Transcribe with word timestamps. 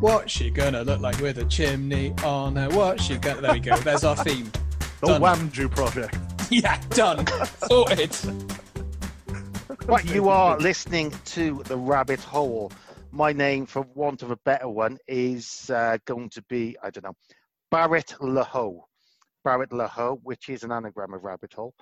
What's 0.00 0.30
she 0.30 0.50
gonna 0.50 0.82
look 0.82 1.00
like 1.00 1.18
with 1.20 1.38
a 1.38 1.44
chimney 1.46 2.12
on 2.22 2.56
her? 2.56 2.68
What's 2.68 3.04
she 3.04 3.16
gonna? 3.16 3.40
There 3.40 3.52
we 3.54 3.60
go. 3.60 3.76
There's 3.78 4.04
our 4.04 4.16
theme. 4.16 4.52
The 5.00 5.08
Done. 5.08 5.20
Wamju 5.20 5.70
Project. 5.70 6.16
Yeah, 6.50 6.80
done. 6.90 7.26
Sorted. 7.66 8.16
Right, 9.86 10.04
you 10.06 10.28
are 10.28 10.58
listening 10.58 11.12
to 11.26 11.62
The 11.64 11.76
Rabbit 11.76 12.20
Hole. 12.20 12.72
My 13.10 13.32
name, 13.32 13.66
for 13.66 13.82
want 13.94 14.22
of 14.22 14.30
a 14.30 14.36
better 14.44 14.68
one, 14.68 14.96
is 15.08 15.68
uh, 15.74 15.98
going 16.06 16.30
to 16.30 16.42
be, 16.48 16.76
I 16.82 16.90
don't 16.90 17.04
know, 17.04 17.14
Barrett 17.70 18.14
Laho. 18.20 18.82
Barrett 19.44 19.70
Laho, 19.70 20.18
which 20.22 20.48
is 20.48 20.62
an 20.62 20.72
anagram 20.72 21.14
of 21.14 21.24
Rabbit 21.24 21.52
Hole. 21.52 21.74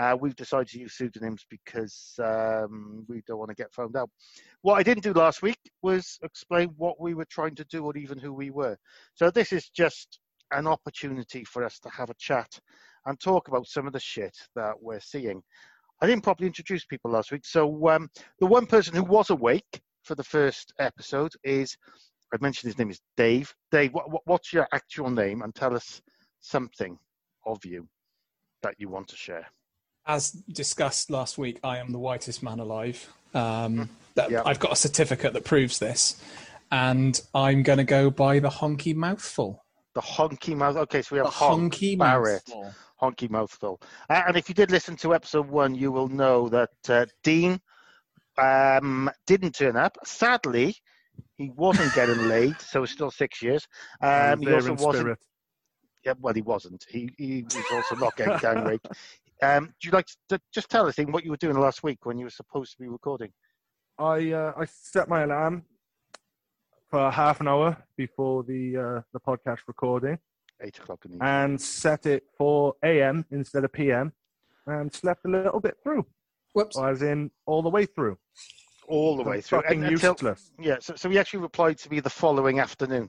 Uh, 0.00 0.16
we've 0.18 0.36
decided 0.36 0.66
to 0.66 0.80
use 0.80 0.94
pseudonyms 0.94 1.44
because 1.50 2.14
um, 2.24 3.04
we 3.06 3.20
don't 3.26 3.38
want 3.38 3.50
to 3.50 3.54
get 3.54 3.70
found 3.74 3.94
out. 3.96 4.08
What 4.62 4.76
I 4.76 4.82
didn't 4.82 5.02
do 5.02 5.12
last 5.12 5.42
week 5.42 5.58
was 5.82 6.18
explain 6.22 6.70
what 6.78 6.98
we 6.98 7.12
were 7.12 7.26
trying 7.26 7.54
to 7.56 7.64
do 7.64 7.84
or 7.84 7.94
even 7.98 8.16
who 8.16 8.32
we 8.32 8.48
were. 8.48 8.78
So 9.14 9.30
this 9.30 9.52
is 9.52 9.68
just 9.68 10.18
an 10.52 10.66
opportunity 10.66 11.44
for 11.44 11.62
us 11.62 11.78
to 11.80 11.90
have 11.90 12.08
a 12.08 12.14
chat 12.18 12.48
and 13.04 13.20
talk 13.20 13.48
about 13.48 13.66
some 13.66 13.86
of 13.86 13.92
the 13.92 14.00
shit 14.00 14.34
that 14.56 14.72
we're 14.80 15.00
seeing. 15.00 15.42
I 16.00 16.06
didn't 16.06 16.24
properly 16.24 16.46
introduce 16.46 16.86
people 16.86 17.10
last 17.10 17.30
week. 17.30 17.44
So 17.44 17.90
um, 17.90 18.08
the 18.38 18.46
one 18.46 18.64
person 18.64 18.94
who 18.96 19.04
was 19.04 19.28
awake 19.28 19.82
for 20.04 20.14
the 20.14 20.24
first 20.24 20.72
episode 20.78 21.32
is, 21.44 21.76
I 22.32 22.38
mentioned 22.40 22.70
his 22.70 22.78
name 22.78 22.90
is 22.90 23.02
Dave. 23.18 23.54
Dave, 23.70 23.92
what, 23.92 24.10
what, 24.10 24.22
what's 24.24 24.50
your 24.50 24.66
actual 24.72 25.10
name? 25.10 25.42
And 25.42 25.54
tell 25.54 25.76
us 25.76 26.00
something 26.40 26.98
of 27.44 27.62
you 27.66 27.86
that 28.62 28.76
you 28.78 28.88
want 28.88 29.08
to 29.08 29.16
share. 29.16 29.46
As 30.06 30.30
discussed 30.30 31.10
last 31.10 31.38
week, 31.38 31.60
I 31.62 31.78
am 31.78 31.92
the 31.92 31.98
whitest 31.98 32.42
man 32.42 32.58
alive. 32.58 33.08
Um, 33.34 33.88
that, 34.14 34.30
Yeah. 34.30 34.42
I've 34.44 34.58
got 34.58 34.72
a 34.72 34.76
certificate 34.76 35.32
that 35.34 35.44
proves 35.44 35.78
this, 35.78 36.20
and 36.72 37.20
I'm 37.34 37.62
going 37.62 37.78
to 37.78 37.84
go 37.84 38.10
by 38.10 38.38
the 38.40 38.48
honky 38.48 38.94
mouthful. 38.94 39.64
The 39.94 40.00
honky 40.00 40.56
mouth. 40.56 40.76
Okay, 40.76 41.02
so 41.02 41.14
we 41.14 41.18
have 41.18 41.26
The 41.26 41.32
honk, 41.32 41.74
honky 41.74 41.98
Barrett, 41.98 42.42
mouthful. 42.48 42.74
honky 43.00 43.30
mouthful. 43.30 43.80
Uh, 44.08 44.22
and 44.28 44.36
if 44.36 44.48
you 44.48 44.54
did 44.54 44.70
listen 44.70 44.96
to 44.96 45.14
episode 45.14 45.48
one, 45.48 45.74
you 45.74 45.92
will 45.92 46.08
know 46.08 46.48
that 46.48 46.70
uh, 46.88 47.06
Dean 47.22 47.60
um, 48.38 49.10
didn't 49.26 49.54
turn 49.54 49.76
up. 49.76 49.96
Sadly, 50.04 50.76
he 51.36 51.50
wasn't 51.50 51.94
getting 51.94 52.28
laid, 52.28 52.60
so 52.60 52.82
it's 52.82 52.92
still 52.92 53.10
six 53.10 53.42
years. 53.42 53.66
Um, 54.00 54.40
he 54.40 54.52
also 54.52 54.68
in 54.70 54.76
wasn't 54.76 54.94
spirit. 54.96 55.18
Yeah, 56.04 56.14
well, 56.18 56.32
he 56.34 56.42
wasn't. 56.42 56.84
He 56.88 57.10
he 57.18 57.42
was 57.42 57.64
also 57.72 57.94
not 57.96 58.16
getting 58.16 58.38
gang 58.38 58.64
raped. 58.64 58.88
Um, 59.42 59.66
do 59.80 59.88
you 59.88 59.92
like 59.92 60.06
to 60.28 60.40
just 60.52 60.68
tell 60.68 60.86
us 60.86 60.98
Ian, 60.98 61.12
what 61.12 61.24
you 61.24 61.30
were 61.30 61.36
doing 61.36 61.58
last 61.58 61.82
week 61.82 62.04
when 62.04 62.18
you 62.18 62.26
were 62.26 62.30
supposed 62.30 62.72
to 62.72 62.78
be 62.78 62.88
recording? 62.88 63.32
I 63.98 64.32
uh, 64.32 64.52
I 64.56 64.64
set 64.66 65.08
my 65.08 65.22
alarm 65.22 65.64
for 66.90 67.10
half 67.10 67.40
an 67.40 67.48
hour 67.48 67.76
before 67.96 68.42
the 68.42 68.76
uh, 68.76 69.00
the 69.12 69.20
podcast 69.20 69.60
recording 69.66 70.18
Eight 70.62 70.78
o'clock 70.78 71.04
in 71.04 71.12
the 71.12 71.16
evening. 71.16 71.28
and 71.30 71.60
set 71.60 72.04
it 72.06 72.24
for 72.36 72.74
AM 72.84 73.24
instead 73.30 73.64
of 73.64 73.72
PM 73.72 74.12
and 74.66 74.92
slept 74.92 75.24
a 75.24 75.28
little 75.28 75.58
bit 75.60 75.76
through, 75.82 76.04
Whoops. 76.52 76.78
as 76.78 77.00
in 77.02 77.30
all 77.46 77.62
the 77.62 77.68
way 77.70 77.86
through. 77.86 78.18
all 78.88 79.16
the 79.16 79.22
way 79.22 79.40
through. 79.40 79.62
Fucking 79.62 79.84
And 79.84 79.92
until- 79.94 80.12
useless. 80.12 80.52
yeah, 80.60 80.76
so, 80.80 80.94
so 80.96 81.08
he 81.08 81.18
actually 81.18 81.40
replied 81.40 81.78
to 81.78 81.90
me 81.90 82.00
the 82.00 82.10
following 82.10 82.58
afternoon. 82.60 83.08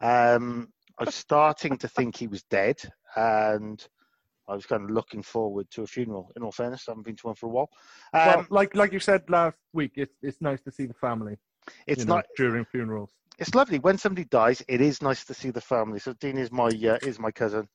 Um, 0.00 0.68
I 0.98 1.04
was 1.04 1.14
starting 1.16 1.76
to 1.78 1.88
think 1.88 2.16
he 2.16 2.28
was 2.28 2.44
dead, 2.44 2.80
and 3.16 3.84
I 4.52 4.54
was 4.54 4.66
kind 4.66 4.84
of 4.84 4.90
looking 4.90 5.22
forward 5.22 5.70
to 5.70 5.82
a 5.82 5.86
funeral. 5.86 6.30
In 6.36 6.42
all 6.42 6.52
fairness, 6.52 6.84
I 6.86 6.90
haven't 6.90 7.04
been 7.04 7.16
to 7.16 7.28
one 7.28 7.34
for 7.34 7.46
a 7.46 7.48
while. 7.48 7.70
Um, 8.12 8.26
well, 8.26 8.46
like 8.50 8.76
like 8.76 8.92
you 8.92 9.00
said 9.00 9.22
last 9.30 9.56
week, 9.72 9.92
it's 9.96 10.14
it's 10.22 10.40
nice 10.42 10.60
to 10.62 10.70
see 10.70 10.84
the 10.84 10.94
family. 10.94 11.36
it's 11.86 12.00
you 12.00 12.04
know, 12.06 12.16
not. 12.16 12.26
during 12.36 12.64
funerals. 12.66 13.10
It's 13.38 13.54
lovely 13.54 13.78
when 13.78 13.96
somebody 13.96 14.24
dies. 14.24 14.62
It 14.68 14.82
is 14.82 15.00
nice 15.00 15.24
to 15.24 15.34
see 15.34 15.50
the 15.50 15.60
family. 15.60 15.98
So 16.00 16.12
Dean 16.20 16.36
is 16.36 16.52
my 16.52 16.68
uh, 16.68 16.98
is 17.02 17.18
my 17.18 17.30
cousin. 17.30 17.66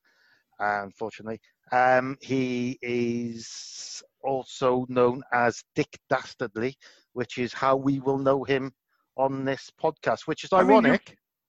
Unfortunately, 0.60 1.40
um, 1.72 2.16
he 2.20 2.78
is 2.80 4.02
also 4.22 4.86
known 4.88 5.22
as 5.32 5.62
Dick 5.74 5.98
Dastardly, 6.08 6.76
which 7.12 7.38
is 7.38 7.52
how 7.52 7.74
we 7.76 7.98
will 7.98 8.18
know 8.18 8.44
him 8.44 8.72
on 9.16 9.44
this 9.44 9.68
podcast. 9.82 10.26
Which 10.26 10.44
is 10.44 10.52
I 10.52 10.62
mean, 10.62 10.98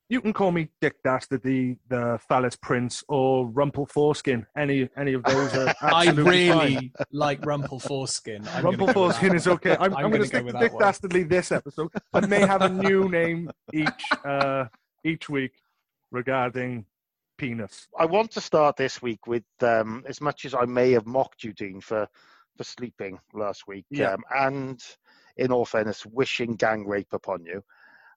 you- 0.09 0.21
can 0.21 0.33
call 0.33 0.51
me 0.51 0.69
Dick 0.81 1.01
Dastard, 1.03 1.43
the, 1.43 1.77
the 1.87 2.19
Phallus 2.27 2.55
Prince, 2.55 3.03
or 3.07 3.47
Rumple 3.47 3.85
Foreskin. 3.85 4.45
Any 4.57 4.89
any 4.97 5.13
of 5.13 5.23
those 5.23 5.55
are 5.55 5.67
I 5.81 6.07
absolutely 6.07 6.49
fine. 6.49 6.67
really 6.73 6.91
like 7.11 7.45
Rumple 7.45 7.79
Foreskin. 7.79 8.45
I'm 8.49 8.63
gonna 8.63 8.77
Rumple 8.77 8.87
Foreskin 8.93 9.29
that 9.29 9.35
is 9.35 9.47
one. 9.47 9.55
okay. 9.55 9.71
I'm, 9.79 9.93
I'm 9.93 10.05
I'm, 10.05 10.11
gonna 10.11 10.17
going 10.17 10.21
go 10.21 10.25
stick 10.27 10.43
with 10.45 10.53
to 10.55 10.59
Dick 10.59 10.73
one. 10.73 10.81
Dastardly 10.83 11.23
this 11.23 11.51
episode. 11.51 11.89
I 12.13 12.25
may 12.25 12.41
have 12.41 12.61
a 12.63 12.69
new 12.69 13.07
name 13.09 13.49
each 13.73 14.03
uh, 14.25 14.65
each 15.03 15.29
week 15.29 15.53
regarding 16.11 16.85
penis. 17.37 17.87
I 17.97 18.05
want 18.05 18.31
to 18.31 18.41
start 18.41 18.75
this 18.77 19.01
week 19.01 19.27
with 19.27 19.43
um, 19.61 20.03
as 20.07 20.19
much 20.21 20.43
as 20.45 20.53
I 20.53 20.65
may 20.65 20.91
have 20.91 21.05
mocked 21.05 21.43
you, 21.43 21.53
Dean, 21.53 21.81
for 21.81 22.07
for 22.57 22.63
sleeping 22.63 23.17
last 23.33 23.67
week, 23.67 23.85
Yeah. 23.89 24.13
um, 24.13 24.23
and 24.35 24.83
in 25.37 25.51
all 25.51 25.63
fairness, 25.65 26.05
wishing 26.05 26.55
gang 26.55 26.85
rape 26.85 27.13
upon 27.13 27.45
you. 27.45 27.63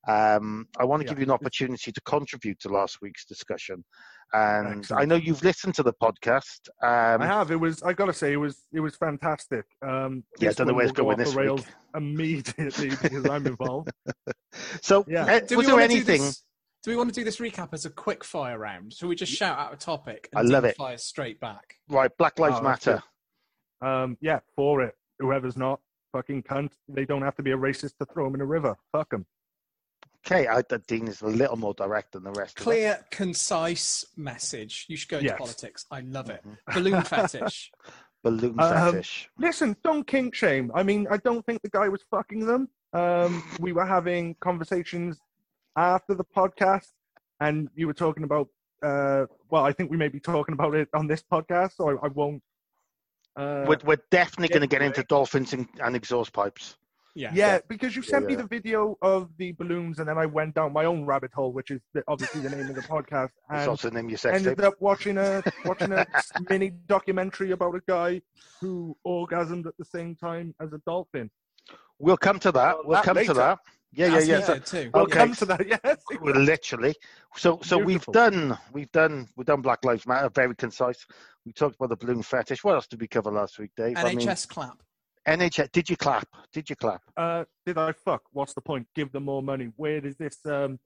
Um, 0.08 0.66
I 0.78 0.84
want 0.84 1.00
to 1.02 1.06
Yeah. 1.06 1.10
give 1.10 1.18
you 1.20 1.24
an 1.24 1.30
opportunity 1.30 1.92
to 1.92 2.00
contribute 2.02 2.58
to 2.60 2.68
last 2.68 2.98
week's 3.02 3.24
discussion, 3.24 3.84
and 4.32 4.78
Excellent. 4.78 5.02
I 5.02 5.04
know 5.04 5.14
you've 5.14 5.42
listened 5.44 5.74
to 5.76 5.82
the 5.82 5.92
podcast. 5.92 6.68
Um, 6.82 7.22
I 7.22 7.26
have. 7.26 7.50
It 7.50 7.56
was. 7.60 7.82
I 7.82 7.92
got 7.92 8.06
to 8.06 8.12
say, 8.12 8.32
it 8.32 8.36
was. 8.36 8.62
It 8.72 8.80
was 8.80 8.96
fantastic. 8.96 9.64
Um, 9.80 10.24
Yeah, 10.40 10.50
I 10.50 10.52
don't 10.54 10.66
know 10.66 10.74
where 10.74 10.84
it's 10.86 10.90
will 10.98 11.04
going 11.04 11.20
off 11.20 11.24
this 11.26 11.34
the 11.34 11.40
rails 11.40 11.66
week. 11.66 11.74
immediately 11.94 12.90
because 12.90 13.26
I'm 13.26 13.46
involved. 13.46 13.90
so, 14.82 15.04
Yeah. 15.08 15.24
uh, 15.24 15.40
Do 15.40 15.56
was 15.56 15.66
we 15.66 15.66
there 15.66 15.74
wanna 15.76 15.88
do 15.88 15.94
anything? 15.94 16.22
this- 16.22 16.44
Do 16.82 16.90
we 16.90 16.96
want 16.96 17.10
to 17.10 17.14
do 17.14 17.22
this 17.22 17.36
recap 17.38 17.68
as 17.72 17.84
a 17.84 17.90
quick 17.90 18.24
fire 18.24 18.58
round? 18.58 18.92
Shall 18.92 19.08
we 19.08 19.14
just 19.14 19.32
shout 19.32 19.56
out 19.56 19.72
a 19.72 19.76
topic 19.76 20.28
and 20.32 20.40
I 20.40 20.52
love 20.52 20.64
it. 20.64 20.74
fire 20.74 20.98
straight 20.98 21.38
back? 21.38 21.76
Right, 21.88 22.10
Black 22.16 22.40
Lives 22.40 22.56
Oh, 22.58 22.62
Matter. 22.62 23.02
Um, 23.80 24.16
yeah, 24.20 24.40
for 24.56 24.82
it. 24.82 24.96
Whoever's 25.20 25.56
not 25.56 25.78
fucking 26.10 26.42
cunt, 26.42 26.72
they 26.88 27.04
don't 27.04 27.22
have 27.22 27.36
to 27.36 27.42
be 27.44 27.52
a 27.52 27.56
racist 27.56 27.96
to 27.98 28.04
throw 28.06 28.24
them 28.24 28.34
in 28.34 28.40
a 28.40 28.44
river. 28.46 28.76
Fuck 28.90 29.10
them. 29.10 29.26
Okay, 30.24 30.46
I, 30.46 30.58
uh, 30.58 30.78
Dean 30.86 31.08
is 31.08 31.20
a 31.22 31.26
little 31.26 31.56
more 31.56 31.74
direct 31.74 32.12
than 32.12 32.22
the 32.22 32.30
rest. 32.32 32.58
of. 32.58 32.64
Clear, 32.64 33.04
concise 33.10 34.04
message. 34.16 34.86
You 34.88 34.96
should 34.96 35.08
go 35.08 35.18
into 35.18 35.30
Yes. 35.30 35.38
politics. 35.38 35.86
I 35.90 36.00
love 36.00 36.30
it. 36.30 36.42
Mhm. 36.46 36.74
Balloon 36.74 37.02
fetish. 37.02 37.72
Balloon 38.22 38.54
Um, 38.60 38.92
fetish. 38.92 39.28
Listen, 39.38 39.76
don't 39.82 40.06
kink 40.06 40.34
shame. 40.34 40.70
I 40.74 40.84
mean, 40.84 41.08
I 41.10 41.16
don't 41.16 41.44
think 41.44 41.60
the 41.62 41.68
guy 41.70 41.88
was 41.88 42.02
fucking 42.10 42.46
them. 42.46 42.68
Um, 42.92 43.42
we 43.58 43.72
were 43.72 43.86
having 43.86 44.36
conversations 44.40 45.18
after 45.76 46.14
the 46.14 46.24
podcast, 46.24 46.92
and 47.40 47.68
you 47.74 47.86
were 47.86 47.94
talking 47.94 48.22
about. 48.24 48.48
Uh, 48.82 49.26
well, 49.48 49.64
I 49.64 49.72
think 49.72 49.90
we 49.90 49.96
may 49.96 50.08
be 50.08 50.20
talking 50.20 50.52
about 50.52 50.74
it 50.74 50.88
on 50.94 51.06
this 51.06 51.22
podcast, 51.22 51.76
so 51.76 51.88
I, 51.98 52.06
I 52.06 52.08
won't. 52.08 52.42
Uh, 53.34 53.64
we're, 53.66 53.78
we're 53.84 54.02
definitely 54.10 54.48
going 54.48 54.60
to 54.60 54.66
get 54.66 54.82
into 54.82 55.02
dolphins 55.04 55.52
and, 55.52 55.66
and 55.82 55.96
exhaust 55.96 56.32
pipes. 56.32 56.76
Yeah. 57.14 57.30
yeah, 57.34 57.58
because 57.68 57.94
you 57.94 58.02
Yeah, 58.02 58.08
sent 58.10 58.26
me 58.26 58.34
the 58.36 58.46
video 58.46 58.96
of 59.02 59.28
the 59.36 59.52
balloons, 59.52 59.98
and 59.98 60.08
then 60.08 60.16
I 60.16 60.24
went 60.26 60.54
down 60.54 60.72
my 60.72 60.86
own 60.86 61.04
rabbit 61.04 61.30
hole, 61.34 61.52
which 61.52 61.70
is 61.70 61.80
the, 61.92 62.02
obviously 62.08 62.40
the 62.40 62.48
name 62.50 62.68
of 62.70 62.74
the 62.74 62.82
podcast, 62.82 63.30
And 63.48 63.50
It's 63.58 63.60
and 63.62 63.68
also 63.68 63.90
the 63.90 63.96
name 63.96 64.06
of 64.06 64.10
your 64.12 64.18
sex 64.18 64.36
ended 64.38 64.58
tape. 64.58 64.66
up 64.66 64.74
watching 64.80 65.18
a 65.18 65.42
watching 65.66 65.92
a 65.92 66.06
mini 66.48 66.70
documentary 66.86 67.50
about 67.50 67.74
a 67.74 67.82
guy 67.86 68.22
who 68.60 68.96
orgasmed 69.06 69.66
at 69.66 69.76
the 69.78 69.84
same 69.84 70.16
time 70.16 70.54
as 70.60 70.72
a 70.72 70.78
dolphin. 70.86 71.30
We'll 71.98 72.16
come 72.16 72.38
to 72.40 72.52
that. 72.52 72.76
Well, 72.76 72.84
We'll 72.86 72.94
that 72.96 73.04
come 73.04 73.16
later. 73.16 73.34
to 73.34 73.34
that. 73.34 73.58
Yeah, 73.94 74.06
yeah, 74.06 74.16
As 74.16 74.28
yeah. 74.28 74.36
he 74.38 74.42
So, 74.44 74.58
too. 74.58 74.90
We'll 74.94 75.02
Okay. 75.04 75.18
come 75.18 75.34
to 75.34 75.44
that. 75.44 75.66
Yes. 75.84 75.96
well, 76.20 76.34
literally. 76.34 76.94
So, 77.36 77.60
so 77.62 77.76
we've 77.76 78.06
done, 78.06 78.56
we've 78.72 78.90
done, 78.90 79.28
we've 79.36 79.46
done 79.46 79.60
Black 79.60 79.84
Lives 79.84 80.06
Matter. 80.06 80.30
Very 80.34 80.54
concise. 80.56 81.04
We 81.44 81.52
talked 81.52 81.76
about 81.76 81.90
the 81.90 81.96
balloon 81.96 82.22
fetish. 82.22 82.64
What 82.64 82.74
else 82.76 82.86
did 82.86 83.00
we 83.02 83.06
cover 83.06 83.30
last 83.30 83.58
week, 83.58 83.70
Dave? 83.76 83.98
I 83.98 84.14
mean, 84.14 84.26
NHS 84.26 84.48
clap. 84.48 84.82
NHS. 85.26 85.70
Did 85.72 85.88
you 85.88 85.96
clap? 85.96 86.28
Did 86.52 86.68
you 86.68 86.76
clap? 86.76 87.02
Uh, 87.16 87.44
did 87.64 87.78
I 87.78 87.92
fuck? 87.92 88.22
What's 88.32 88.54
the 88.54 88.60
point? 88.60 88.86
Give 88.94 89.10
them 89.12 89.24
more 89.24 89.42
money. 89.42 89.70
Where 89.76 90.00
does 90.00 90.16
this, 90.16 90.38
um, 90.46 90.78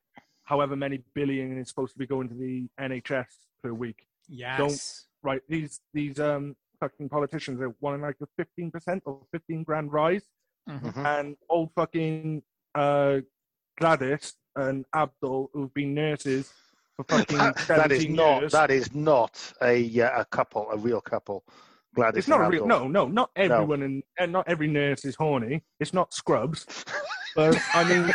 however 0.44 0.76
many 0.76 1.00
billion 1.14 1.58
is 1.58 1.68
supposed 1.68 1.92
to 1.94 1.98
be 1.98 2.06
going 2.06 2.28
to 2.28 2.34
the 2.34 2.68
NHS 2.80 3.26
per 3.62 3.72
week? 3.72 4.06
Yes. 4.28 4.58
Don't 4.58 5.02
Right. 5.22 5.40
These 5.48 5.80
these 5.92 6.20
um 6.20 6.54
fucking 6.78 7.08
politicians 7.08 7.60
are 7.60 7.74
wanting 7.80 8.02
like 8.02 8.16
a 8.22 8.26
fifteen 8.36 8.70
percent 8.70 9.02
or 9.06 9.22
fifteen 9.32 9.64
grand 9.64 9.92
rise, 9.92 10.22
Mhm. 10.68 10.92
Mhm. 10.92 11.04
and 11.18 11.36
old 11.48 11.70
fucking 11.74 12.42
uh 12.76 13.20
Gladys 13.78 14.34
and 14.54 14.84
Abdul 14.94 15.50
who've 15.52 15.72
been 15.74 15.94
nurses 15.94 16.52
for 16.94 17.04
fucking 17.04 17.38
that 17.66 17.90
is 17.90 18.02
17 18.02 18.14
not. 18.14 18.40
years. 18.40 18.52
That 18.52 18.70
is 18.70 18.94
not 18.94 19.52
a 19.62 20.00
uh, 20.02 20.20
a 20.20 20.24
couple, 20.26 20.70
a 20.70 20.76
real 20.76 21.00
couple. 21.00 21.44
Gladys 21.96 22.18
It's 22.18 22.28
not 22.28 22.40
a 22.42 22.48
real. 22.48 22.66
No, 22.66 22.86
no, 22.86 23.06
not 23.08 23.30
everyone 23.34 23.82
and, 23.82 24.02
and 24.18 24.30
not 24.30 24.46
every 24.48 24.68
nurse 24.68 25.04
is 25.04 25.16
horny. 25.16 25.62
It's 25.80 25.92
not 25.92 26.12
scrubs. 26.14 26.66
But 27.34 27.58
I 27.74 27.84
mean, 27.84 28.14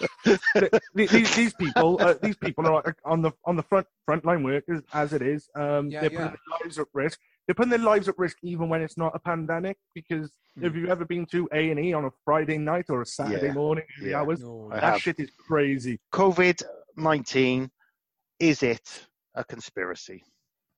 th- 0.24 0.40
th- 0.54 0.72
these, 0.94 1.34
these 1.36 1.54
people, 1.54 1.98
uh, 2.00 2.14
these 2.22 2.36
people 2.36 2.66
are 2.66 2.96
on 3.04 3.20
the 3.22 3.32
on 3.44 3.56
the 3.56 3.62
front 3.64 3.86
front 4.06 4.24
line 4.24 4.42
work 4.44 4.64
as, 4.70 4.82
as 4.94 5.12
it 5.12 5.22
is. 5.22 5.48
Um, 5.54 5.90
Yeah, 5.90 6.00
they're 6.02 6.10
putting 6.10 6.24
yeah. 6.26 6.28
their 6.28 6.58
lives 6.62 6.78
at 6.78 6.86
risk. 6.94 7.18
They're 7.46 7.54
putting 7.54 7.70
their 7.70 7.78
lives 7.80 8.08
at 8.08 8.18
risk 8.18 8.36
even 8.42 8.68
when 8.68 8.80
it's 8.82 8.96
not 8.96 9.12
a 9.14 9.18
pandemic. 9.18 9.76
Because 9.94 10.30
Hmm. 10.58 10.66
if 10.66 10.74
you've 10.76 10.90
ever 10.90 11.06
been 11.06 11.24
to 11.26 11.48
A 11.52 11.70
and 11.70 11.80
E 11.80 11.94
on 11.94 12.04
a 12.04 12.10
Friday 12.26 12.58
night 12.58 12.86
or 12.90 13.00
a 13.00 13.06
Saturday 13.06 13.46
Yeah, 13.46 13.52
morning, 13.54 13.84
early 14.00 14.10
yeah. 14.10 14.20
hours, 14.20 14.40
No. 14.42 14.68
That 14.70 14.82
have. 14.82 15.00
shit 15.00 15.18
is 15.18 15.30
crazy. 15.48 15.98
COVID 16.12 16.62
nineteen. 16.96 17.70
Is 18.38 18.62
it 18.62 19.06
a 19.34 19.44
conspiracy? 19.44 20.22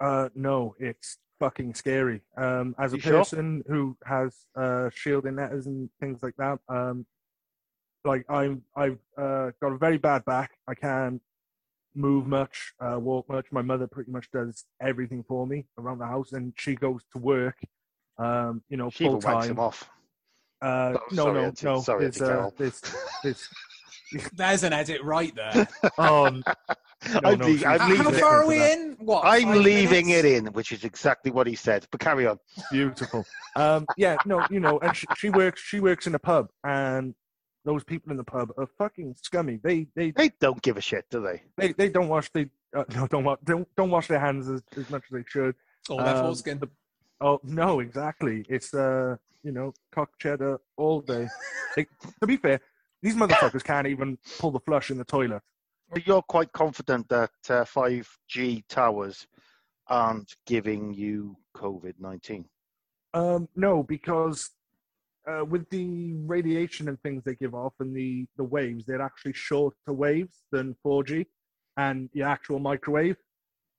Uh, 0.01 0.29
no, 0.35 0.75
it's 0.79 1.19
fucking 1.45 1.75
scary. 1.75 2.23
Um, 2.39 2.75
as 2.79 2.95
a 2.95 2.97
You 2.97 3.03
sure? 3.03 3.19
person 3.19 3.63
who 3.69 3.97
has 4.07 4.47
uh, 4.57 4.89
shielding 4.95 5.37
letters 5.37 5.67
and 5.67 5.91
things 6.01 6.23
like 6.23 6.35
that, 6.39 6.59
um, 6.71 7.05
like 8.05 8.25
I'm, 8.31 8.63
I've 8.75 8.99
uh, 9.19 9.51
got 9.61 9.73
a 9.73 9.77
very 9.79 9.99
bad 9.99 10.25
back. 10.25 10.53
I 10.67 10.75
can't 10.75 11.21
move 11.95 12.27
much, 12.27 12.73
uh, 12.81 12.99
walk 12.99 13.29
much. 13.29 13.47
My 13.53 13.61
mother 13.63 13.87
pretty 13.87 14.11
much 14.11 14.31
does 14.33 14.65
everything 14.81 15.23
for 15.29 15.47
me 15.47 15.67
around 15.79 15.99
the 15.99 16.07
house, 16.07 16.33
and 16.33 16.53
she 16.57 16.75
goes 16.77 17.03
to 17.13 17.19
work. 17.19 17.59
Um, 18.19 18.63
you 18.71 18.77
know, 18.79 18.89
She 18.91 19.05
even 19.05 19.21
full 19.21 19.31
wanks 19.31 19.41
time. 19.43 19.51
him 19.51 19.59
off. 19.59 19.91
Uh, 20.63 20.95
Oh, 20.97 21.01
no, 21.11 21.17
sorry, 21.25 21.35
no, 21.35 21.45
Auntie. 21.49 21.67
no. 21.67 21.81
Sorry, 21.83 22.01
there's, 22.05 22.23
uh, 22.23 22.27
Carol. 22.27 22.55
there's, 22.57 22.81
there's, 23.23 23.49
There's 24.35 24.63
an 24.63 24.73
edit 24.73 25.03
right 25.03 25.35
there. 25.35 25.67
no, 25.99 26.41
I'm, 27.25 27.39
no, 27.39 27.47
lea- 27.47 27.65
I'm 27.65 27.81
How 27.81 27.89
leaving. 27.89 28.07
leave 28.07 28.21
far 28.21 28.43
it 28.43 28.45
are 28.45 28.47
we 28.49 28.73
in? 28.73 28.97
What? 29.01 29.23
I'm 29.25 29.63
leaving 29.63 30.07
minutes? 30.07 30.25
it 30.25 30.33
in, 30.33 30.47
which 30.53 30.73
is 30.73 30.85
exactly 30.85 31.31
what 31.31 31.47
he 31.47 31.55
said. 31.55 31.87
But 31.91 32.01
carry 32.01 32.27
on. 32.27 32.39
Beautiful. 32.71 33.25
Um, 33.57 33.87
yeah, 33.97 34.17
no, 34.27 34.47
you 34.51 34.61
know, 34.61 34.79
and 34.81 34.97
she, 34.97 35.07
she 35.17 35.31
works. 35.31 35.61
She 35.61 35.81
works 35.81 36.07
in 36.07 36.15
a 36.15 36.19
pub, 36.19 36.49
and 36.65 37.15
those 37.65 37.85
people 37.85 38.11
in 38.11 38.17
the 38.19 38.25
pub 38.25 38.51
are 38.59 38.67
fucking 38.79 39.17
scummy. 39.23 39.59
They 39.63 39.87
they 39.95 40.11
They 40.11 40.31
don't 40.41 40.61
give 40.63 40.77
a 40.77 40.81
shit, 40.81 41.05
do 41.11 41.21
they? 41.23 41.43
they, 41.57 41.73
they 41.73 41.89
don't 41.89 42.09
wash 42.09 42.31
they 42.33 42.49
uh, 42.77 42.85
no 42.95 43.07
don't 43.07 43.25
wash 43.25 43.39
don't, 43.45 43.69
don't 43.77 43.91
wash 43.91 44.09
their 44.09 44.21
hands 44.21 44.49
as, 44.49 44.63
as 44.77 44.89
much 44.91 45.05
as 45.05 45.11
they 45.13 45.25
should. 45.27 45.55
All 45.89 45.99
their 45.99 46.17
Um, 46.17 46.25
foreskin. 46.25 46.61
Oh 47.21 47.41
no, 47.45 47.81
exactly. 47.81 48.45
It's 48.49 48.75
uh 48.75 49.17
you 49.43 49.53
know 49.53 49.73
cock 49.93 50.11
cheddar 50.19 50.61
all 50.77 51.01
day. 51.01 51.29
Like, 51.77 51.89
to 52.21 52.27
be 52.29 52.37
fair, 52.37 52.61
these 53.03 53.17
motherfuckers 53.17 53.65
can't 53.65 53.89
even 53.89 54.17
pull 54.39 54.53
the 54.53 54.61
flush 54.61 54.91
in 54.93 54.99
the 54.99 55.05
toilet. 55.05 55.43
You're 56.05 56.23
quite 56.23 56.53
confident 56.53 57.09
that 57.09 57.31
uh, 57.49 57.65
5G 57.65 58.65
towers 58.69 59.27
aren't 59.89 60.35
giving 60.47 60.93
you 60.95 61.37
COVID 61.57 61.95
19. 61.99 62.45
Um, 63.13 63.49
no, 63.55 63.83
because 63.83 64.51
uh, 65.27 65.45
with 65.45 65.69
the 65.71 66.15
radiation 66.27 66.89
and 66.89 67.01
things 67.03 67.23
they 67.25 67.35
give 67.35 67.55
off 67.55 67.75
and 67.81 67.95
the, 67.95 68.27
the 68.37 68.45
waves, 68.45 68.85
they're 68.87 69.03
actually 69.03 69.33
shorter 69.35 69.93
waves 69.93 70.43
than 70.51 70.75
4G 70.85 71.27
and 71.77 72.09
your 72.13 72.29
actual 72.29 72.59
microwave. 72.59 73.17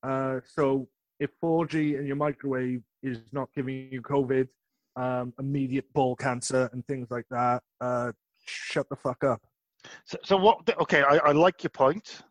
Uh, 0.03 0.39
so 0.45 0.87
if 1.19 1.29
4G 1.43 1.97
and 1.97 2.07
your 2.07 2.15
microwave 2.15 2.81
is 3.03 3.19
not 3.31 3.49
giving 3.55 3.89
you 3.91 4.01
COVID, 4.01 4.47
um, 4.95 5.33
immediate 5.39 5.91
ball 5.93 6.15
cancer 6.15 6.69
and 6.71 6.85
things 6.87 7.07
like 7.11 7.25
that, 7.29 7.61
uh, 7.81 8.11
shut 8.45 8.87
the 8.89 8.95
fuck 8.95 9.23
up. 9.23 9.41
So, 10.05 10.17
so 10.23 10.37
what? 10.37 10.69
Okay, 10.81 11.01
I, 11.03 11.17
I 11.17 11.31
like 11.31 11.63
your 11.63 11.69
point, 11.71 12.21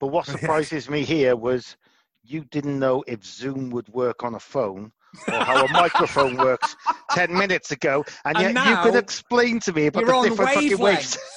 but 0.00 0.08
what 0.08 0.26
surprises 0.34 0.88
me 0.88 1.04
here 1.04 1.36
was 1.36 1.76
you 2.22 2.44
didn't 2.50 2.78
know 2.78 3.02
if 3.06 3.24
Zoom 3.24 3.70
would 3.70 3.88
work 3.88 4.22
on 4.24 4.34
a 4.34 4.40
phone 4.40 4.92
or 5.28 5.34
how 5.44 5.64
a 5.64 5.68
microphone 5.72 6.36
works 6.36 6.76
10 7.12 7.32
minutes 7.32 7.70
ago, 7.70 8.04
and, 8.24 8.36
And 8.36 8.54
yet 8.54 8.66
you 8.66 8.76
could 8.82 8.92
now 8.94 8.98
explain 9.00 9.58
to 9.60 9.72
me 9.72 9.86
about 9.86 10.04
the 10.06 10.12
on 10.14 10.24
different 10.28 10.50
fucking 10.52 10.78
waves. 10.78 11.16
wavelengths. 11.16 11.18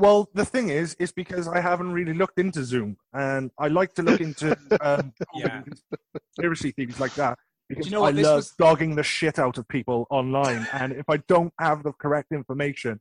Well, 0.00 0.28
the 0.32 0.44
thing 0.44 0.68
is, 0.68 0.94
is 1.00 1.10
because 1.10 1.48
I 1.48 1.60
haven't 1.60 1.90
really 1.90 2.14
looked 2.14 2.38
into 2.38 2.62
Zoom, 2.62 2.96
and 3.14 3.50
I 3.58 3.66
like 3.66 3.94
to 3.94 4.02
look 4.04 4.20
into 4.20 4.56
um, 4.80 5.12
Yeah. 5.34 5.62
conspiracy 6.36 6.70
theories 6.70 7.00
like 7.00 7.14
that 7.16 7.36
because 7.68 7.86
you 7.86 7.90
know 7.92 8.02
what? 8.02 8.16
I 8.16 8.20
love 8.20 8.36
was- 8.36 8.52
dogging 8.56 8.94
the 8.94 9.02
shit 9.02 9.40
out 9.40 9.58
of 9.58 9.66
people 9.66 10.06
online, 10.08 10.68
and 10.72 10.92
if 10.92 11.08
I 11.08 11.16
don't 11.26 11.52
have 11.58 11.82
the 11.82 11.90
correct 11.94 12.30
information, 12.30 13.00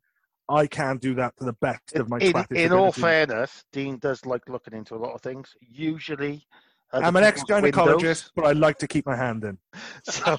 I 0.49 0.67
can't 0.67 1.01
do 1.01 1.15
that 1.15 1.35
to 1.37 1.45
the 1.45 1.53
best 1.53 1.95
of 1.95 2.09
my 2.09 2.19
In, 2.19 2.45
in 2.51 2.73
all 2.73 2.91
fairness, 2.91 3.65
Dean 3.71 3.97
does 3.97 4.25
like 4.25 4.47
looking 4.47 4.73
into 4.73 4.95
a 4.95 4.97
lot 4.97 5.13
of 5.13 5.21
things. 5.21 5.55
Usually, 5.59 6.47
I'm 6.93 7.15
an 7.15 7.23
ex-gynecologist, 7.23 7.95
windows. 7.97 8.31
but 8.35 8.45
I 8.45 8.51
like 8.53 8.77
to 8.79 8.87
keep 8.87 9.05
my 9.05 9.15
hand 9.15 9.43
in. 9.43 9.57
So, 10.03 10.37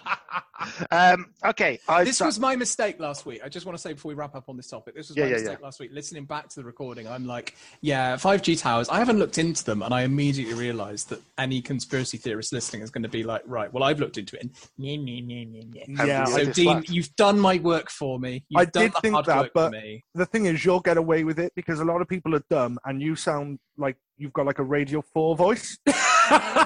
um, 0.90 1.26
okay, 1.44 1.78
I, 1.88 2.02
this 2.02 2.20
was 2.20 2.40
my 2.40 2.56
mistake 2.56 2.98
last 2.98 3.24
week. 3.26 3.40
I 3.44 3.48
just 3.48 3.64
want 3.64 3.78
to 3.78 3.82
say 3.82 3.92
before 3.92 4.08
we 4.08 4.14
wrap 4.16 4.34
up 4.34 4.48
on 4.48 4.56
this 4.56 4.66
topic, 4.68 4.96
this 4.96 5.08
was 5.08 5.16
Yeah, 5.16 5.24
my 5.24 5.30
yeah, 5.30 5.36
mistake 5.36 5.60
last 5.62 5.78
week. 5.78 5.90
Listening 5.92 6.24
back 6.24 6.48
to 6.48 6.56
the 6.56 6.64
recording, 6.64 7.06
I'm 7.06 7.26
like, 7.26 7.54
yeah, 7.80 8.16
5G 8.16 8.60
towers. 8.60 8.88
I 8.88 8.98
haven't 8.98 9.18
looked 9.20 9.38
into 9.38 9.62
them, 9.64 9.82
and 9.82 9.94
I 9.94 10.02
immediately 10.02 10.54
realised 10.54 11.10
that 11.10 11.20
any 11.38 11.60
conspiracy 11.62 12.16
theorist 12.16 12.52
listening 12.52 12.82
is 12.82 12.90
going 12.90 13.04
to 13.04 13.08
be 13.08 13.22
like, 13.22 13.42
right, 13.46 13.72
well, 13.72 13.84
I've 13.84 14.00
looked 14.00 14.18
into 14.18 14.34
it. 14.36 14.42
And 14.42 14.50
meh, 14.78 14.96
meh, 14.96 15.20
meh, 15.22 15.44
meh, 15.44 15.84
meh. 15.96 16.04
Yeah, 16.06 16.24
So, 16.24 16.44
Dean, 16.50 16.66
laughed. 16.66 16.90
you've 16.90 17.14
done 17.14 17.38
my 17.38 17.58
work 17.58 17.88
for 17.90 18.18
me. 18.18 18.44
You've 18.48 18.60
I 18.60 18.64
done 18.64 18.82
did 18.84 18.92
the 18.94 19.00
think 19.00 19.12
hard 19.14 19.26
that, 19.26 19.38
work 19.38 19.50
but- 19.54 19.72
The 20.14 20.26
thing 20.26 20.46
is, 20.46 20.64
you'll 20.64 20.80
get 20.80 20.96
away 20.96 21.22
with 21.22 21.38
it 21.38 21.52
because 21.54 21.78
a 21.78 21.84
lot 21.84 22.00
of 22.02 22.08
people 22.08 22.34
are 22.34 22.42
dumb, 22.50 22.78
and 22.84 23.00
you 23.00 23.14
sound 23.14 23.60
like 23.76 23.96
you've 24.16 24.32
got 24.32 24.46
like 24.46 24.58
a 24.58 24.64
Radio 24.64 25.02
4 25.14 25.36
voice. 25.36 25.78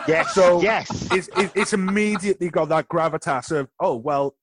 yes, 0.09 0.35
So- 0.35 0.61
yes. 0.61 1.09
it's, 1.13 1.29
it's, 1.37 1.73
immediately 1.73 2.51
got 2.51 2.69
that 2.71 2.89
gravitas 2.89 3.51
of, 3.57 3.69
oh, 3.81 3.97
well, 3.97 4.35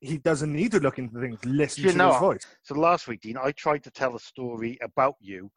he 0.00 0.18
doesn't 0.18 0.52
need 0.52 0.70
to 0.72 0.80
look 0.80 0.98
into 0.98 1.20
things, 1.20 1.38
listen 1.44 1.84
You 1.84 1.90
to 1.92 1.96
know- 1.96 2.12
his 2.12 2.20
voice. 2.20 2.46
So 2.62 2.74
last 2.74 3.08
week, 3.08 3.20
Dean, 3.22 3.36
I 3.36 3.52
tried 3.52 3.82
to 3.84 3.90
tell 3.90 4.14
a 4.14 4.20
story 4.20 4.78
about 4.82 5.16
you 5.20 5.50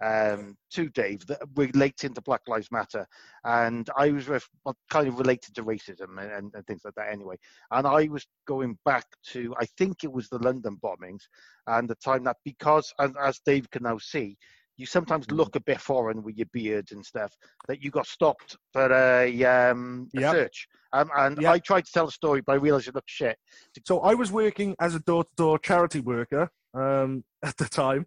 um, 0.00 0.56
to 0.74 0.88
Dave 0.90 1.26
that 1.26 1.40
relating 1.56 2.14
to 2.14 2.20
Black 2.22 2.42
Lives 2.46 2.70
Matter, 2.70 3.04
and 3.44 3.90
I 3.96 4.12
was 4.12 4.28
ref- 4.28 4.48
kind 4.90 5.08
of 5.08 5.18
related 5.18 5.56
to 5.56 5.64
racism 5.64 6.22
and, 6.22 6.30
and, 6.30 6.54
and 6.54 6.64
things 6.68 6.82
like 6.84 6.94
that. 6.94 7.10
Anyway, 7.10 7.34
and 7.72 7.84
I 7.84 8.06
was 8.06 8.24
going 8.46 8.78
back 8.84 9.06
to 9.30 9.56
I 9.58 9.66
think 9.76 10.04
it 10.04 10.12
was 10.12 10.28
the 10.28 10.38
London 10.38 10.78
bombings 10.80 11.22
and 11.66 11.88
the 11.90 11.96
time 11.96 12.22
that 12.24 12.36
because 12.44 12.92
as, 13.00 13.10
as 13.20 13.40
Dave 13.44 13.68
can 13.70 13.82
now 13.82 13.98
see. 13.98 14.38
You 14.78 14.86
sometimes 14.86 15.26
Mm-hmm. 15.26 15.36
look 15.36 15.56
a 15.56 15.60
bit 15.60 15.80
foreign 15.80 16.22
with 16.22 16.36
your 16.36 16.46
beard 16.52 16.92
and 16.92 17.04
stuff. 17.04 17.36
That 17.66 17.82
you 17.82 17.90
got 17.90 18.06
stopped 18.06 18.56
for 18.72 18.90
a, 18.90 19.44
um, 19.44 20.08
a 20.16 20.20
Yep. 20.20 20.30
search, 20.30 20.68
um, 20.92 21.10
and 21.16 21.38
Yep. 21.40 21.54
I 21.54 21.58
tried 21.58 21.84
to 21.84 21.92
tell 21.92 22.06
a 22.08 22.12
story, 22.12 22.40
but 22.40 22.52
I 22.52 22.56
realised 22.56 22.88
it 22.88 22.94
looked 22.94 23.10
shit. 23.10 23.36
So 23.84 24.00
I 24.00 24.14
was 24.14 24.32
working 24.32 24.74
as 24.80 24.94
a 24.94 25.00
door-to-door 25.00 25.58
charity 25.58 26.00
worker 26.00 26.50
um, 26.74 27.24
at 27.44 27.56
the 27.58 27.66
time. 27.66 28.06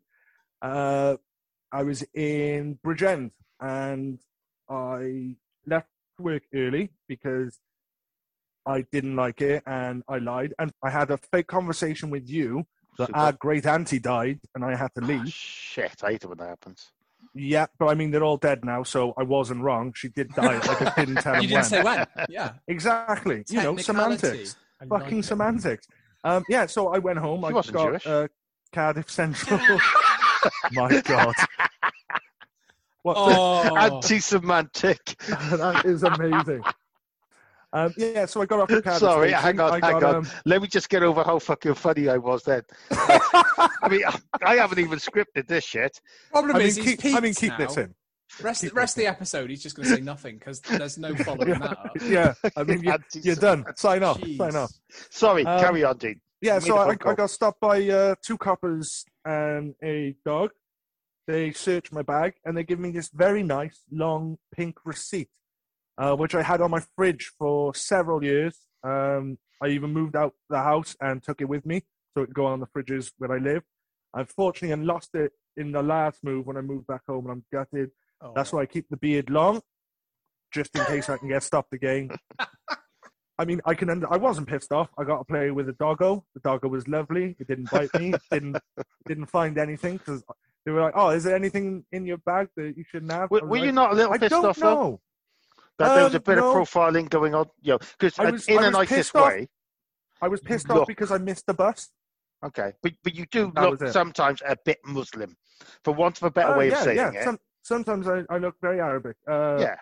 Uh, 0.62 1.18
I 1.74 1.84
was 1.84 2.04
in 2.14 2.80
Bridgend, 2.86 3.32
and 3.60 4.20
I 4.70 5.36
left 5.68 5.88
work 6.20 6.44
early 6.54 6.92
because 7.08 7.60
I 8.66 8.86
didn't 8.92 9.16
like 9.16 9.42
it, 9.42 9.64
and 9.66 10.04
I 10.08 10.20
lied. 10.20 10.54
And 10.60 10.72
I 10.84 10.90
had 10.90 11.12
a 11.12 11.18
fake 11.18 11.48
conversation 11.48 12.10
with 12.10 12.30
you 12.30 12.66
that 12.98 13.08
Super. 13.08 13.20
our 13.20 13.32
great 13.34 13.66
auntie 13.66 14.00
died, 14.00 14.40
and 14.56 14.64
I 14.66 14.76
had 14.76 14.94
to 14.96 15.02
Ah, 15.04 15.08
leave. 15.08 15.28
shit, 15.30 15.96
I 16.04 16.12
hate 16.12 16.24
it 16.24 16.28
when 16.28 16.38
that 16.40 16.50
happens. 16.50 16.92
Yeah, 17.34 17.68
but 17.80 17.86
I 17.88 17.94
mean 17.94 18.12
they're 18.12 18.24
all 18.24 18.38
dead 18.38 18.66
now, 18.66 18.84
so 18.84 19.14
I 19.18 19.24
wasn't 19.24 19.62
wrong. 19.64 19.94
She 19.96 20.10
did 20.10 20.30
die. 20.30 20.56
I 20.58 20.60
just 20.60 20.96
didn't 20.98 21.16
tell 21.16 21.42
You 21.42 21.48
them 21.48 21.62
when. 21.62 21.64
didn't 21.64 21.66
say 21.66 21.84
when. 21.84 22.06
Yeah. 22.30 22.54
Exactly. 22.68 23.44
You 23.50 23.64
know, 23.64 23.78
semantics. 23.78 24.56
I 24.82 24.86
Fucking 24.86 25.24
semantics. 25.24 25.88
Um, 26.24 26.44
yeah, 26.50 26.66
so 26.66 26.90
I 26.90 26.98
went 27.00 27.20
home. 27.20 27.42
She 27.42 27.48
I 27.48 27.52
wasn't 27.52 27.76
got 27.78 27.88
Jewish. 27.90 28.08
Uh, 28.08 28.28
Cardiff 28.74 29.10
Central. 29.10 29.60
My 30.72 31.02
God. 31.02 31.34
What? 33.04 33.16
Oh, 33.18 33.76
Anti-semantic. 33.78 35.00
that 35.28 35.82
is 35.86 36.04
amazing. 36.04 36.62
Um, 37.74 37.94
yeah, 37.98 38.26
so 38.26 38.42
I 38.42 38.46
got 38.46 38.60
off 38.60 38.68
the 38.70 38.82
Cardiff 38.82 39.00
Sorry, 39.00 39.30
station. 39.30 39.44
hang 39.44 39.60
on, 39.62 39.82
I 39.82 39.86
hang 39.86 40.00
got, 40.00 40.04
on. 40.04 40.16
Um, 40.16 40.28
Let 40.46 40.62
me 40.62 40.68
just 40.68 40.90
get 40.90 41.04
over 41.04 41.24
how 41.24 41.40
fucking 41.40 41.76
funny 41.76 42.10
I 42.10 42.18
was 42.18 42.44
then. 42.44 42.64
I 42.92 43.88
mean, 43.90 44.04
I 44.44 44.56
haven't 44.56 44.80
even 44.80 45.00
scripted 45.00 45.48
this 45.48 45.64
shit. 45.64 46.00
problem 46.32 46.56
I 46.58 46.60
mean, 46.60 46.68
is 46.68 46.76
he's 46.76 46.98
keep, 46.98 47.16
I 47.16 47.20
mean, 47.22 47.34
keep 47.34 47.52
now. 47.52 47.58
this 47.58 47.78
in. 47.78 47.96
Rest, 48.42 48.62
keep 48.62 48.76
rest 48.76 48.98
of 48.98 49.02
the 49.02 49.08
episode, 49.08 49.50
he's 49.50 49.64
just 49.64 49.76
going 49.76 49.88
to 49.88 49.96
say 49.96 50.02
nothing 50.02 50.38
because 50.38 50.60
there's 50.62 50.98
no 50.98 51.16
following 51.16 51.60
that 51.60 51.72
up. 51.72 51.92
Yeah, 52.02 52.34
I 52.58 52.64
mean, 52.64 52.84
you're, 52.84 52.98
you're 53.24 53.36
done. 53.36 53.66
Sign 53.76 54.04
off. 54.04 54.20
Jeez. 54.20 54.38
Sign 54.38 54.56
off. 54.56 54.72
Sorry, 55.10 55.46
Um, 55.46 55.60
carry 55.60 55.84
on, 55.84 55.98
Dean. 55.98 56.20
Yeah, 56.42 56.60
so 56.60 56.74
made 56.74 56.74
a 56.74 56.82
I, 56.82 56.86
phone 56.88 56.98
call. 56.98 57.12
I 57.12 57.16
got 57.16 57.30
stopped 57.30 57.60
by 57.62 57.88
uh, 57.90 58.16
two 58.26 58.38
coppers 58.38 59.06
and 59.26 59.76
a 59.84 60.16
dog. 60.26 60.52
They 61.28 61.52
searched 61.52 61.94
my 61.94 62.02
bag 62.02 62.34
and 62.44 62.58
they 62.58 62.64
give 62.64 62.80
me 62.80 62.92
this 62.92 63.10
very 63.14 63.44
nice 63.44 63.80
long 63.92 64.38
pink 64.56 64.78
receipt, 64.84 65.30
uh, 65.98 66.16
which 66.16 66.36
I 66.36 66.42
had 66.42 66.62
on 66.62 66.72
my 66.72 66.82
fridge 66.96 67.32
for 67.38 67.74
several 67.76 68.24
years. 68.24 68.58
Um, 68.84 69.38
I 69.62 69.68
even 69.68 69.92
moved 69.92 70.16
out 70.16 70.34
the 70.50 70.58
house 70.58 70.96
and 71.02 71.22
took 71.22 71.42
it 71.42 71.50
with 71.50 71.66
me 71.66 71.84
so 72.14 72.24
it 72.24 72.28
could 72.28 72.36
go 72.36 72.46
on 72.46 72.60
the 72.60 72.68
fridges 72.68 73.12
where 73.18 73.32
I 73.32 73.38
live. 73.38 73.64
Unfortunately, 74.14 74.74
I 74.74 74.84
lost 74.84 75.10
it 75.14 75.32
in 75.58 75.72
the 75.72 75.84
last 75.84 76.24
move 76.24 76.48
when 76.48 76.58
I 76.58 76.62
moved 76.62 76.88
back 76.88 77.02
home 77.08 77.26
and 77.26 77.32
I'm 77.32 77.46
gutted. 77.52 77.92
Oh. 78.22 78.34
That's 78.36 78.52
why 78.52 78.62
I 78.62 78.66
keep 78.66 78.88
the 78.90 78.98
beard 78.98 79.30
long, 79.30 79.62
just 80.52 80.76
in 80.76 80.84
case 80.86 81.10
I 81.10 81.18
can 81.18 81.30
get 81.30 81.44
stopped 81.44 81.74
again. 81.74 82.10
I 83.38 83.46
mean, 83.46 83.60
I 83.66 83.74
can. 83.74 83.90
Under- 83.90 84.12
I 84.14 84.18
wasn't 84.18 84.48
pissed 84.48 84.72
off. 84.72 84.90
I 85.00 85.04
got 85.04 85.18
to 85.18 85.24
play 85.24 85.50
with 85.50 85.68
a 85.68 85.74
doggo. 85.74 86.24
The 86.36 86.42
doggo 86.42 86.68
was 86.68 86.88
lovely. 86.88 87.36
It 87.40 87.48
didn't 87.48 87.72
bite 87.72 87.92
me. 88.00 88.14
It 88.14 88.22
didn't 88.30 88.58
didn't 89.08 89.26
find 89.28 89.58
anything 89.58 89.98
because 89.98 90.24
they 90.64 90.72
were 90.72 90.82
like, 90.82 90.94
"Oh, 90.96 91.10
is 91.10 91.24
there 91.24 91.36
anything 91.36 91.84
in 91.92 92.06
your 92.06 92.18
bag 92.18 92.50
that 92.56 92.76
you 92.78 92.84
shouldn't 92.88 93.12
have?" 93.12 93.24
I 93.24 93.28
Were, 93.32 93.40
was 93.40 93.50
were 93.50 93.66
you 93.66 93.72
not 93.72 93.94
a 93.94 93.96
little 93.96 94.14
I 94.14 94.20
pissed 94.20 94.30
don't 94.30 94.46
off 94.46 94.58
though? 94.58 95.02
That 95.82 95.96
there 95.96 96.04
was 96.06 96.14
a 96.14 96.18
Um, 96.18 96.24
bit 96.24 96.38
no. 96.38 96.50
of 96.52 96.56
profiling 96.56 97.10
going 97.10 97.34
on, 97.36 97.48
you 97.62 97.74
know, 97.74 97.80
because 98.00 98.18
in 98.20 98.28
I 98.28 98.32
was 98.32 98.48
nicest 98.74 99.16
off. 99.16 99.28
way. 99.28 99.50
I 100.22 100.28
was 100.28 100.40
pissed 100.42 100.70
Look. 100.70 100.82
off 100.82 100.88
because 100.88 101.12
I 101.12 101.18
missed 101.18 101.46
the 101.48 101.54
bus. 101.54 101.90
Okay, 102.44 102.74
but 102.82 102.94
but 103.04 103.16
you 103.16 103.26
do 103.32 103.52
That 103.56 103.70
look 103.72 103.88
sometimes 103.88 104.42
a 104.46 104.56
bit 104.66 104.80
Muslim, 104.86 105.36
for 105.84 105.94
want 105.94 106.18
of 106.18 106.24
a 106.24 106.32
better 106.32 106.54
Uh, 106.54 106.58
way 106.58 106.68
yeah, 106.70 106.78
of 106.78 106.84
saying 106.84 106.98
yeah. 106.98 107.12
it. 107.12 107.24
Some, 107.24 107.40
sometimes 107.64 108.08
I, 108.08 108.24
I 108.30 108.38
look 108.38 108.56
very 108.62 108.80
Arabic. 108.80 109.16
Uh, 109.28 109.58
yeah, 109.60 109.76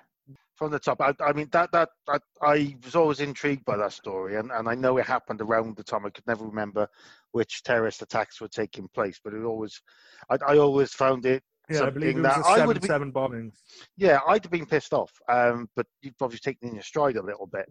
from 0.56 0.72
the 0.72 0.80
top. 0.80 1.02
I, 1.02 1.14
I 1.22 1.32
mean, 1.34 1.48
that 1.52 1.72
that 1.72 1.90
I, 2.08 2.20
I 2.42 2.76
was 2.84 2.96
always 2.96 3.20
intrigued 3.22 3.64
by 3.66 3.78
that 3.78 3.94
story, 3.94 4.36
and, 4.36 4.52
and 4.52 4.68
I 4.68 4.76
know 4.76 4.98
it 4.98 5.06
happened 5.06 5.42
around 5.42 5.78
the 5.78 5.84
time. 5.84 6.06
I 6.06 6.10
could 6.10 6.28
never 6.28 6.46
remember 6.46 6.88
which 7.32 7.64
terrorist 7.64 8.02
attacks 8.02 8.42
were 8.42 8.50
taking 8.50 8.88
place, 8.90 9.20
but 9.24 9.34
it 9.34 9.44
always, 9.44 9.82
I, 10.30 10.38
I 10.48 10.58
always 10.58 10.94
found 10.94 11.26
it. 11.26 11.44
Yeah, 11.70 11.84
I 11.84 11.90
believe 11.90 12.18
it 12.18 12.22
was 12.22 12.24
that 12.24 12.40
a 12.40 12.48
I 12.48 12.58
seven 12.58 12.68
would 12.68 12.84
seven 12.84 13.12
bombings. 13.12 13.54
Yeah, 13.98 14.20
I'd 14.28 14.44
have 14.44 14.52
been 14.52 14.66
pissed 14.66 14.94
off, 14.94 15.12
um, 15.28 15.70
but 15.76 15.86
you've 16.02 16.16
obviously 16.22 16.52
taken 16.52 16.70
in 16.70 16.76
your 16.76 16.84
stride 16.84 17.18
a 17.18 17.22
little 17.22 17.48
bit. 17.48 17.68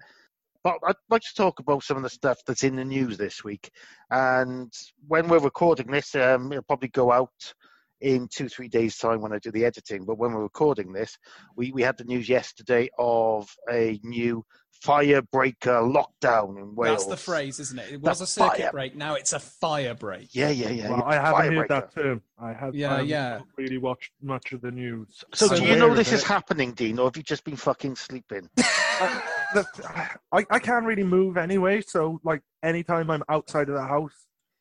But 0.65 0.79
I'd 0.87 0.95
like 1.09 1.23
to 1.23 1.35
talk 1.37 1.61
about 1.61 1.85
some 1.85 1.97
of 1.97 2.03
the 2.03 2.11
stuff 2.11 2.39
that's 2.47 2.65
in 2.65 2.77
the 2.77 2.85
news 2.85 3.17
this 3.17 3.45
week. 3.45 3.71
And 4.11 4.73
when 5.07 5.29
we're 5.29 5.39
recording 5.39 5.91
this, 5.91 6.15
um, 6.15 6.53
it'll 6.53 6.65
probably 6.65 6.89
go 6.89 7.13
out 7.13 7.55
in 8.01 8.29
two, 8.29 8.49
three 8.49 8.69
days' 8.69 8.97
time 8.97 9.21
when 9.21 9.33
I 9.33 9.39
do 9.39 9.51
the 9.51 9.65
editing. 9.65 10.05
But 10.05 10.19
when 10.19 10.33
we're 10.33 10.43
recording 10.43 10.93
this, 10.93 11.17
we, 11.57 11.73
we 11.73 11.83
had 11.83 11.97
the 11.99 12.05
news 12.05 12.29
yesterday 12.29 12.89
of 12.99 13.49
a 13.71 13.99
new 14.03 14.45
firebreaker 14.85 15.83
lockdown 16.23 16.57
in 16.59 16.75
Wales. 16.75 17.07
That's 17.07 17.07
the 17.07 17.17
phrase, 17.17 17.59
isn't 17.59 17.79
it? 17.79 17.93
It 17.95 18.03
The 18.03 18.09
was 18.11 18.21
a 18.21 18.27
circuit 18.27 18.61
fire- 18.61 18.71
break. 18.73 18.97
Now 18.97 19.15
it's 19.15 19.33
a 19.33 19.41
fire 19.41 19.95
break. 19.95 20.29
Yeah, 20.33 20.51
yeah, 20.51 20.71
yeah. 20.71 20.91
Well. 20.91 21.03
I 21.05 21.15
haven't 21.15 21.55
heard 21.55 21.69
Firebreaker. 21.69 21.69
that 21.69 21.95
term. 21.95 22.23
I 22.39 22.53
have. 22.53 22.75
Yeah, 22.75 22.89
I 22.89 22.93
haven't 22.93 23.09
yeah. 23.09 23.41
Really 23.57 23.79
watched 23.79 24.13
much 24.23 24.53
of 24.53 24.61
the 24.61 24.71
news. 24.71 25.25
So, 25.35 25.49
So 25.49 25.57
do 25.57 25.65
you 25.65 25.77
know 25.77 25.95
this 25.95 26.13
is 26.13 26.23
it. 26.23 26.27
happening, 26.29 26.73
Dean, 26.75 26.99
or 27.01 27.07
have 27.07 27.17
you 27.17 27.23
just 27.25 27.45
been 27.45 27.57
fucking 27.57 27.97
sleeping? 27.97 28.49
The- 29.55 29.67
I, 30.31 30.45
I 30.51 30.59
can't 30.59 30.85
really 30.85 31.05
move 31.05 31.39
anyway, 31.39 31.81
so 31.81 32.21
like 32.23 32.43
anytime 32.63 33.11
I'm 33.11 33.23
outside 33.31 33.71
of 33.71 33.77
the 33.77 33.83
house 33.83 34.13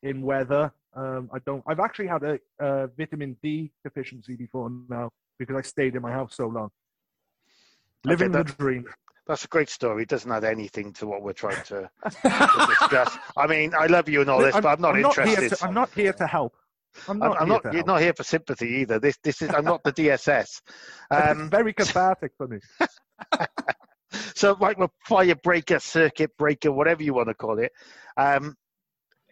in 0.02 0.22
weather, 0.22 0.72
um, 0.94 1.30
I 1.32 1.38
don't. 1.40 1.62
I've 1.66 1.80
actually 1.80 2.06
had 2.06 2.22
a 2.22 2.38
uh, 2.60 2.86
vitamin 2.96 3.36
D 3.42 3.70
deficiency 3.84 4.36
before 4.36 4.70
now 4.88 5.10
because 5.38 5.56
I 5.56 5.62
stayed 5.62 5.94
in 5.94 6.02
my 6.02 6.12
house 6.12 6.34
so 6.36 6.46
long. 6.48 6.70
Living 8.04 8.32
the 8.32 8.44
that- 8.44 8.58
dream. 8.58 8.86
That's 9.26 9.44
a 9.44 9.48
great 9.48 9.68
story. 9.68 10.04
It 10.04 10.08
doesn't 10.08 10.32
add 10.32 10.44
anything 10.44 10.94
to 10.94 11.06
what 11.06 11.20
we're 11.20 11.34
trying 11.34 11.62
to, 11.64 11.90
to 12.10 12.66
discuss. 12.80 13.18
I 13.36 13.46
mean, 13.46 13.74
I 13.78 13.84
love 13.84 14.08
you 14.08 14.22
and 14.22 14.30
all 14.30 14.40
this, 14.40 14.54
but 14.54 14.64
I'm 14.64 14.80
not 14.80 14.96
interested. 14.96 15.38
Here 15.38 15.48
to, 15.50 15.64
I'm 15.66 15.74
not 15.74 15.90
here 15.92 16.14
to 16.14 16.26
help. 16.26 16.56
I'm 17.06 17.22
I'm, 17.22 17.28
not, 17.28 17.42
I'm 17.42 17.46
here 17.46 17.54
not. 17.56 17.64
You're 17.64 17.72
help. 17.74 17.86
not 17.86 18.00
here 18.00 18.14
for 18.14 18.22
sympathy 18.22 18.68
either. 18.68 18.98
This, 18.98 19.18
this 19.22 19.42
is. 19.42 19.50
I'm 19.50 19.66
not 19.66 19.82
the 19.84 19.92
DSS. 19.92 20.62
Um, 21.10 21.48
very 21.48 21.72
cathartic 21.72 22.32
for 22.36 22.48
me. 22.48 22.58
so, 24.34 24.54
like, 24.60 24.76
fire 25.06 25.34
breaker, 25.36 25.78
circuit 25.78 26.30
breaker, 26.36 26.70
whatever 26.70 27.02
you 27.02 27.14
want 27.14 27.28
to 27.28 27.34
call 27.34 27.58
it, 27.58 27.72
um, 28.18 28.54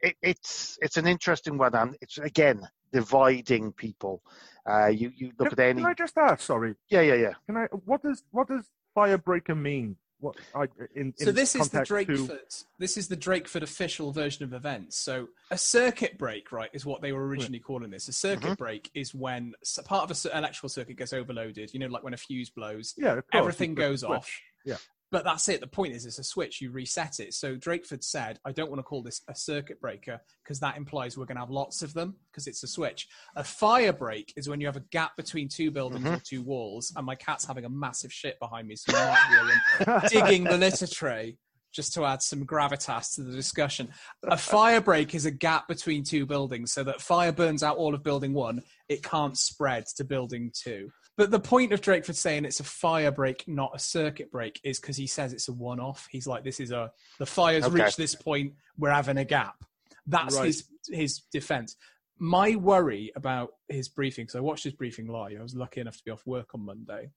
it, 0.03 0.17
it's 0.23 0.79
it's 0.83 0.97
an 0.97 1.07
interesting 1.07 1.59
one, 1.59 1.75
and 1.75 1.97
it's 2.01 2.19
again 2.19 2.67
dividing 2.93 3.73
people. 3.73 4.23
Uh, 4.69 4.87
you 4.89 5.13
you 5.17 5.33
look 5.39 5.51
Can, 5.51 5.61
at 5.61 5.67
any. 5.71 5.83
can 5.83 5.91
I 5.91 5.95
just 5.95 6.17
ask? 6.19 6.41
Sorry. 6.41 6.75
Yeah, 6.89 7.03
yeah, 7.03 7.15
yeah. 7.15 7.33
Can 7.47 7.57
I? 7.57 7.65
What 7.85 8.03
does 8.03 8.23
what 8.31 8.49
does 8.49 8.65
firebreaker 8.97 9.57
mean? 9.59 9.97
What 10.19 10.37
I 10.55 10.65
in, 10.95 11.13
So 11.19 11.29
in 11.29 11.35
this 11.35 11.55
is 11.55 11.69
the 11.69 11.85
context 11.85 11.89
to- 11.91 11.95
Drakeford. 11.95 12.65
This 12.79 12.97
is 12.97 13.09
the 13.09 13.17
Drakeford 13.19 13.61
official 13.63 14.13
version 14.13 14.45
of 14.45 14.55
events. 14.55 14.97
So 14.97 15.29
a 15.51 15.59
circuit 15.59 16.17
break, 16.17 16.51
right, 16.53 16.71
is 16.73 16.87
what 16.87 17.03
they 17.03 17.13
were 17.13 17.27
originally 17.27 17.59
calling 17.61 17.91
this. 17.91 18.09
A 18.09 18.15
circuit 18.15 18.53
Mhm. 18.53 18.57
break 18.57 18.91
is 18.95 19.15
when 19.15 19.53
part 19.85 20.05
of 20.05 20.11
a 20.11 20.15
cer- 20.15 20.31
electrical 20.35 20.71
circuit 20.71 20.97
gets 20.97 21.13
overloaded. 21.13 21.75
You 21.75 21.81
know, 21.81 21.89
like 21.89 22.03
when 22.03 22.15
a 22.15 22.17
fuse 22.17 22.49
blows, 22.49 22.95
Yeah, 22.97 23.13
of 23.19 23.27
course, 23.31 23.41
everything 23.43 23.75
goes 23.75 24.01
switch. 24.01 24.11
off. 24.11 24.31
Yeah. 24.65 24.77
But 25.13 25.25
that's 25.25 25.49
it. 25.49 25.61
The 25.61 25.69
point 25.69 25.93
is, 25.95 26.05
it's 26.05 26.19
a 26.19 26.25
switch. 26.25 26.61
You 26.61 26.73
reset 26.73 27.21
it. 27.21 27.33
So 27.33 27.55
Drakeford 27.57 28.03
said, 28.03 28.41
"I 28.45 28.51
don't 28.51 28.69
want 28.71 28.81
to 28.81 28.83
call 28.83 29.03
this 29.05 29.23
a 29.29 29.35
circuit 29.37 29.81
breaker 29.81 30.21
because 30.43 30.59
that 30.61 30.77
implies 30.77 31.17
we're 31.17 31.27
going 31.27 31.37
to 31.37 31.43
have 31.43 31.51
lots 31.51 31.83
of 31.83 31.95
them 31.95 32.17
because 32.31 32.49
it's 32.49 32.65
a 32.65 32.67
switch. 32.67 33.07
A 33.37 33.45
fire 33.45 33.93
break 33.93 34.33
is 34.37 34.49
when 34.49 34.61
you 34.61 34.67
have 34.67 34.77
a 34.77 34.85
gap 34.91 35.17
between 35.17 35.49
two 35.49 35.71
buildings 35.71 36.05
Mhm. 36.05 36.17
or 36.17 36.21
two 36.21 36.43
walls, 36.43 36.93
and 36.97 37.07
my 37.07 37.15
cat's 37.15 37.45
having 37.45 37.65
a 37.65 37.69
massive 37.69 38.13
shit 38.13 38.39
behind 38.41 38.67
me, 38.67 38.75
so 38.75 38.91
you 38.93 38.99
might 38.99 39.27
hear 39.29 39.95
him 39.95 40.01
digging 40.11 40.45
the 40.45 40.59
litter 40.59 40.87
tray 40.89 41.39
just 41.73 41.93
to 41.93 42.05
add 42.07 42.23
some 42.23 42.45
gravitas 42.47 43.15
to 43.15 43.23
the 43.23 43.33
discussion. 43.33 43.93
A 44.25 44.37
fire 44.37 44.81
break 44.81 45.15
is 45.15 45.27
a 45.27 45.31
gap 45.31 45.69
between 45.69 46.03
two 46.05 46.25
buildings 46.27 46.73
so 46.73 46.83
that 46.83 47.01
fire 47.03 47.33
burns 47.33 47.63
out 47.63 47.77
all 47.77 47.95
of 47.95 48.03
building 48.03 48.33
one, 48.33 48.63
it 48.89 49.03
can't 49.05 49.37
spread 49.39 49.85
to 49.97 50.03
building 50.05 50.51
two. 50.53 50.91
But 51.17 51.31
the 51.31 51.41
point 51.41 51.73
of 51.73 51.81
Drakeford 51.81 52.15
saying 52.15 52.45
it's 52.45 52.61
a 52.61 52.65
fire 52.65 53.11
break, 53.11 53.49
not 53.49 53.73
a 53.75 53.79
circuit 53.79 54.31
break, 54.31 54.61
is 54.63 54.79
because 54.79 54.97
he 54.99 55.07
says 55.07 55.33
it's 55.33 55.49
a 55.49 55.53
one 55.53 55.81
off. 55.81 56.07
He's 56.11 56.27
like, 56.27 56.45
this 56.45 56.61
is 56.61 56.73
a, 56.73 56.93
the 57.19 57.25
fire's 57.27 57.65
Okay. 57.65 57.83
reached 57.85 57.97
this 57.97 58.15
point, 58.15 58.53
we're 58.77 58.91
having 58.91 59.17
a 59.17 59.25
gap. 59.25 59.65
That's 60.07 60.37
Right. 60.37 60.47
his, 60.47 60.65
his 60.91 61.21
defense. 61.33 61.77
My 62.19 62.57
worry 62.57 63.13
about 63.17 63.51
his 63.69 63.89
briefing, 63.89 64.25
because 64.25 64.37
I 64.37 64.41
watched 64.41 64.65
his 64.65 64.75
briefing 64.75 65.07
live, 65.07 65.39
I 65.39 65.43
was 65.43 65.55
lucky 65.55 65.81
enough 65.81 65.97
to 65.97 66.05
be 66.05 66.11
off 66.11 66.27
work 66.27 66.55
on 66.55 66.65
Monday. 66.67 67.11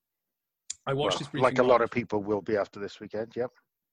I 0.88 0.94
watched 0.94 1.16
Well, 1.16 1.20
his 1.20 1.28
briefing 1.28 1.44
like 1.44 1.60
a 1.60 1.64
lot 1.64 1.82
of 1.82 1.92
people 1.92 2.24
will 2.24 2.42
be 2.42 2.56
after 2.56 2.80
this 2.80 3.00
weekend. 3.00 3.34
Yep. 3.36 3.52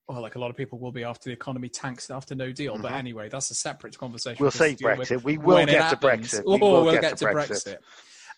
well, 0.08 0.22
like 0.22 0.36
a 0.36 0.38
lot 0.38 0.50
of 0.50 0.56
people 0.56 0.78
will 0.78 0.92
be 0.92 1.02
after 1.02 1.28
the 1.28 1.32
economy 1.32 1.68
tanks 1.68 2.10
after 2.10 2.36
no 2.36 2.52
deal. 2.52 2.78
But 2.78 2.92
Mhm. 2.92 2.98
anyway, 2.98 3.28
that's 3.28 3.50
a 3.50 3.54
separate 3.56 3.98
conversation. 3.98 4.40
We'll 4.40 4.52
for 4.52 4.62
us 4.62 4.70
say 4.70 4.76
with 4.80 4.98
Brexit. 5.00 5.24
We 5.24 5.36
will 5.36 5.66
get 5.66 5.90
to. 5.90 5.96
Brexit. 5.96 6.44
Oh, 6.46 6.52
We 6.54 6.60
will 6.60 6.84
we'll 6.84 6.92
get, 6.92 7.02
get, 7.02 7.16
to 7.16 7.24
Brexit. 7.24 7.78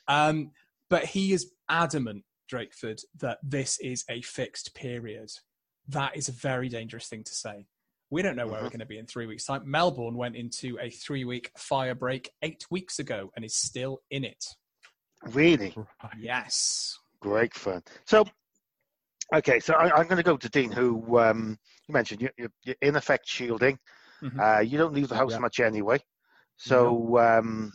Um, 0.09 0.53
but 0.89 1.05
he 1.05 1.35
is 1.35 1.53
adamant, 1.69 2.25
Drakeford, 2.53 3.01
that 3.21 3.39
this 3.43 3.79
is 3.81 4.05
a 4.09 4.23
fixed 4.23 4.75
period. 4.75 5.31
That 5.89 6.17
is 6.17 6.29
a 6.29 6.33
very 6.33 6.69
dangerous 6.69 7.09
thing 7.09 7.25
to 7.25 7.35
say. 7.35 7.67
We 8.11 8.23
don't 8.23 8.37
know 8.37 8.47
where 8.47 8.63
we're 8.63 8.69
Mhm. 8.69 8.73
going 8.73 8.81
to 8.81 8.87
be 8.87 8.99
in 8.99 9.07
three 9.07 9.27
weeks' 9.27 9.45
time. 9.45 9.71
Melbourne 9.71 10.17
went 10.17 10.35
into 10.37 10.79
a 10.81 10.89
three-week 10.91 11.51
fire 11.59 11.95
break 11.95 12.31
eight 12.43 12.65
weeks 12.71 12.99
ago 12.99 13.31
and 13.37 13.45
is 13.45 13.55
still 13.55 14.01
in 14.11 14.25
it. 14.25 14.45
Really 15.25 15.75
Yes. 16.19 16.99
great 17.21 17.55
fun. 17.55 17.83
So, 18.07 18.25
okay, 19.35 19.61
so 19.61 19.75
I, 19.75 19.91
I'm 19.95 20.07
going 20.07 20.17
to 20.17 20.23
go 20.23 20.37
to 20.39 20.49
Dean, 20.49 20.71
who 20.73 21.19
um, 21.19 21.59
you 21.87 21.93
mentioned 21.93 22.23
you, 22.23 22.31
you, 22.39 22.49
you're 22.65 22.77
in 22.81 22.97
effect 22.97 23.29
shielding. 23.29 23.79
Mhm. 24.23 24.41
Uh, 24.41 24.61
you 24.61 24.79
don't 24.79 24.95
leave 24.95 25.09
the 25.09 25.17
house 25.17 25.33
Yeah. 25.33 25.41
much 25.41 25.61
anyway. 25.61 26.01
So 26.57 27.19
um, 27.19 27.73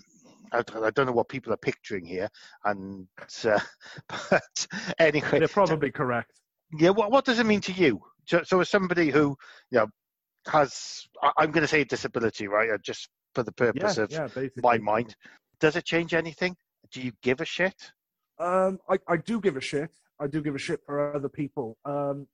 I, 0.54 0.64
I 0.84 0.90
don't 0.92 1.06
know 1.08 1.12
what 1.12 1.30
people 1.30 1.54
are 1.54 1.58
picturing 1.58 2.06
here, 2.06 2.30
and 2.66 3.08
uh, 3.46 3.60
but 4.10 4.68
anyway, 5.00 5.40
They're 5.40 5.48
probably 5.48 5.92
correct. 5.92 6.32
yeah. 6.78 6.90
What 6.92 7.12
what 7.12 7.26
does 7.26 7.40
it 7.40 7.46
mean 7.46 7.62
to 7.62 7.72
you? 7.72 8.02
So, 8.26 8.44
so 8.44 8.60
as 8.62 8.70
somebody 8.70 9.10
who 9.10 9.36
you 9.72 9.80
know 9.80 9.88
has, 10.48 11.06
I- 11.22 11.34
I'm 11.38 11.52
going 11.52 11.64
to 11.64 11.68
say 11.68 11.84
disability, 11.84 12.48
right? 12.48 12.70
uh, 12.72 12.78
Just 12.84 13.10
for 13.34 13.44
the 13.44 13.52
Yeah, 13.52 13.62
purpose 13.66 13.98
of 13.98 14.12
yeah, 14.12 14.28
my 14.62 14.78
mind, 14.78 15.16
does 15.60 15.76
it 15.76 15.86
change 15.86 16.14
anything? 16.14 16.56
Do 16.92 17.02
you 17.02 17.12
give 17.22 17.42
a 17.42 17.46
shit? 17.46 17.92
Um, 18.40 18.80
I, 18.90 18.98
I 19.08 19.18
do 19.18 19.40
give 19.40 19.58
a 19.58 19.62
shit. 19.62 19.92
I 20.20 20.28
do 20.28 20.42
give 20.42 20.56
a 20.56 20.60
shit 20.60 20.82
for 20.86 21.16
other 21.16 21.30
people. 21.30 21.78
Um, 21.86 22.28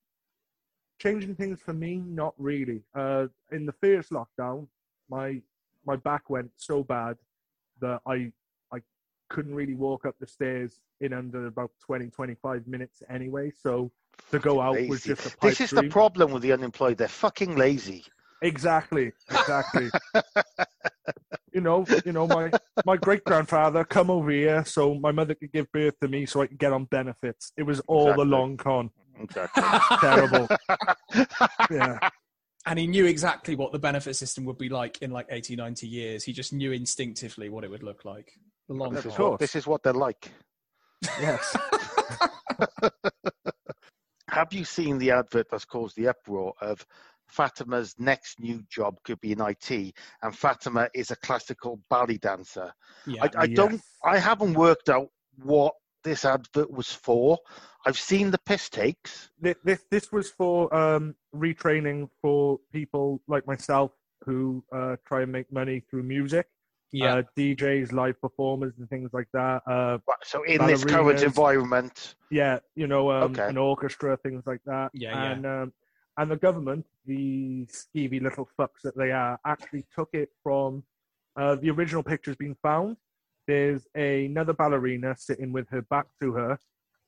changing 0.99 1.35
things 1.35 1.59
for 1.61 1.73
me, 1.73 1.97
not 2.05 2.33
really. 2.37 2.81
Uh, 2.95 3.27
in 3.51 3.65
the 3.65 3.73
first 3.73 4.11
lockdown, 4.11 4.67
my 5.09 5.41
my 5.85 5.95
back 5.95 6.29
went 6.29 6.51
so 6.57 6.83
bad 6.83 7.17
that 7.81 8.01
I 8.05 8.31
I 8.71 8.79
couldn't 9.29 9.55
really 9.55 9.75
walk 9.75 10.05
up 10.05 10.15
the 10.19 10.27
stairs 10.27 10.79
in 11.01 11.13
under 11.13 11.47
about 11.47 11.71
20, 11.85 12.07
25 12.07 12.67
minutes 12.67 13.01
anyway. 13.09 13.51
So 13.51 13.91
to 14.31 14.39
go 14.39 14.61
out 14.61 14.77
was 14.87 15.03
just 15.03 15.25
a 15.25 15.37
This 15.41 15.61
is 15.61 15.69
the 15.71 15.83
problem 15.83 16.31
with 16.31 16.43
the 16.43 16.51
unemployed. 16.51 16.97
They're 16.97 17.07
fucking 17.07 17.55
lazy. 17.55 18.05
Exactly, 18.41 19.11
exactly. 19.29 19.89
you 21.53 21.61
know, 21.61 21.85
you 22.05 22.13
know, 22.13 22.27
my 22.27 22.51
my 22.85 22.95
great 22.95 23.23
grandfather 23.23 23.83
come 23.83 24.09
over 24.09 24.31
here 24.31 24.63
so 24.65 24.95
my 24.95 25.11
mother 25.11 25.35
could 25.35 25.51
give 25.51 25.71
birth 25.71 25.99
to 26.01 26.07
me 26.07 26.25
so 26.25 26.41
I 26.41 26.47
could 26.47 26.59
get 26.59 26.71
on 26.71 26.85
benefits. 26.85 27.51
It 27.57 27.63
was 27.63 27.81
all 27.81 28.09
Exactly. 28.11 28.25
the 28.25 28.29
long 28.29 28.57
con. 28.57 28.89
Exactly. 29.19 29.63
Terrible. 29.99 30.47
Yeah, 31.71 31.97
and 32.69 32.77
he 32.79 32.85
knew 32.87 33.05
exactly 33.05 33.55
what 33.55 33.71
the 33.71 33.79
benefit 33.79 34.15
system 34.15 34.45
would 34.45 34.57
be 34.57 34.69
like 34.69 35.01
in 35.01 35.11
like 35.11 35.25
80 35.29 35.55
90 35.55 35.87
years 35.87 36.23
he 36.23 36.31
just 36.31 36.53
knew 36.53 36.71
instinctively 36.71 37.49
what 37.49 37.63
it 37.63 37.69
would 37.71 37.83
look 37.83 38.05
like 38.05 38.31
the 38.69 38.75
long 38.75 38.93
this, 38.93 39.05
Of 39.05 39.11
is 39.13 39.17
what, 39.19 39.27
course. 39.27 39.39
this 39.39 39.55
is 39.55 39.65
what 39.67 39.81
they're 39.83 39.93
like. 39.93 40.31
yes. 41.19 41.57
Have 44.29 44.53
you 44.53 44.63
seen 44.63 44.99
the 44.99 45.09
advert 45.11 45.47
that's 45.49 45.65
caused 45.65 45.95
the 45.95 46.07
uproar 46.07 46.53
of 46.61 46.85
Fatima's 47.27 47.95
next 47.97 48.39
new 48.39 48.61
job 48.69 48.95
could 49.03 49.19
be 49.21 49.31
in 49.31 49.41
IT, 49.41 49.71
and 50.21 50.35
Fatima 50.35 50.87
is 50.93 51.09
a 51.09 51.15
classical 51.15 51.79
ballet 51.89 52.17
dancer? 52.17 52.71
yeah 53.07 53.23
I, 53.23 53.29
I 53.43 53.47
don't. 53.47 53.81
I 54.05 54.19
haven't 54.19 54.53
worked 54.53 54.89
out 54.89 55.07
what 55.43 55.73
this 56.03 56.25
advert 56.25 56.71
was 56.71 56.91
for. 56.91 57.37
I've 57.85 57.97
seen 57.99 58.31
the 58.31 58.37
piss 58.39 58.69
takes. 58.69 59.29
This, 59.39 59.55
this 59.63 59.85
this 59.89 60.11
was 60.11 60.29
for 60.29 60.73
um, 60.75 61.15
retraining 61.35 62.09
for 62.21 62.59
people 62.73 63.21
like 63.27 63.45
myself 63.47 63.91
who 64.25 64.63
uh, 64.73 64.97
try 65.07 65.21
and 65.21 65.31
make 65.31 65.51
money 65.51 65.81
through 65.89 66.03
music. 66.03 66.47
yeah 66.91 67.15
Uh, 67.15 67.23
DJs, 67.37 67.93
live 67.93 68.19
performers, 68.21 68.73
and 68.79 68.89
things 68.89 69.11
like 69.13 69.27
that. 69.33 69.61
Uh, 69.67 69.97
So 70.23 70.43
in 70.43 70.65
this 70.65 70.83
current 70.83 71.21
environment, 71.23 72.15
yeah, 72.31 72.59
you 72.75 72.87
know, 72.87 73.11
um, 73.11 73.31
Okay. 73.31 73.47
an 73.47 73.57
orchestra, 73.57 74.17
things 74.17 74.43
like 74.45 74.61
that. 74.65 74.89
Yeah, 74.93 75.11
yeah. 75.13 75.31
and 75.31 75.45
um, 75.45 75.73
and 76.17 76.29
the 76.31 76.35
government, 76.37 76.85
the 77.05 77.65
skeevy 77.67 78.21
little 78.21 78.47
fucks 78.57 78.81
that 78.83 78.95
they 78.97 79.11
are, 79.11 79.39
actually 79.45 79.85
took 79.95 80.09
it 80.13 80.29
from 80.43 80.83
uh, 81.37 81.55
the 81.55 81.69
original 81.69 82.03
pictures 82.03 82.35
being 82.35 82.57
found. 82.61 82.97
There's 83.49 83.87
another 83.95 84.53
ballerina 84.53 85.15
sitting 85.17 85.51
with 85.51 85.67
her 85.69 85.81
back 85.81 86.05
to 86.21 86.33
her, 86.33 86.59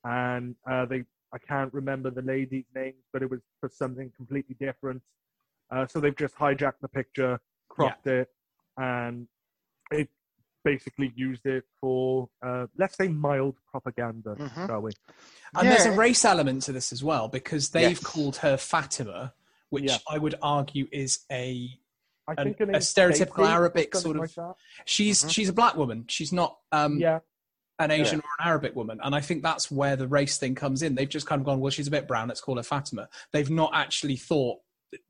and 0.03 0.55
uh, 0.69 0.85
they 0.85 1.03
I 1.33 1.37
can't 1.37 1.71
remember 1.73 2.09
the 2.09 2.23
lady's 2.23 2.65
name, 2.75 2.95
but 3.13 3.21
it 3.21 3.29
was 3.29 3.41
for 3.59 3.69
something 3.69 4.11
completely 4.17 4.55
different. 4.59 5.01
Uh, 5.71 5.85
so 5.85 5.99
they've 6.01 6.17
just 6.17 6.35
hijacked 6.35 6.81
the 6.81 6.87
picture, 6.89 7.39
cropped 7.69 8.07
it, 8.07 8.27
and 8.77 9.27
it 9.91 10.09
basically 10.65 11.13
used 11.15 11.45
it 11.45 11.63
for 11.79 12.27
uh, 12.45 12.65
let's 12.75 12.97
say 12.97 13.07
mild 13.07 13.55
propaganda, 13.69 14.35
Mhm. 14.35 14.67
shall 14.67 14.81
we? 14.81 14.91
And 15.55 15.69
there's 15.69 15.85
a 15.85 15.91
race 15.91 16.25
element 16.25 16.63
to 16.63 16.71
this 16.71 16.91
as 16.91 17.03
well 17.03 17.27
because 17.27 17.69
they've 17.69 18.01
Yes. 18.01 18.03
called 18.03 18.37
her 18.37 18.57
Fatima, 18.57 19.33
which 19.69 19.83
Yeah. 19.85 19.97
I 20.09 20.17
would 20.17 20.35
argue 20.41 20.87
is 20.91 21.19
a 21.31 21.69
I 22.37 22.41
An- 22.41 22.53
think 22.53 22.69
a 22.69 22.79
stereotypical 22.79 23.33
Stacey, 23.43 23.51
Arabic 23.51 23.95
sort 23.95 24.17
of- 24.17 24.37
like 24.37 24.55
she's 24.85 25.23
Mhm. 25.23 25.31
she's 25.31 25.49
a 25.49 25.53
black 25.53 25.75
woman. 25.75 26.05
She's 26.07 26.31
not 26.31 26.57
um, 26.71 26.97
yeah. 26.99 27.19
an 27.79 27.91
Asian 27.91 28.19
or 28.19 28.29
an 28.39 28.47
Arabic 28.47 28.75
woman, 28.75 28.99
and 29.03 29.13
I 29.15 29.21
think 29.21 29.43
that's 29.43 29.69
where 29.71 29.95
the 29.95 30.07
race 30.07 30.37
thing 30.37 30.55
comes 30.55 30.81
in. 30.83 30.95
They've 30.95 31.09
just 31.09 31.25
kind 31.27 31.39
of 31.41 31.45
gone, 31.45 31.59
well, 31.59 31.71
she's 31.71 31.87
a 31.87 31.91
bit 31.91 32.07
brown. 32.07 32.27
Let's 32.27 32.41
call 32.41 32.57
her 32.57 32.63
Fatima. 32.63 33.09
They've 33.33 33.49
not 33.49 33.71
actually 33.73 34.17
thought, 34.17 34.59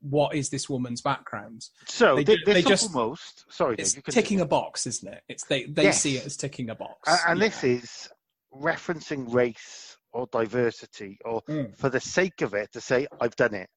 what 0.00 0.34
is 0.34 0.48
this 0.50 0.68
woman's 0.70 1.00
background? 1.02 1.68
So 1.86 2.14
They 2.16 2.24
they, 2.24 2.36
ju- 2.36 2.44
they 2.46 2.62
just- 2.62 2.94
almost 2.94 3.44
sorry, 3.52 3.76
It's 3.78 3.94
Dave, 3.94 4.04
ticking 4.04 4.40
a 4.40 4.46
box, 4.46 4.86
isn't 4.86 5.12
it? 5.12 5.22
It's 5.28 5.44
they 5.44 5.64
they 5.64 5.84
Yes. 5.84 6.00
see 6.00 6.16
it 6.16 6.24
as 6.26 6.36
ticking 6.36 6.70
a 6.70 6.74
box. 6.74 7.00
and, 7.08 7.18
and 7.28 7.38
Yeah. 7.40 7.48
this 7.48 7.64
is 7.64 8.08
referencing 8.54 9.32
race 9.32 9.96
or 10.12 10.26
diversity 10.30 11.18
or 11.24 11.42
Mm. 11.42 11.76
for 11.76 11.88
the 11.88 12.00
sake 12.00 12.42
of 12.42 12.54
it 12.54 12.72
to 12.72 12.80
say 12.80 13.06
I've 13.20 13.34
done 13.36 13.54
it. 13.54 13.70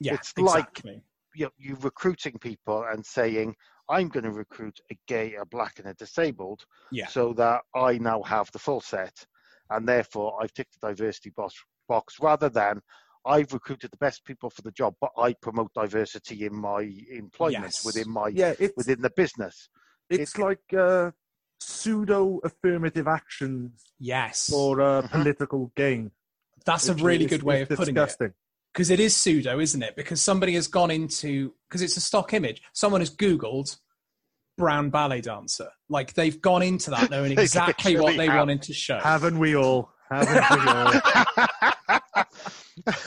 yeah, 0.00 0.14
it's 0.14 0.36
like- 0.36 0.58
exactly. 0.66 1.02
You 1.34 1.50
you 1.56 1.76
recruiting 1.80 2.38
people 2.38 2.84
and 2.90 3.04
saying 3.04 3.54
I'm 3.88 4.08
going 4.08 4.24
to 4.24 4.30
recruit 4.32 4.78
a 4.90 4.98
gay, 5.08 5.34
a 5.34 5.44
black, 5.46 5.78
and 5.78 5.88
a 5.88 5.94
disabled, 5.94 6.64
Yeah. 6.90 7.08
so 7.08 7.32
that 7.34 7.62
I 7.74 7.98
now 7.98 8.22
have 8.22 8.50
the 8.52 8.58
full 8.58 8.80
set, 8.80 9.14
and 9.70 9.88
therefore 9.88 10.42
I've 10.42 10.52
ticked 10.52 10.80
the 10.80 10.88
diversity 10.88 11.30
box, 11.30 11.54
box 11.88 12.18
rather 12.20 12.48
than 12.48 12.80
I've 13.26 13.52
recruited 13.52 13.90
the 13.90 13.96
best 13.98 14.24
people 14.24 14.50
for 14.50 14.62
the 14.62 14.70
job, 14.72 14.94
but 15.00 15.10
I 15.16 15.34
promote 15.34 15.72
diversity 15.74 16.44
in 16.46 16.54
my 16.54 16.82
employment 17.10 17.64
Yes. 17.64 17.84
within 17.84 18.10
my 18.10 18.28
Yeah, 18.28 18.54
it's 18.58 18.76
within 18.76 19.00
the 19.00 19.10
business. 19.10 19.68
it's 20.10 20.36
like 20.38 20.60
uh, 20.76 21.10
pseudo 21.60 22.40
affirmative 22.44 23.06
actions 23.08 23.92
Yes, 23.98 24.48
for 24.50 24.80
uh, 24.80 25.02
political 25.08 25.72
gain. 25.76 26.10
that's 26.64 26.88
a 26.88 26.94
really 26.94 27.24
is- 27.24 27.30
good 27.30 27.42
way 27.42 27.62
of 27.62 27.70
is 27.70 27.76
putting 27.78 27.96
it. 27.96 28.32
Because 28.72 28.90
it 28.90 29.00
is 29.00 29.14
pseudo, 29.16 29.58
isn't 29.60 29.82
it? 29.82 29.96
Because 29.96 30.20
somebody 30.22 30.54
has 30.54 30.66
gone 30.68 30.90
into 30.90 31.52
because 31.68 31.82
it's 31.82 31.96
a 31.96 32.00
stock 32.00 32.32
image. 32.34 32.62
Someone 32.72 33.00
has 33.00 33.14
Googled 33.14 33.76
brown 34.58 34.90
ballet 34.90 35.20
dancer. 35.20 35.68
Like 35.88 36.14
they've 36.14 36.40
gone 36.40 36.62
into 36.62 36.90
that 36.90 37.10
knowing 37.10 37.32
exactly 37.38 37.98
what 37.98 38.16
they 38.16 38.26
have. 38.26 38.38
wanted 38.38 38.62
to 38.62 38.72
show. 38.74 38.98
Haven't 38.98 39.38
we 39.38 39.56
all? 39.56 39.90
Haven't 40.10 40.64
we 40.64 40.70
all? 40.70 40.92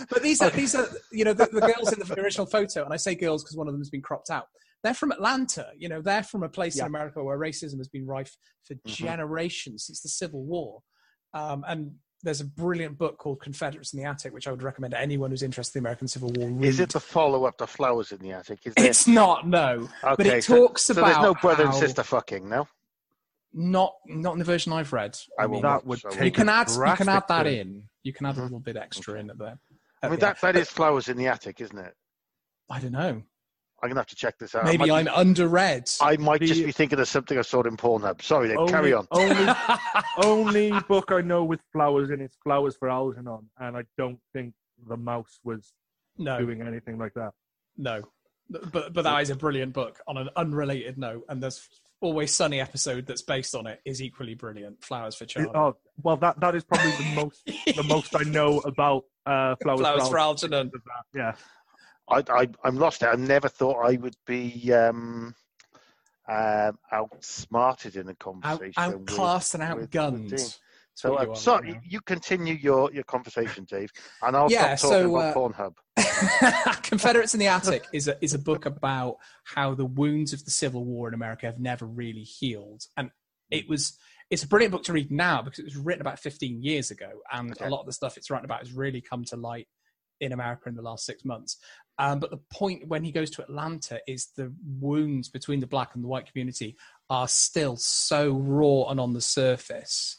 But 0.10 0.22
these 0.22 0.41
are 0.41 0.50
these 0.51 0.75
are 0.75 0.88
you 1.12 1.25
know 1.25 1.34
the, 1.34 1.48
the 1.48 1.60
girls 1.60 1.91
in 1.91 2.00
the 2.00 2.22
original 2.22 2.45
photo, 2.45 2.84
and 2.86 2.93
I 2.93 2.98
say 2.98 3.15
girls 3.15 3.43
because 3.43 3.57
one 3.57 3.67
of 3.67 3.74
them 3.74 3.81
has 3.81 3.89
been 3.89 4.01
cropped 4.01 4.29
out. 4.29 4.48
They're 4.84 4.93
from 4.93 5.12
Atlanta. 5.12 5.67
You 5.75 5.89
know, 5.89 6.01
they're 6.01 6.24
from 6.24 6.43
a 6.43 6.50
place 6.50 6.77
Yeah. 6.77 6.84
in 6.84 6.88
America 6.89 7.24
where 7.24 7.38
racism 7.38 7.77
has 7.79 7.88
been 7.88 8.05
rife 8.05 8.38
for 8.63 8.75
Mhm. 8.75 8.81
generations 8.86 9.86
since 9.88 10.01
the 10.01 10.10
Civil 10.10 10.43
War. 10.45 10.84
Um, 11.34 11.65
and 11.67 11.95
there's 12.25 12.41
a 12.41 12.46
brilliant 12.46 12.98
book 12.98 13.17
called 13.17 13.39
Confederates 13.39 13.94
in 13.94 14.00
the 14.00 14.05
Attic, 14.05 14.34
which 14.34 14.48
I 14.48 14.51
would 14.51 14.63
recommend 14.63 14.91
to 14.91 15.00
anyone 15.00 15.29
who's 15.29 15.44
interested 15.44 15.77
in 15.77 15.84
the 15.84 15.88
American 15.88 16.08
Civil 16.08 16.32
War. 16.36 16.50
Read. 16.50 16.67
Is 16.67 16.79
it 16.79 16.89
the 16.89 17.00
follow 17.00 17.46
up 17.46 17.58
to 17.60 17.67
Flowers 17.67 18.12
in 18.12 18.17
the 18.20 18.34
Attic? 18.34 18.60
Is 18.65 18.74
there? 18.75 18.86
It's 18.86 19.08
not 19.08 19.48
no, 19.48 19.88
okay, 20.03 20.15
but 20.17 20.25
it 20.27 20.44
so- 20.44 20.58
talks 20.67 20.82
so, 20.84 20.94
about 20.94 21.05
there's 21.05 21.17
no 21.20 21.34
brother 21.36 21.65
how- 21.65 21.72
and 21.72 21.79
sister 21.79 22.03
fucking, 22.03 22.50
no? 22.50 22.67
Not 23.53 23.94
not 24.08 24.34
in 24.34 24.39
the 24.39 24.46
version 24.46 24.74
I've 24.74 24.91
read. 24.91 25.17
I 25.39 25.46
will 25.46 25.53
mean, 25.53 25.62
that 25.62 25.86
would 25.86 26.00
so 26.01 26.10
you 26.22 26.32
can 26.32 26.50
add 26.50 26.70
you 26.70 26.94
can 26.96 27.08
add 27.08 27.24
that 27.29 27.48
in. 27.48 27.84
You 28.03 28.12
can 28.12 28.25
add 28.25 28.36
a 28.36 28.39
Mhm. 28.39 28.44
little 28.44 28.60
bit 28.60 28.75
extra 28.75 29.17
in 29.20 29.29
at 29.29 29.38
there. 29.38 29.58
I 30.03 30.10
mean, 30.10 30.20
the 30.20 30.25
that, 30.25 30.27
end. 30.27 30.36
that 30.36 30.41
But 30.41 30.55
is 30.58 30.70
Flowers 30.70 31.08
in 31.08 31.15
the 31.15 31.27
Attic, 31.27 31.62
isn't 31.62 31.77
it? 31.77 31.94
I 32.70 32.79
don't 32.81 32.92
know. 32.92 33.24
I'm 33.85 33.89
going 33.89 33.95
to 33.95 34.01
have 34.01 34.07
to 34.07 34.15
check 34.15 34.37
this 34.39 34.55
out. 34.55 34.65
Maybe 34.65 34.89
I 34.89 35.00
I'm 35.00 35.05
might, 35.05 35.13
underread. 35.13 35.98
I 36.01 36.17
might 36.17 36.41
just 36.41 36.65
be 36.65 36.71
thinking 36.71 37.00
of 37.00 37.07
something 37.07 37.37
I 37.37 37.41
saw 37.41 37.61
in 37.63 37.77
Pornhub. 37.77 38.21
Sorry, 38.21 38.50
then, 38.50 38.67
carry 38.67 38.93
on. 38.93 39.07
Only, 39.11 39.53
only 40.17 40.71
book 40.87 41.11
I 41.11 41.21
know 41.21 41.43
with 41.43 41.59
flowers 41.71 42.09
in 42.09 42.21
it's 42.21 42.37
Flowers 42.43 42.75
for 42.77 42.89
Algernon, 42.89 43.50
and 43.59 43.77
I 43.77 43.83
don't 43.98 44.19
think 44.33 44.53
the 44.87 44.98
mouse 44.98 45.39
was 45.43 45.74
no, 46.17 46.39
doing 46.39 46.61
anything 46.61 46.98
like 46.98 47.13
that. 47.13 47.31
no. 47.77 48.01
But 48.48 48.93
but 48.93 49.01
that 49.01 49.21
is 49.24 49.31
a 49.31 49.35
brilliant 49.35 49.74
book 49.74 50.00
on 50.07 50.17
an 50.17 50.29
unrelated 50.35 51.00
note, 51.00 51.25
and 51.29 51.41
there's 51.41 51.67
always 52.00 52.35
sunny 52.35 52.61
episode 52.61 53.07
that's 53.07 53.24
based 53.24 53.55
on 53.55 53.65
it 53.65 53.81
is 53.85 54.03
equally 54.03 54.35
brilliant. 54.35 54.83
Flowers 54.83 55.15
for 55.15 55.25
Charlie. 55.25 55.50
Oh 55.55 55.75
well, 56.03 56.17
that 56.17 56.39
that 56.39 56.53
is 56.53 56.63
probably 56.63 56.91
the 56.91 57.15
most 57.15 57.43
the 57.45 57.83
most 57.87 58.15
I 58.15 58.21
know 58.21 58.59
about 58.59 59.05
uh, 59.25 59.55
flowers, 59.63 59.79
Flowers 59.79 60.09
for 60.09 60.19
Algernon. 60.19 60.53
Algernon. 60.53 60.81
Yeah, 61.15 61.33
I, 62.09 62.24
I, 62.29 62.48
I'm 62.63 62.77
lost 62.77 63.01
it. 63.03 63.07
I 63.07 63.15
never 63.15 63.48
thought 63.50 63.83
I 63.83 63.96
would 63.98 64.15
be 64.27 64.72
um, 64.74 65.33
um, 66.29 66.77
outsmarted 66.91 67.96
in 67.96 68.09
a 68.09 68.15
conversation. 68.15 68.74
outclassed 68.75 69.55
and 69.55 69.75
with- 69.79 69.91
outgunned. 69.91 70.59
So, 70.94 71.11
what 71.11 71.22
uh, 71.22 71.25
you 71.25 71.51
are 71.51 71.61
right 71.61 71.75
you 71.83 72.00
continue 72.01 72.53
your, 72.53 72.91
your 72.94 73.03
conversation, 73.03 73.65
Dave, 73.65 73.91
and 74.22 74.35
I'll 74.35 74.50
Yeah, 74.50 74.75
stop 74.75 75.01
talking 75.01 75.07
so, 75.07 75.18
about 75.18 75.35
uh, 75.35 75.74
Pornhub. 75.98 76.81
Confederates 76.83 77.33
in 77.33 77.39
the 77.41 77.48
Attic 77.48 77.87
is 77.91 78.07
a 78.07 78.24
is 78.24 78.33
a 78.33 78.39
book 78.39 78.65
about 78.65 79.18
how 79.44 79.74
the 79.75 79.85
wounds 79.85 80.31
of 80.31 80.46
the 80.46 80.51
Civil 80.51 80.85
War 80.85 81.07
in 81.09 81.13
America 81.13 81.46
have 81.48 81.59
never 81.59 81.85
really 81.85 82.24
healed, 82.24 82.85
and 82.96 83.11
it 83.51 83.68
was 83.68 83.98
it's 84.29 84.44
a 84.44 84.48
brilliant 84.48 84.72
book 84.72 84.83
to 84.83 84.94
read 84.94 85.11
now 85.11 85.41
because 85.41 85.59
it 85.59 85.65
was 85.65 85.75
written 85.75 86.01
about 86.01 86.20
15 86.20 86.61
years 86.63 86.91
ago, 86.91 87.09
and 87.31 87.51
Okay. 87.51 87.65
a 87.65 87.70
lot 87.70 87.81
of 87.81 87.87
the 87.87 87.94
stuff 87.94 88.15
it's 88.18 88.29
writing 88.29 88.46
about 88.46 88.59
has 88.59 88.72
really 88.72 89.01
come 89.01 89.24
to 89.25 89.35
light 89.35 89.68
in 90.22 90.31
America 90.31 90.70
in 90.70 90.75
the 90.75 90.81
last 90.81 91.05
six 91.05 91.25
months. 91.25 91.57
Um, 91.98 92.20
but 92.20 92.29
the 92.29 92.42
point 92.51 92.88
when 92.88 93.03
he 93.03 93.12
goes 93.12 93.29
to 93.31 93.42
Atlanta 93.42 94.00
is 94.08 94.27
the 94.36 94.53
wounds 94.79 95.29
between 95.29 95.60
the 95.60 95.68
black 95.68 95.92
and 95.96 96.03
the 96.03 96.08
white 96.08 96.29
community 96.29 96.75
are 97.10 97.27
still 97.27 97.77
so 97.77 98.31
raw 98.31 98.90
and 98.90 99.00
on 99.00 99.14
the 99.14 99.22
surface. 99.22 100.18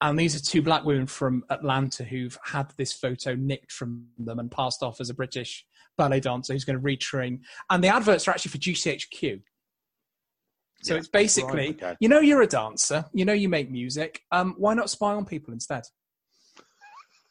And 0.00 0.18
these 0.18 0.34
are 0.34 0.40
two 0.40 0.62
black 0.62 0.84
women 0.84 1.06
from 1.06 1.44
Atlanta 1.50 2.04
who've 2.04 2.36
had 2.44 2.72
this 2.76 2.92
photo 2.92 3.34
nicked 3.34 3.72
from 3.72 4.06
them 4.18 4.38
and 4.38 4.50
passed 4.50 4.82
off 4.82 5.00
as 5.00 5.10
a 5.10 5.14
British 5.14 5.64
ballet 5.96 6.20
dancer 6.20 6.52
who's 6.52 6.64
going 6.64 6.78
to 6.78 6.84
retrain. 6.84 7.40
And 7.70 7.82
the 7.82 7.88
adverts 7.88 8.26
are 8.26 8.32
actually 8.32 8.50
for 8.50 8.58
GCHQ. 8.58 9.42
So 10.82 10.94
Yeah, 10.94 10.98
it's 10.98 11.08
basically, 11.08 11.68
right, 11.68 11.82
okay. 11.82 11.96
you 12.00 12.08
know, 12.08 12.18
you're 12.18 12.42
a 12.42 12.46
dancer, 12.46 13.04
you 13.12 13.24
know, 13.24 13.32
you 13.32 13.48
make 13.48 13.70
music. 13.70 14.22
Um, 14.32 14.54
why 14.58 14.74
not 14.74 14.90
spy 14.90 15.12
on 15.14 15.24
people 15.24 15.54
instead? 15.54 15.84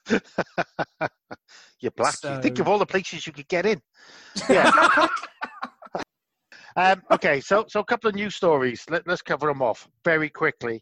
You're 1.79 1.91
black. 1.91 2.15
So- 2.15 2.35
You 2.35 2.41
think 2.41 2.59
of 2.59 2.67
all 2.67 2.77
the 2.79 2.85
places 2.85 3.25
you 3.25 3.33
could 3.33 3.47
get 3.47 3.65
in. 3.65 3.81
Yeah. 4.49 4.71
um, 6.75 7.01
okay, 7.11 7.41
so 7.41 7.65
so 7.67 7.79
a 7.79 7.85
couple 7.85 8.09
of 8.09 8.15
news 8.15 8.35
stories. 8.35 8.83
Let, 8.89 9.07
let's 9.07 9.21
cover 9.21 9.47
them 9.47 9.61
off 9.61 9.87
very 10.05 10.29
quickly. 10.29 10.81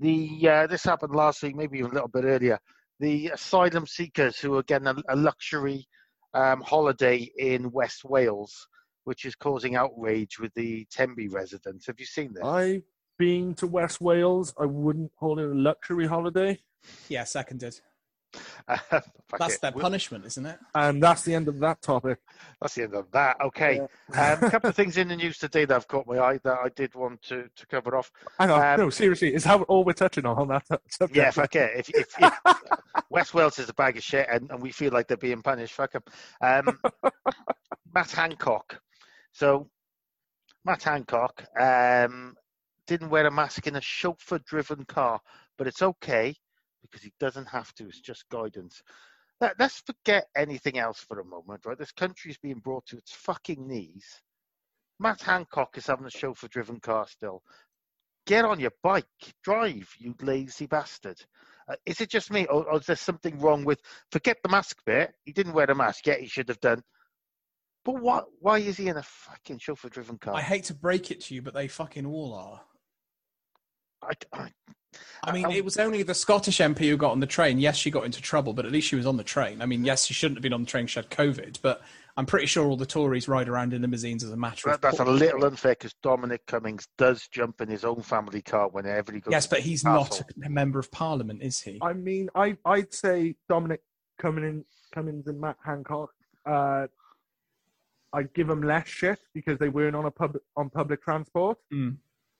The 0.00 0.48
uh, 0.48 0.66
this 0.66 0.84
happened 0.84 1.14
last 1.14 1.42
week, 1.42 1.56
maybe 1.56 1.78
even 1.78 1.90
a 1.90 1.94
little 1.94 2.08
bit 2.08 2.24
earlier. 2.24 2.58
The 3.00 3.28
asylum 3.28 3.86
seekers 3.86 4.38
who 4.38 4.54
are 4.56 4.62
getting 4.62 4.86
a, 4.88 4.94
a 5.08 5.16
luxury 5.16 5.86
um, 6.34 6.60
holiday 6.62 7.30
in 7.38 7.70
West 7.70 8.04
Wales, 8.04 8.66
which 9.04 9.24
is 9.24 9.34
causing 9.34 9.76
outrage 9.76 10.38
with 10.38 10.52
the 10.54 10.86
Tenby 10.90 11.28
residents. 11.28 11.86
Have 11.86 11.98
you 11.98 12.06
seen 12.06 12.32
this? 12.34 12.44
I've 12.44 12.82
been 13.18 13.54
to 13.54 13.66
West 13.66 14.00
Wales. 14.00 14.52
I 14.60 14.66
wouldn't 14.66 15.12
call 15.16 15.38
it 15.38 15.44
a 15.44 15.54
luxury 15.54 16.06
holiday, 16.06 16.60
Yeah, 17.08 17.24
seconded. 17.24 17.80
Fuck 18.68 19.04
That's 19.38 19.54
it. 19.56 19.60
their 19.60 19.72
punishment, 19.72 20.24
isn't 20.26 20.46
it? 20.46 20.58
and 20.74 21.02
that's 21.02 21.22
the 21.22 21.34
end 21.34 21.48
of 21.48 21.58
that 21.60 21.80
topic. 21.82 22.18
That's 22.60 22.74
the 22.74 22.84
end 22.84 22.94
of 22.94 23.10
that. 23.12 23.36
Okay. 23.40 23.80
Um, 23.80 23.88
a 24.14 24.50
couple 24.50 24.70
of 24.70 24.76
things 24.80 24.96
in 24.96 25.08
the 25.08 25.16
news 25.16 25.38
today 25.38 25.64
that 25.64 25.74
have 25.74 25.88
caught 25.88 26.06
my 26.06 26.18
eye 26.18 26.38
that 26.44 26.58
I 26.64 26.68
did 26.74 26.94
want 26.94 27.20
to, 27.22 27.48
to 27.54 27.66
cover 27.66 27.96
off. 27.96 28.10
Hang 28.38 28.50
on, 28.50 28.62
Um, 28.62 28.80
no, 28.80 28.90
seriously, 28.90 29.34
is 29.34 29.44
that 29.44 29.60
all 29.62 29.84
we're 29.84 29.92
touching 29.92 30.26
on 30.26 30.38
on 30.38 30.48
that 30.48 30.64
subject? 30.90 31.16
Yeah, 31.16 31.30
fuck 31.30 31.54
it. 31.56 31.72
If, 31.76 31.90
if, 31.90 32.06
if 32.18 32.60
West 33.10 33.34
Wales 33.34 33.58
is 33.58 33.68
a 33.68 33.74
bag 33.74 33.96
of 33.96 34.02
shit 34.02 34.26
and, 34.30 34.50
and 34.50 34.62
we 34.62 34.70
feel 34.72 34.92
like 34.92 35.08
they're 35.08 35.16
being 35.16 35.42
punished, 35.42 35.74
fuck 35.74 35.94
'em. 35.94 36.02
Um, 36.40 36.78
Matt 37.94 38.10
Hancock. 38.10 38.80
So, 39.32 39.68
Matt 40.64 40.82
Hancock 40.82 41.44
um, 41.60 42.34
didn't 42.86 43.10
wear 43.10 43.26
a 43.26 43.30
mask 43.30 43.66
in 43.66 43.76
a 43.76 43.80
chauffeur 43.80 44.38
driven 44.46 44.84
car, 44.84 45.20
but 45.58 45.66
it's 45.66 45.82
okay 45.82 46.34
because 46.84 47.02
he 47.02 47.12
doesn't 47.18 47.46
have 47.46 47.74
to. 47.74 47.86
It's 47.86 48.00
just 48.00 48.28
guidance. 48.28 48.82
Let, 49.40 49.54
let's 49.58 49.80
forget 49.80 50.28
anything 50.36 50.78
else 50.78 51.00
for 51.00 51.20
a 51.20 51.24
moment, 51.24 51.64
right? 51.64 51.78
This 51.78 51.92
country's 51.92 52.38
being 52.38 52.60
brought 52.60 52.86
to 52.86 52.96
its 52.96 53.12
fucking 53.12 53.66
knees. 53.66 54.20
Matt 55.00 55.22
Hancock 55.22 55.76
is 55.76 55.86
having 55.86 56.06
a 56.06 56.10
chauffeur 56.10 56.48
driven 56.48 56.80
car 56.80 57.06
still. 57.08 57.42
Get 58.26 58.44
on 58.44 58.60
your 58.60 58.72
bike, 58.82 59.04
drive, 59.42 59.88
you 59.98 60.14
lazy 60.20 60.66
bastard. 60.66 61.20
Uh, 61.68 61.74
is 61.84 62.00
it 62.00 62.10
just 62.10 62.30
me, 62.30 62.46
or, 62.46 62.64
or 62.70 62.78
is 62.78 62.86
there 62.86 62.96
something 62.96 63.38
wrong 63.38 63.64
with? 63.64 63.80
Forget 64.12 64.38
the 64.42 64.48
mask 64.48 64.78
bit. 64.86 65.12
He 65.24 65.32
didn't 65.32 65.52
wear 65.52 65.66
a 65.66 65.74
mask. 65.74 66.06
yet. 66.06 66.20
he 66.20 66.26
should 66.26 66.48
have 66.48 66.60
done. 66.60 66.82
But 67.84 68.00
what? 68.00 68.26
Why 68.40 68.58
is 68.58 68.76
he 68.76 68.88
in 68.88 68.96
a 68.96 69.02
fucking 69.02 69.58
chauffeur-driven 69.58 70.18
car? 70.18 70.34
I 70.34 70.42
hate 70.42 70.64
to 70.64 70.74
break 70.74 71.10
it 71.10 71.20
to 71.22 71.34
you, 71.34 71.42
but 71.42 71.54
they 71.54 71.68
fucking 71.68 72.06
all 72.06 72.34
are. 72.34 72.60
I, 74.02 74.38
I, 74.38 74.50
I 75.22 75.32
mean, 75.32 75.46
Um, 75.46 75.52
it 75.52 75.64
was 75.64 75.78
only 75.78 76.02
the 76.02 76.14
Scottish 76.14 76.58
MP 76.58 76.88
who 76.88 76.96
got 76.96 77.12
on 77.12 77.20
the 77.20 77.26
train. 77.26 77.58
Yes, 77.58 77.76
she 77.76 77.90
got 77.90 78.04
into 78.04 78.20
trouble, 78.20 78.52
but 78.52 78.66
at 78.66 78.72
least 78.72 78.88
she 78.88 78.96
was 78.96 79.06
on 79.06 79.16
the 79.16 79.24
train. 79.24 79.62
I 79.62 79.66
mean, 79.66 79.84
yes, 79.84 80.06
she 80.06 80.14
shouldn't 80.14 80.36
have 80.36 80.42
been 80.42 80.52
on 80.52 80.62
the 80.62 80.70
train. 80.70 80.86
She 80.86 80.98
had 80.98 81.10
COVID, 81.10 81.58
but 81.62 81.82
I'm 82.16 82.26
pretty 82.26 82.46
sure 82.46 82.66
all 82.66 82.76
the 82.76 82.86
Tories 82.86 83.26
ride 83.26 83.48
around 83.48 83.72
in 83.72 83.82
limousines 83.82 84.22
as 84.22 84.30
a 84.30 84.36
matter 84.36 84.68
that, 84.68 84.76
of. 84.76 84.80
that's 84.80 85.00
a 85.00 85.04
little 85.04 85.44
unfair 85.44 85.72
because 85.72 85.94
Dominic 86.02 86.46
Cummings 86.46 86.86
does 86.96 87.26
jump 87.28 87.60
in 87.60 87.68
his 87.68 87.84
own 87.84 88.02
family 88.02 88.42
car 88.42 88.68
whenever 88.68 89.12
he 89.12 89.20
goes. 89.20 89.32
Yes, 89.32 89.46
but 89.46 89.60
he's 89.60 89.82
not 89.82 90.20
a 90.44 90.48
member 90.50 90.78
of 90.78 90.90
Parliament, 90.92 91.42
is 91.42 91.60
he? 91.60 91.78
I 91.82 91.92
mean, 91.92 92.28
I 92.34 92.56
I'd 92.64 92.94
say 92.94 93.34
Dominic 93.48 93.82
Cummings, 94.18 94.66
Cummings 94.94 95.26
and 95.26 95.40
Matt 95.40 95.56
Hancock. 95.64 96.10
Uh, 96.46 96.86
I'd 98.12 98.32
give 98.32 98.46
them 98.46 98.62
less 98.62 98.86
shit 98.86 99.18
because 99.32 99.58
they 99.58 99.68
weren't 99.68 99.96
on 99.96 100.04
a 100.04 100.10
pub 100.10 100.36
on 100.56 100.70
public 100.70 101.02
transport. 101.02 101.58
Mm. 101.72 101.96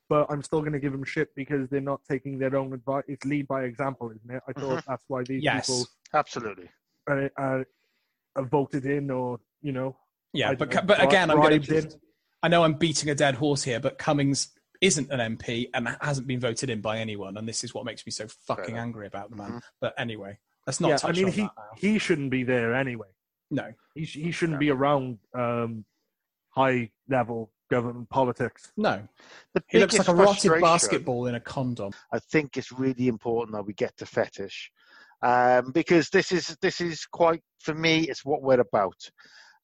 But 0.09 0.27
I'm 0.31 0.43
still 0.43 0.61
going 0.61 0.73
to 0.73 0.79
give 0.79 0.93
them 0.93 1.05
shit 1.05 1.35
because 1.35 1.69
they're 1.71 1.81
not 1.81 2.01
taking 2.09 2.39
their 2.39 2.55
own 2.57 2.73
advice. 2.75 3.05
It's 3.09 3.25
lead 3.25 3.49
by 3.49 3.65
example, 3.65 4.11
isn't 4.11 4.37
it? 4.37 4.43
I 4.47 4.53
thought 4.53 4.85
that's 4.87 5.05
why 5.09 5.23
these 5.25 5.43
Yes. 5.43 5.67
people 5.67 5.87
Absolutely. 6.13 6.69
uh, 7.11 7.29
uh, 7.39 7.65
are 8.37 8.45
voted 8.45 8.85
in, 8.87 9.11
or 9.11 9.41
you 9.63 9.73
know, 9.73 9.97
Yeah, 10.33 10.51
I 10.51 10.55
but 10.57 10.71
don't 10.71 10.83
know, 10.83 10.87
but 10.95 11.03
again, 11.03 11.31
I'm 11.31 11.39
going 11.41 11.63
to. 11.63 11.99
I 12.43 12.49
know 12.49 12.63
I'm 12.65 12.75
beating 12.75 13.09
a 13.09 13.15
dead 13.15 13.37
horse 13.37 13.63
here, 13.63 13.81
but 13.81 13.97
Cummings 13.97 14.49
isn't 14.83 15.11
an 15.11 15.37
MP 15.39 15.71
and 15.73 15.97
hasn't 16.03 16.27
been 16.27 16.41
voted 16.41 16.69
in 16.69 16.83
by 16.83 16.99
anyone, 16.99 17.39
and 17.39 17.49
this 17.49 17.65
is 17.65 17.73
what 17.73 17.87
makes 17.87 18.05
me 18.05 18.13
so 18.13 18.27
fucking 18.29 18.77
angry 18.77 19.07
about 19.07 19.31
the 19.31 19.37
man. 19.37 19.53
Mhm. 19.53 19.63
But 19.81 19.95
anyway, 19.97 20.39
let's 20.67 20.79
not 20.81 20.89
yeah, 20.89 20.97
touch 20.99 21.11
I 21.11 21.13
mean, 21.19 21.25
on 21.27 21.33
he 21.33 21.41
that 21.43 21.53
he 21.77 21.99
shouldn't 21.99 22.31
be 22.31 22.43
there 22.45 22.75
anyway. 22.75 23.09
No, 23.51 23.73
He 23.95 24.05
he 24.05 24.31
shouldn't 24.31 24.59
be 24.59 24.69
around 24.71 25.19
um, 25.33 25.87
high 26.51 26.91
level 27.09 27.51
government 27.75 28.09
politics. 28.09 28.73
no. 28.77 29.03
The 29.55 29.63
He 29.69 29.79
looks 29.79 29.99
like 29.99 30.09
a 30.09 30.15
rotted 30.15 30.61
basketball 30.61 31.27
in 31.27 31.35
a 31.35 31.41
condom. 31.41 31.93
I 32.13 32.19
think 32.19 32.57
it's 32.57 32.73
really 32.73 33.09
important 33.09 33.55
that 33.57 33.67
we 33.67 33.73
get 33.75 33.97
to 33.99 34.07
fetish, 34.07 34.71
um, 35.23 35.73
because 35.73 36.09
this 36.11 36.33
is 36.33 36.57
this 36.61 36.81
is 36.81 37.07
quite 37.07 37.43
for 37.61 37.75
me. 37.75 37.93
It's 38.11 38.25
what 38.25 38.43
we're 38.43 38.61
about. 38.61 39.01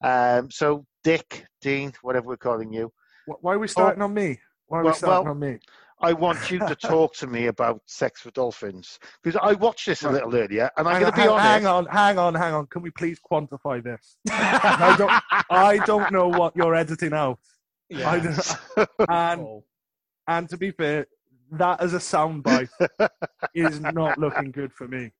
Um, 0.03 0.49
so, 0.49 0.85
Dick, 1.03 1.45
Dean, 1.61 1.93
whatever 2.01 2.27
we're 2.27 2.37
calling 2.49 2.73
you, 2.73 2.91
Why 3.25 3.53
are 3.53 3.59
we 3.59 3.67
starting 3.67 4.01
on 4.01 4.13
me? 4.13 4.39
Why 4.67 4.79
are 4.79 4.83
Well- 4.83 4.93
we 4.93 4.97
starting 4.97 5.25
well, 5.25 5.31
on 5.35 5.39
me? 5.39 5.59
I 6.03 6.13
want 6.13 6.49
you 6.49 6.57
to 6.57 6.75
talk 6.75 7.13
to 7.17 7.27
me 7.27 7.45
about 7.45 7.79
Sex 7.85 8.21
for 8.21 8.31
Dolphins 8.31 8.97
because 9.21 9.39
I 9.39 9.53
watched 9.53 9.85
this 9.85 10.01
a 10.01 10.09
little 10.09 10.35
earlier, 10.35 10.67
and 10.75 10.87
I'm 10.87 10.95
Hang 10.95 11.01
going 11.03 11.13
on, 11.13 11.13
to 11.13 11.15
be 11.15 11.21
hang, 11.21 11.29
honest. 11.29 11.47
hang 11.47 11.65
on, 11.67 11.85
hang 11.85 12.17
on, 12.17 12.33
hang 12.33 12.53
on. 12.55 12.65
Can 12.73 12.81
we 12.81 12.89
please 12.89 13.19
quantify 13.19 13.83
this? 13.83 14.17
I 14.31 14.95
don't, 14.97 15.11
I 15.51 15.77
don't 15.85 16.11
know 16.11 16.27
what 16.27 16.55
you're 16.55 16.73
editing 16.73 17.13
out. 17.13 17.37
And 19.09 19.39
Oh. 19.41 19.63
and 20.27 20.49
to 20.49 20.57
be 20.57 20.71
fair, 20.71 21.07
that 21.51 21.81
as 21.81 21.93
a 21.93 21.97
soundbite 21.99 22.69
is 23.53 23.81
not 23.81 24.17
looking 24.17 24.51
good 24.51 24.71
for 24.71 24.87
me. 24.87 25.11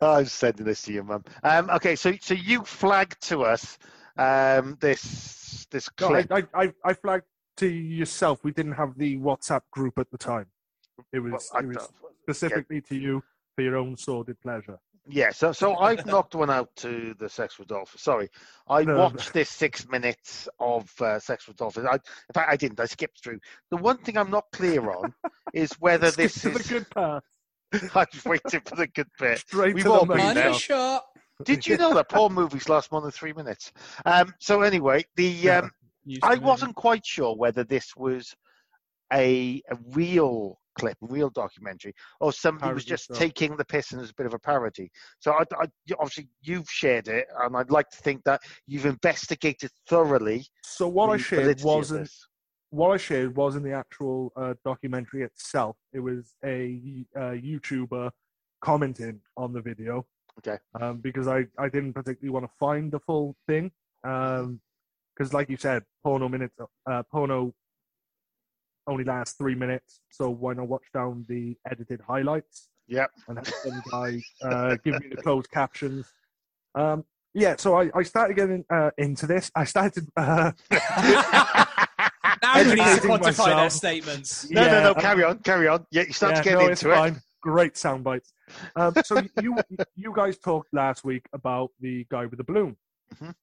I'm 0.00 0.26
sending 0.26 0.64
this 0.64 0.82
to 0.82 0.92
you, 0.92 1.02
mum. 1.02 1.24
Um, 1.42 1.68
okay, 1.70 1.96
so 1.96 2.12
so 2.20 2.34
you 2.34 2.64
flagged 2.64 3.20
to 3.28 3.42
us 3.42 3.78
um, 4.16 4.76
this 4.80 5.66
this 5.70 5.88
No, 6.00 6.08
clip. 6.08 6.32
I, 6.32 6.38
I, 6.54 6.62
I, 6.64 6.72
I 6.84 6.92
flagged 6.94 7.24
to 7.58 7.66
yourself. 7.68 8.44
We 8.44 8.52
didn't 8.52 8.72
have 8.72 8.96
the 8.96 9.18
WhatsApp 9.18 9.62
group 9.70 9.98
at 9.98 10.10
the 10.10 10.18
time. 10.18 10.46
It 11.12 11.20
was, 11.20 11.50
Well, 11.52 11.62
it 11.62 11.66
was 11.66 11.88
specifically 12.22 12.80
to 12.82 12.96
you 12.96 13.22
for 13.54 13.62
your 13.62 13.76
own 13.76 13.96
sordid 13.96 14.40
pleasure. 14.40 14.78
Yeah, 15.08 15.30
so 15.30 15.52
so 15.52 15.76
I've 15.76 16.04
knocked 16.06 16.34
one 16.34 16.50
out 16.50 16.74
to 16.76 17.14
the 17.18 17.28
Sex 17.28 17.58
with 17.58 17.68
Dolphins. 17.68 18.02
Sorry, 18.02 18.28
I 18.68 18.82
No. 18.82 18.98
watched 18.98 19.32
this 19.32 19.48
six 19.48 19.88
minutes 19.88 20.48
of 20.58 20.90
uh, 21.00 21.18
Sex 21.18 21.48
with 21.48 21.56
Dolphins. 21.56 21.86
I, 21.90 21.94
in 21.94 22.32
fact, 22.34 22.50
I 22.52 22.56
didn't. 22.56 22.80
I 22.80 22.84
skipped 22.84 23.22
through. 23.22 23.40
The 23.70 23.76
one 23.76 23.98
thing 23.98 24.16
I'm 24.16 24.30
not 24.30 24.44
clear 24.52 24.90
on 24.90 25.12
is 25.52 25.72
whether 25.80 26.10
this 26.16 26.42
to 26.42 26.50
the 26.50 26.58
is. 26.58 26.68
good 26.68 26.90
part. 26.90 27.24
I 27.94 28.06
was 28.12 28.24
waiting 28.26 28.60
for 28.60 28.76
the 28.76 28.86
good 28.88 29.08
bit. 29.18 29.38
Straight 29.38 29.74
We've 29.74 29.84
to 29.84 29.92
all 29.92 30.04
the 30.06 30.14
been 30.16 30.34
money. 30.34 30.34
there. 30.34 30.52
Shot. 30.54 31.04
Did 31.44 31.66
you 31.66 31.78
know 31.78 31.94
that 31.94 32.08
porn 32.10 32.34
movies 32.34 32.68
last 32.68 32.92
more 32.92 33.00
than 33.00 33.10
three 33.10 33.32
minutes? 33.32 33.72
Um, 34.04 34.34
so 34.38 34.60
anyway, 34.62 35.04
the 35.16 35.50
um, 35.50 35.70
Used 36.04 36.22
to 36.22 36.28
I 36.28 36.34
wasn't 36.36 36.74
quite 36.76 37.06
sure 37.06 37.34
whether 37.34 37.64
this 37.64 37.96
was 37.96 38.34
a, 39.12 39.62
a 39.70 39.76
real 39.92 40.59
clip, 40.74 40.96
real 41.00 41.30
documentary, 41.30 41.94
or 42.20 42.32
somebody 42.32 42.72
was 42.72 42.84
just 42.84 43.04
stuff. 43.04 43.18
taking 43.18 43.56
the 43.56 43.64
piss 43.64 43.92
and 43.92 44.00
as 44.00 44.10
a 44.10 44.14
bit 44.14 44.26
of 44.26 44.34
a 44.34 44.38
parody. 44.38 44.90
So 45.18 45.32
I, 45.32 45.44
I, 45.58 45.66
obviously 45.98 46.28
you've 46.42 46.68
shared 46.70 47.08
it, 47.08 47.26
and 47.40 47.56
I'd 47.56 47.70
like 47.70 47.90
to 47.90 47.98
think 47.98 48.24
that 48.24 48.40
you've 48.66 48.86
investigated 48.86 49.70
thoroughly. 49.88 50.46
So 50.62 50.88
what 50.88 51.10
I 51.10 51.16
shared 51.16 51.62
wasn't 51.62 52.10
what 52.70 52.90
I 52.90 52.96
shared 52.96 53.36
wasn't 53.36 53.64
the 53.64 53.72
actual 53.72 54.32
uh, 54.36 54.54
documentary 54.64 55.22
itself. 55.22 55.76
It 55.92 56.00
was 56.00 56.36
a 56.44 57.04
uh, 57.16 57.32
YouTuber 57.32 58.10
commenting 58.60 59.20
on 59.36 59.52
the 59.52 59.60
video. 59.60 60.06
Okay. 60.38 60.58
Um, 60.80 60.98
because 60.98 61.26
I, 61.26 61.46
I 61.58 61.68
didn't 61.68 61.92
particularly 61.92 62.30
want 62.30 62.46
to 62.46 62.52
find 62.58 62.90
the 62.90 63.00
full 63.00 63.36
thing. 63.46 63.72
Um, 64.04 64.60
because 65.16 65.34
like 65.34 65.50
you 65.50 65.58
said, 65.58 65.82
porno 66.02 66.28
minutes, 66.30 66.54
uh, 66.86 67.02
porno 67.10 67.52
only 68.90 69.04
lasts 69.04 69.36
three 69.36 69.54
minutes. 69.54 70.00
So 70.10 70.28
why 70.30 70.54
not 70.54 70.68
watch 70.68 70.84
down 70.92 71.24
the 71.28 71.56
edited 71.70 72.00
highlights? 72.00 72.68
Yep. 72.88 73.10
and 73.28 73.38
have 73.38 73.46
some 73.46 73.82
guy 73.90 74.20
uh, 74.42 74.76
give 74.84 75.00
me 75.00 75.08
the 75.10 75.22
closed 75.22 75.48
captions. 75.50 76.12
Um, 76.74 77.04
yeah, 77.34 77.54
so 77.56 77.80
I, 77.80 77.88
I 77.94 78.02
started 78.02 78.34
getting 78.34 78.64
uh, 78.68 78.90
into 78.98 79.26
this. 79.28 79.50
I 79.54 79.64
started. 79.64 80.08
Uh, 80.16 80.52
Now 82.42 82.54
everybody 82.54 82.80
need 82.80 83.02
to 83.02 83.12
Educating 83.12 83.32
quantify 83.34 83.56
their 83.56 83.70
statements. 83.70 84.50
No, 84.50 84.62
no, 84.62 84.66
yeah, 84.66 84.82
no. 84.82 84.94
Carry 84.94 85.24
on, 85.24 85.38
carry 85.40 85.68
on. 85.68 85.86
Yeah, 85.90 86.04
you 86.06 86.12
start 86.12 86.36
yeah, 86.36 86.42
to 86.42 86.48
get 86.48 86.58
no, 86.58 86.66
it's 86.66 86.82
into 86.82 86.94
it. 86.94 86.96
fine. 86.96 87.22
Great 87.42 87.76
sound 87.76 88.02
bites. 88.02 88.32
Um, 88.76 88.94
so 89.04 89.22
you 89.42 89.56
you 89.96 90.12
guys 90.14 90.38
talked 90.38 90.72
last 90.72 91.04
week 91.04 91.26
about 91.32 91.70
the 91.80 92.06
guy 92.10 92.26
with 92.26 92.38
the 92.38 92.44
balloon. 92.44 92.76
Mhm. 93.14 93.34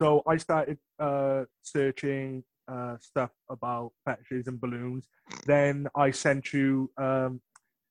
So 0.00 0.22
I 0.26 0.36
started 0.36 0.78
uh, 0.98 1.44
searching 1.62 2.44
uh, 2.68 2.96
stuff 3.00 3.30
about 3.50 3.92
fetishes 4.04 4.46
and 4.46 4.60
balloons. 4.60 5.06
Then 5.46 5.86
I 5.96 6.10
sent 6.10 6.52
you, 6.52 6.90
um, 6.98 7.40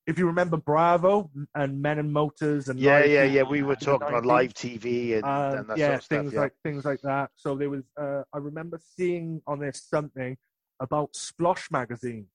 if 0.07 0.17
you 0.19 0.25
remember, 0.27 0.57
Bravo 0.57 1.29
and 1.55 1.81
Men 1.81 1.99
and 1.99 2.11
Motors 2.11 2.69
and 2.69 2.79
Yeah, 2.79 3.03
yeah, 3.03 3.25
TV 3.25 3.33
yeah. 3.33 3.43
We 3.43 3.63
were 3.63 3.75
talking 3.75 4.07
about 4.07 4.25
live 4.25 4.53
TV 4.53 5.15
and, 5.15 5.23
Um, 5.23 5.59
and 5.59 5.69
that 5.69 5.77
yeah, 5.77 5.85
sort 5.87 5.97
of 5.97 6.03
stuff. 6.03 6.19
things 6.19 6.33
yeah. 6.33 6.39
like 6.41 6.53
things 6.63 6.85
like 6.85 7.01
that. 7.01 7.31
So 7.35 7.55
there 7.55 7.69
was, 7.69 7.83
uh, 7.99 8.23
I 8.33 8.37
remember 8.37 8.79
seeing 8.97 9.41
on 9.47 9.59
this 9.59 9.83
something 9.89 10.37
about 10.79 11.13
Splosh 11.13 11.71
magazine 11.71 12.27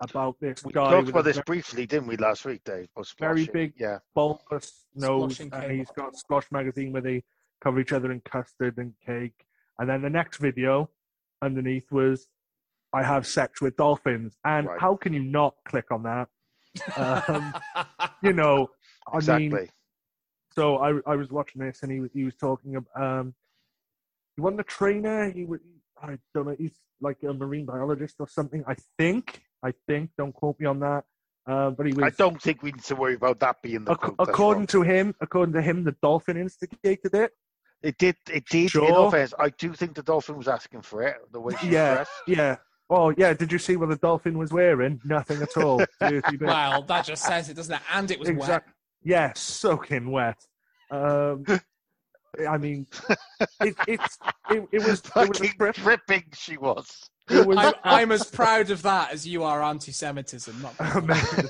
about 0.00 0.36
this 0.40 0.62
we 0.64 0.72
guy 0.72 0.90
talked 0.92 1.08
about 1.08 1.24
this 1.24 1.36
very 1.36 1.44
briefly, 1.44 1.84
didn't 1.86 2.06
we, 2.06 2.16
last 2.16 2.44
week, 2.44 2.62
Dave? 2.64 2.88
about 2.94 3.12
Very 3.18 3.46
big 3.46 3.72
Yeah. 3.76 3.98
bulbous 4.14 4.86
nose, 4.94 5.40
and 5.40 5.50
cake. 5.52 5.70
he's 5.72 5.90
got 5.90 6.14
Splosh 6.14 6.52
magazine 6.52 6.92
where 6.92 7.02
they 7.02 7.24
cover 7.60 7.80
each 7.80 7.92
other 7.92 8.12
in 8.12 8.20
custard 8.20 8.78
and 8.78 8.94
cake. 9.04 9.44
And 9.80 9.88
then 9.88 10.02
the 10.02 10.10
next 10.10 10.36
video 10.38 10.90
underneath 11.42 11.90
was, 11.90 12.28
"I 12.92 13.02
have 13.02 13.26
sex 13.26 13.60
with 13.60 13.76
dolphins," 13.76 14.36
and 14.44 14.66
Right. 14.66 14.80
how 14.80 14.96
can 14.96 15.12
you 15.12 15.22
not 15.22 15.54
click 15.64 15.90
on 15.90 16.02
that? 16.04 16.28
Um, 16.96 17.54
you 18.22 18.32
know, 18.32 18.70
I 19.12 19.16
Exactly. 19.16 19.48
mean, 19.60 19.68
so 20.52 20.78
I 20.78 21.00
I 21.06 21.16
was 21.16 21.30
watching 21.30 21.60
this 21.62 21.82
and 21.82 21.92
he 21.92 22.00
was- 22.00 22.10
he 22.12 22.24
was 22.24 22.34
talking 22.34 22.76
about 22.76 23.02
um 23.20 23.34
he 24.36 24.42
wasn't 24.42 24.60
a 24.60 24.64
trainer 24.64 25.30
he 25.30 25.44
was 25.44 25.60
I 26.02 26.18
don't 26.34 26.46
know 26.46 26.56
he's 26.58 26.78
like 27.00 27.22
a 27.22 27.32
marine 27.32 27.64
biologist 27.66 28.16
or 28.18 28.28
something 28.28 28.64
I 28.66 28.76
think 28.98 29.42
I 29.62 29.72
think 29.86 30.10
don't 30.16 30.32
quote 30.32 30.58
me 30.60 30.66
on 30.66 30.80
that 30.80 31.04
uh, 31.46 31.70
but 31.70 31.86
he 31.86 31.92
was 31.92 32.04
I 32.06 32.10
don't 32.10 32.40
think 32.40 32.62
we 32.62 32.72
need 32.72 32.84
to 32.84 32.96
worry 32.96 33.14
about 33.14 33.40
that 33.40 33.62
being 33.62 33.84
the 33.84 33.92
ac- 33.92 34.14
according 34.18 34.66
to 34.68 34.82
him 34.82 35.14
according 35.20 35.54
to 35.54 35.62
him 35.62 35.84
the 35.84 35.96
dolphin 36.02 36.36
instigated 36.36 37.14
it 37.14 37.32
It 37.82 37.96
did. 37.98 38.16
It 38.32 38.44
did. 38.50 38.62
In 38.62 38.68
Sure. 38.68 38.92
all 38.92 39.10
fairness, 39.10 39.34
I 39.38 39.50
do 39.50 39.72
think 39.72 39.94
the 39.94 40.02
dolphin 40.02 40.36
was 40.36 40.48
asking 40.48 40.82
for 40.82 41.02
it. 41.02 41.16
The 41.32 41.40
way 41.40 41.54
she 41.60 41.68
Yeah. 41.68 41.94
dressed. 41.94 42.10
yeah 42.26 42.56
oh 42.90 43.12
yeah 43.18 43.34
did 43.34 43.52
you 43.52 43.58
see 43.58 43.76
what 43.76 43.90
the 43.90 43.96
dolphin 43.96 44.38
was 44.38 44.50
wearing 44.50 44.98
nothing 45.04 45.42
at 45.42 45.54
all 45.58 45.78
Dirty 46.00 46.38
bit. 46.38 46.46
well, 46.48 46.82
that 46.84 47.04
just 47.04 47.22
says 47.22 47.48
it, 47.50 47.54
doesn't 47.54 47.74
it? 47.74 47.82
And 47.92 48.10
it 48.10 48.18
was 48.18 48.30
wet. 48.30 48.64
Yeah, 49.02 49.32
soaking 49.36 50.10
wet. 50.10 50.38
Um, 50.90 51.44
I 52.48 52.56
mean, 52.58 52.86
it, 53.60 53.74
it's 53.86 54.18
it, 54.50 54.68
it 54.72 54.78
was 54.78 54.84
it 54.84 54.84
was 54.86 55.00
a 55.00 55.02
Fucking 55.08 55.50
trip. 55.58 55.74
dripping 55.76 56.24
she 56.34 56.56
was. 56.56 57.10
Was 57.30 57.56
I'm, 57.58 57.74
I'm 57.84 58.12
as 58.12 58.24
proud 58.24 58.70
of 58.70 58.80
that 58.82 59.12
as 59.12 59.26
you 59.26 59.44
are 59.44 59.62
anti-Semitism. 59.62 60.62
Not 60.62 60.74
amazing. 60.96 61.48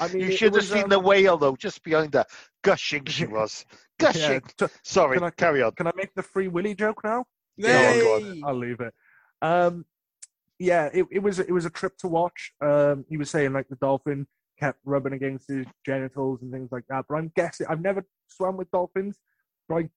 I 0.00 0.08
mean, 0.08 0.20
you 0.26 0.32
should 0.32 0.46
have 0.54 0.54
was, 0.54 0.68
seen 0.70 0.84
um, 0.84 0.88
the 0.90 0.98
whale 0.98 1.36
though, 1.36 1.56
just 1.56 1.82
behind 1.82 2.14
her. 2.14 2.24
Gushing 2.62 3.04
she 3.06 3.26
was. 3.26 3.64
Yeah, 4.00 4.12
Gushing. 4.12 4.42
t- 4.58 4.66
Sorry, 4.82 5.18
Can 5.18 5.26
I- 5.26 5.30
carry 5.30 5.62
on. 5.62 5.72
can 5.72 5.86
I 5.86 5.92
make 5.94 6.12
the 6.16 6.22
free 6.24 6.48
Willy 6.48 6.74
joke 6.74 7.04
now? 7.04 7.24
Yeah, 7.56 7.94
go 8.00 8.16
on. 8.16 8.24
Yay! 8.36 8.42
I'll 8.44 8.56
leave 8.58 8.80
it. 8.80 8.92
Um, 9.42 9.84
yeah, 10.58 10.88
it, 10.92 11.06
it 11.12 11.18
was 11.20 11.38
it 11.38 11.52
was 11.52 11.66
a 11.66 11.70
trip 11.70 11.96
to 11.98 12.08
watch. 12.08 12.52
Um, 12.60 13.04
he 13.08 13.16
was 13.16 13.30
saying 13.30 13.52
like 13.52 13.68
the 13.68 13.76
dolphin 13.76 14.26
kept 14.58 14.80
rubbing 14.84 15.12
against 15.12 15.48
his 15.48 15.66
genitals 15.86 16.42
and 16.42 16.50
things 16.52 16.70
like 16.72 16.84
that. 16.88 17.04
But 17.08 17.16
I'm 17.16 17.30
guessing 17.36 17.66
I've 17.68 17.80
never 17.80 18.04
swam 18.28 18.56
with 18.56 18.70
dolphins, 18.72 19.18
but 19.68 19.76
I 19.76 19.88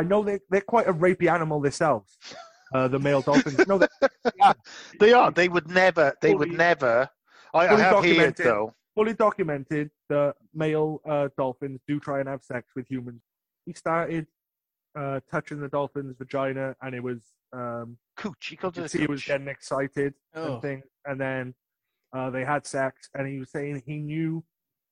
I 0.00 0.02
know 0.02 0.24
they 0.24 0.40
they're 0.50 0.60
quite 0.62 0.88
a 0.88 0.92
rapey 0.92 1.30
animal 1.32 1.60
themselves. 1.60 2.16
Uh, 2.74 2.88
the 2.88 2.98
male 2.98 3.20
dolphins. 3.22 3.64
No, 3.68 3.78
they, 3.78 3.86
They 4.98 5.12
are. 5.12 5.30
They 5.30 5.48
would 5.48 5.68
never. 5.70 6.14
They 6.20 6.34
would 6.34 6.50
never. 6.50 7.08
I, 7.56 7.64
I 7.64 7.68
Fully 7.68 7.82
have 7.82 7.94
heard 7.94 8.02
documented. 8.02 8.46
though. 8.46 8.74
fully 8.94 9.14
documented 9.14 9.90
that 10.08 10.34
male 10.54 11.00
uh, 11.08 11.28
dolphins 11.36 11.80
do 11.88 11.98
try 12.00 12.20
and 12.20 12.28
have 12.28 12.42
sex 12.42 12.72
with 12.76 12.86
humans. 12.88 13.22
He 13.66 13.72
started 13.72 14.26
uh, 14.98 15.20
touching 15.30 15.60
the 15.60 15.68
dolphin's 15.68 16.16
vagina, 16.16 16.74
and 16.82 16.94
it 16.94 17.02
was 17.02 17.20
um, 17.52 17.98
Cooch. 18.16 18.46
He 18.48 18.54
you 18.54 18.58
called 18.58 18.74
could 18.74 18.84
it 18.84 18.86
a 18.86 18.88
see 18.90 18.98
he 19.00 19.06
was 19.06 19.24
getting 19.24 19.48
excited 19.48 20.14
Oh. 20.34 20.54
and 20.54 20.62
things. 20.62 20.84
And 21.04 21.20
then 21.20 21.54
uh, 22.14 22.30
they 22.30 22.44
had 22.44 22.66
sex, 22.66 23.08
and 23.14 23.26
he 23.28 23.38
was 23.38 23.50
saying 23.50 23.82
he 23.86 23.98
knew 23.98 24.44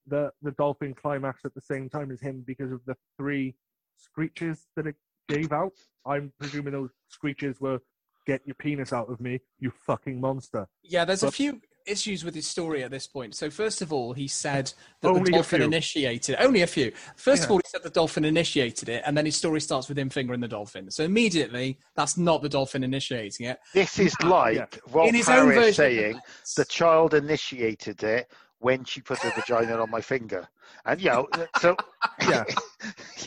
the 0.06 0.30
the 0.42 0.50
dolphin 0.52 0.92
climaxed 0.94 1.44
at 1.46 1.54
the 1.54 1.60
same 1.62 1.88
time 1.88 2.10
as 2.10 2.20
him 2.20 2.44
because 2.46 2.70
of 2.72 2.80
the 2.86 2.96
three 3.18 3.54
screeches 3.96 4.66
that 4.76 4.86
it 4.86 4.96
gave 5.28 5.52
out. 5.52 5.72
I'm 6.06 6.32
presuming 6.38 6.72
those 6.74 6.90
screeches 7.08 7.60
were 7.60 7.78
"Get 8.26 8.42
your 8.46 8.54
penis 8.56 8.92
out 8.92 9.08
of 9.10 9.20
me, 9.20 9.40
you 9.58 9.72
fucking 9.86 10.20
monster." 10.20 10.66
Yeah, 10.82 11.04
there's 11.06 11.22
a 11.22 11.30
few 11.30 11.60
issues 11.86 12.24
with 12.24 12.34
his 12.34 12.46
story 12.46 12.82
at 12.82 12.90
this 12.90 13.06
point. 13.06 13.34
So 13.34 13.50
first 13.50 13.82
of 13.82 13.92
all, 13.92 14.12
he 14.12 14.26
said 14.28 14.72
that 15.00 15.08
Only 15.08 15.24
the 15.24 15.30
dolphin 15.32 15.62
initiated 15.62 16.36
only 16.38 16.62
a 16.62 16.66
few. 16.66 16.92
First 17.16 17.44
of 17.44 17.50
all, 17.50 17.58
he 17.58 17.62
said 17.66 17.82
the 17.82 17.90
dolphin 17.90 18.24
initiated 18.24 18.88
it, 18.88 19.02
and 19.06 19.16
then 19.16 19.26
his 19.26 19.36
story 19.36 19.60
starts 19.60 19.88
with 19.88 19.98
him 19.98 20.10
fingering 20.10 20.40
the 20.40 20.48
dolphin. 20.48 20.90
So 20.90 21.04
immediately, 21.04 21.78
that's 21.96 22.16
not 22.16 22.42
the 22.42 22.48
dolphin 22.48 22.84
initiating 22.84 23.46
it. 23.46 23.58
This 23.72 23.98
is 23.98 24.14
Yeah, 24.20 24.28
like 24.28 24.56
yeah. 24.56 24.66
Rolf 24.92 25.08
In 25.08 25.14
his 25.14 25.28
own 25.28 25.50
Harris 25.50 25.56
version, 25.56 25.74
saying 25.74 26.10
events. 26.10 26.54
the 26.54 26.64
child 26.64 27.14
initiated 27.14 28.02
it 28.02 28.30
when 28.58 28.84
she 28.84 29.00
put 29.02 29.18
her 29.18 29.30
vagina 29.30 29.76
on 29.80 29.90
my 29.90 30.00
finger, 30.00 30.48
and 30.86 31.00
you 31.00 31.10
know, 31.10 31.28
so 31.60 31.76
Yeah. 32.28 32.44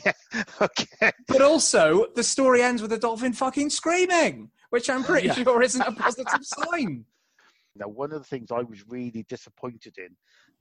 yeah, 0.04 0.12
okay. 0.62 1.12
But 1.28 1.42
also, 1.42 2.08
the 2.16 2.24
story 2.24 2.62
ends 2.64 2.82
with 2.82 2.92
the 2.92 2.98
dolphin 2.98 3.34
fucking 3.34 3.70
screaming, 3.70 4.50
which 4.72 4.90
I'm 4.90 5.04
pretty 5.12 5.28
Yeah. 5.28 5.34
sure 5.36 5.62
isn't 5.62 5.82
a 5.82 5.92
positive 5.92 6.44
sign. 6.44 7.06
Now, 7.80 7.88
one 7.88 8.12
of 8.12 8.20
the 8.20 8.28
things 8.28 8.52
I 8.52 8.62
was 8.62 8.88
really 8.88 9.26
disappointed 9.30 9.96
in, 9.98 10.16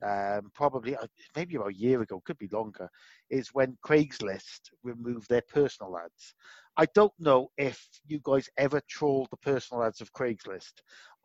um, 0.09 0.51
probably 0.55 0.97
uh, 0.97 1.07
maybe 1.35 1.57
about 1.57 1.71
a 1.71 1.75
year 1.75 2.03
ago, 2.03 2.23
could 2.25 2.39
be 2.39 2.49
longer, 2.53 2.89
is 3.31 3.55
when 3.55 3.79
Craigslist 3.85 4.71
removed 4.83 5.29
their 5.29 5.43
personal 5.49 5.97
ads. 5.99 6.35
I 6.77 6.87
don't 6.95 7.15
know 7.19 7.49
if 7.57 7.83
you 8.07 8.21
guys 8.23 8.49
ever 8.59 8.81
trolled 8.89 9.29
the 9.31 9.39
personal 9.39 9.83
ads 9.85 10.01
of 10.01 10.13
Craigslist. 10.13 10.75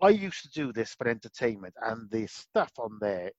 I 0.02 0.10
used 0.10 0.42
to 0.44 0.50
do 0.50 0.72
this 0.74 0.94
for 0.94 1.08
entertainment, 1.08 1.74
and 1.82 2.10
the 2.10 2.28
stuff 2.28 2.72
on 2.78 2.98
there 3.02 3.32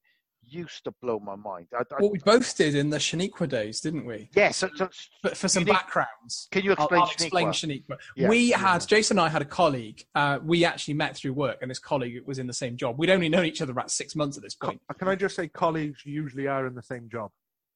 used 0.45 0.85
to 0.85 0.91
blow 1.03 1.19
my 1.21 1.37
mind. 1.37 1.67
I, 1.75 1.81
I, 1.81 2.01
What 2.01 2.13
we 2.13 2.19
both 2.19 2.57
did 2.57 2.75
in 2.75 2.91
the 2.91 2.99
Shaniqua 2.99 3.49
days, 3.49 3.81
didn't 3.81 4.05
we? 4.05 4.29
yeah, 4.35 4.51
so, 4.51 4.69
so 4.75 4.89
But 5.23 5.37
for 5.37 5.49
some 5.49 5.67
You 5.67 5.73
backgrounds. 5.73 6.49
can 6.51 6.65
you 6.65 6.73
I'll, 6.73 6.85
explain 6.87 7.01
I'll 7.03 7.11
explain 7.11 7.47
Shaniqua? 7.49 7.87
Shaniqua. 7.89 7.97
Yeah. 8.17 8.29
We 8.29 8.51
had 8.51 8.87
Jason 8.87 9.19
and 9.19 9.27
I 9.27 9.29
had 9.29 9.43
a 9.43 9.47
colleague. 9.47 10.05
Uh, 10.15 10.39
we 10.45 10.65
actually 10.65 10.95
met 10.95 11.17
through 11.17 11.33
work, 11.35 11.59
and 11.63 11.71
this 11.71 11.79
colleague 11.79 12.21
was 12.27 12.39
in 12.39 12.47
the 12.47 12.53
same 12.53 12.77
job. 12.77 12.99
We'd 12.99 13.11
only 13.11 13.29
known 13.29 13.45
each 13.47 13.63
other 13.63 13.73
about 13.73 13.91
six 13.91 14.15
months 14.17 14.37
at 14.37 14.43
this 14.43 14.55
point. 14.55 14.81
Can 14.99 15.09
I 15.09 15.15
just 15.15 15.37
say, 15.37 15.49
colleagues 15.49 16.05
usually 16.05 16.47
are 16.47 16.67
in 16.67 16.75
the 16.75 16.83
same 16.83 17.09
job. 17.09 17.31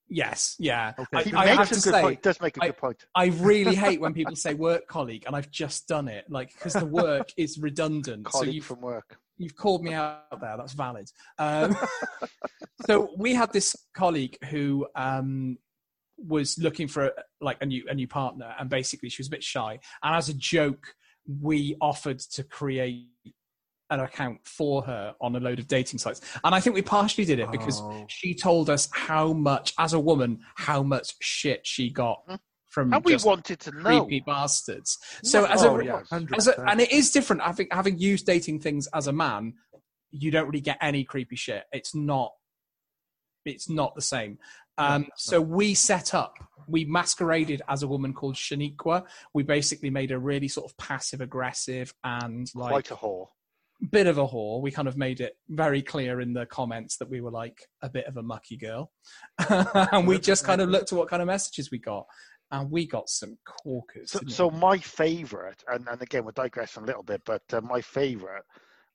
Yes, 0.08 0.54
yeah. 0.60 0.92
Okay. 0.98 1.16
I, 1.18 1.22
He 1.24 1.32
I 1.32 1.46
have 1.46 1.58
makes 1.58 1.70
to 1.70 1.74
a 1.74 1.92
good 1.92 1.94
say, 1.98 2.02
point. 2.02 2.22
Does 2.22 2.40
make 2.40 2.56
a 2.58 2.62
I- 2.62 2.66
good 2.68 2.76
point. 2.76 3.04
I 3.16 3.26
really 3.26 3.74
hate 3.86 4.00
when 4.00 4.14
people 4.14 4.36
say 4.36 4.54
work 4.54 4.86
colleague, 4.86 5.24
and 5.26 5.34
I've 5.34 5.50
just 5.50 5.88
done 5.88 6.06
it, 6.08 6.24
like 6.30 6.52
because 6.52 6.74
the 6.74 6.86
work 6.86 7.30
is 7.36 7.58
redundant. 7.58 8.26
so 8.30 8.38
Colleague 8.38 8.54
you've 8.54 8.64
from 8.64 8.80
work. 8.82 9.18
You've 9.38 9.56
called 9.56 9.82
me 9.82 9.92
out 9.94 10.40
there. 10.40 10.56
That's 10.56 10.72
valid. 10.72 11.10
Um, 11.38 11.76
so 12.86 13.10
we 13.16 13.34
had 13.34 13.52
this 13.52 13.76
colleague 13.94 14.36
who 14.50 14.86
um, 14.94 15.58
was 16.18 16.58
looking 16.58 16.88
for 16.88 17.12
like 17.40 17.58
a 17.60 17.66
new 17.66 17.84
a 17.88 17.94
new 17.94 18.08
partner, 18.08 18.54
and 18.58 18.68
basically 18.68 19.08
she 19.08 19.20
was 19.20 19.28
a 19.28 19.30
bit 19.30 19.44
shy. 19.44 19.78
And 20.02 20.14
as 20.14 20.28
a 20.28 20.34
joke, 20.34 20.94
we 21.40 21.76
offered 21.80 22.18
to 22.20 22.42
create 22.44 23.08
an 23.90 24.00
account 24.00 24.38
for 24.44 24.82
her 24.82 25.14
on 25.20 25.36
a 25.36 25.40
load 25.40 25.58
of 25.58 25.68
dating 25.68 25.98
sites. 25.98 26.20
And 26.42 26.54
I 26.54 26.60
think 26.60 26.74
we 26.74 26.82
partially 26.82 27.24
did 27.24 27.38
it 27.38 27.50
because 27.52 27.80
Oh. 27.80 28.04
she 28.08 28.34
told 28.34 28.68
us 28.68 28.88
how 28.92 29.32
much, 29.32 29.72
as 29.78 29.92
a 29.92 30.00
woman, 30.00 30.40
how 30.56 30.82
much 30.82 31.14
shit 31.20 31.64
she 31.64 31.90
got 31.90 32.22
from 32.76 32.92
And 32.92 33.02
we 33.02 33.12
just 33.12 33.24
wanted 33.24 33.58
to 33.60 33.70
know. 33.70 34.04
creepy 34.04 34.20
bastards. 34.20 34.98
So 35.24 35.46
as 35.46 35.62
a 35.62 35.70
oh, 35.70 35.80
yeah, 35.80 36.02
as 36.36 36.46
a, 36.46 36.60
and 36.68 36.78
it 36.78 36.92
is 36.92 37.10
different. 37.10 37.40
Having 37.40 37.68
having 37.70 37.98
used 37.98 38.26
dating 38.26 38.60
things 38.60 38.86
as 38.92 39.06
a 39.06 39.14
man, 39.14 39.54
you 40.10 40.30
don't 40.30 40.44
really 40.44 40.60
get 40.60 40.76
any 40.82 41.02
creepy 41.02 41.36
shit. 41.36 41.64
It's 41.72 41.94
not. 41.94 42.32
It's 43.46 43.70
not 43.70 43.94
the 43.94 44.02
same. 44.02 44.38
Um, 44.76 45.06
so 45.16 45.40
we 45.40 45.72
set 45.72 46.12
up. 46.12 46.36
We 46.68 46.84
masqueraded 46.84 47.62
as 47.66 47.82
a 47.82 47.88
woman 47.88 48.12
called 48.12 48.34
Shaniqua. 48.34 49.04
We 49.32 49.42
basically 49.42 49.88
made 49.88 50.12
a 50.12 50.18
really 50.18 50.48
sort 50.48 50.70
of 50.70 50.76
passive 50.76 51.22
aggressive 51.22 51.94
and 52.04 52.46
like 52.54 52.72
Quite 52.72 52.90
a 52.90 52.96
whore. 52.96 53.28
bit 53.90 54.06
of 54.06 54.18
a 54.18 54.26
whore. 54.26 54.60
We 54.60 54.70
kind 54.70 54.86
of 54.86 54.98
made 54.98 55.22
it 55.22 55.34
very 55.48 55.80
clear 55.80 56.20
in 56.20 56.34
the 56.34 56.44
comments 56.44 56.98
that 56.98 57.08
we 57.08 57.22
were 57.22 57.30
like 57.30 57.58
a 57.80 57.88
bit 57.88 58.04
of 58.04 58.18
a 58.18 58.22
mucky 58.22 58.58
girl, 58.58 58.90
and 59.48 60.06
we 60.06 60.18
just 60.18 60.44
kind 60.44 60.60
of 60.60 60.68
looked 60.68 60.92
at 60.92 60.98
what 60.98 61.08
kind 61.08 61.22
of 61.22 61.26
messages 61.26 61.70
we 61.70 61.78
got, 61.78 62.04
and 62.50 62.70
we 62.70 62.86
got 62.86 63.08
some 63.08 63.36
corkers. 63.44 64.12
So, 64.12 64.20
so 64.26 64.50
my 64.50 64.78
favourite, 64.78 65.62
and, 65.68 65.86
and 65.88 66.00
again 66.02 66.24
we're 66.24 66.32
digressing 66.32 66.82
a 66.84 66.86
little 66.86 67.02
bit, 67.02 67.22
but 67.24 67.42
uh, 67.52 67.60
my 67.60 67.80
favourite 67.80 68.42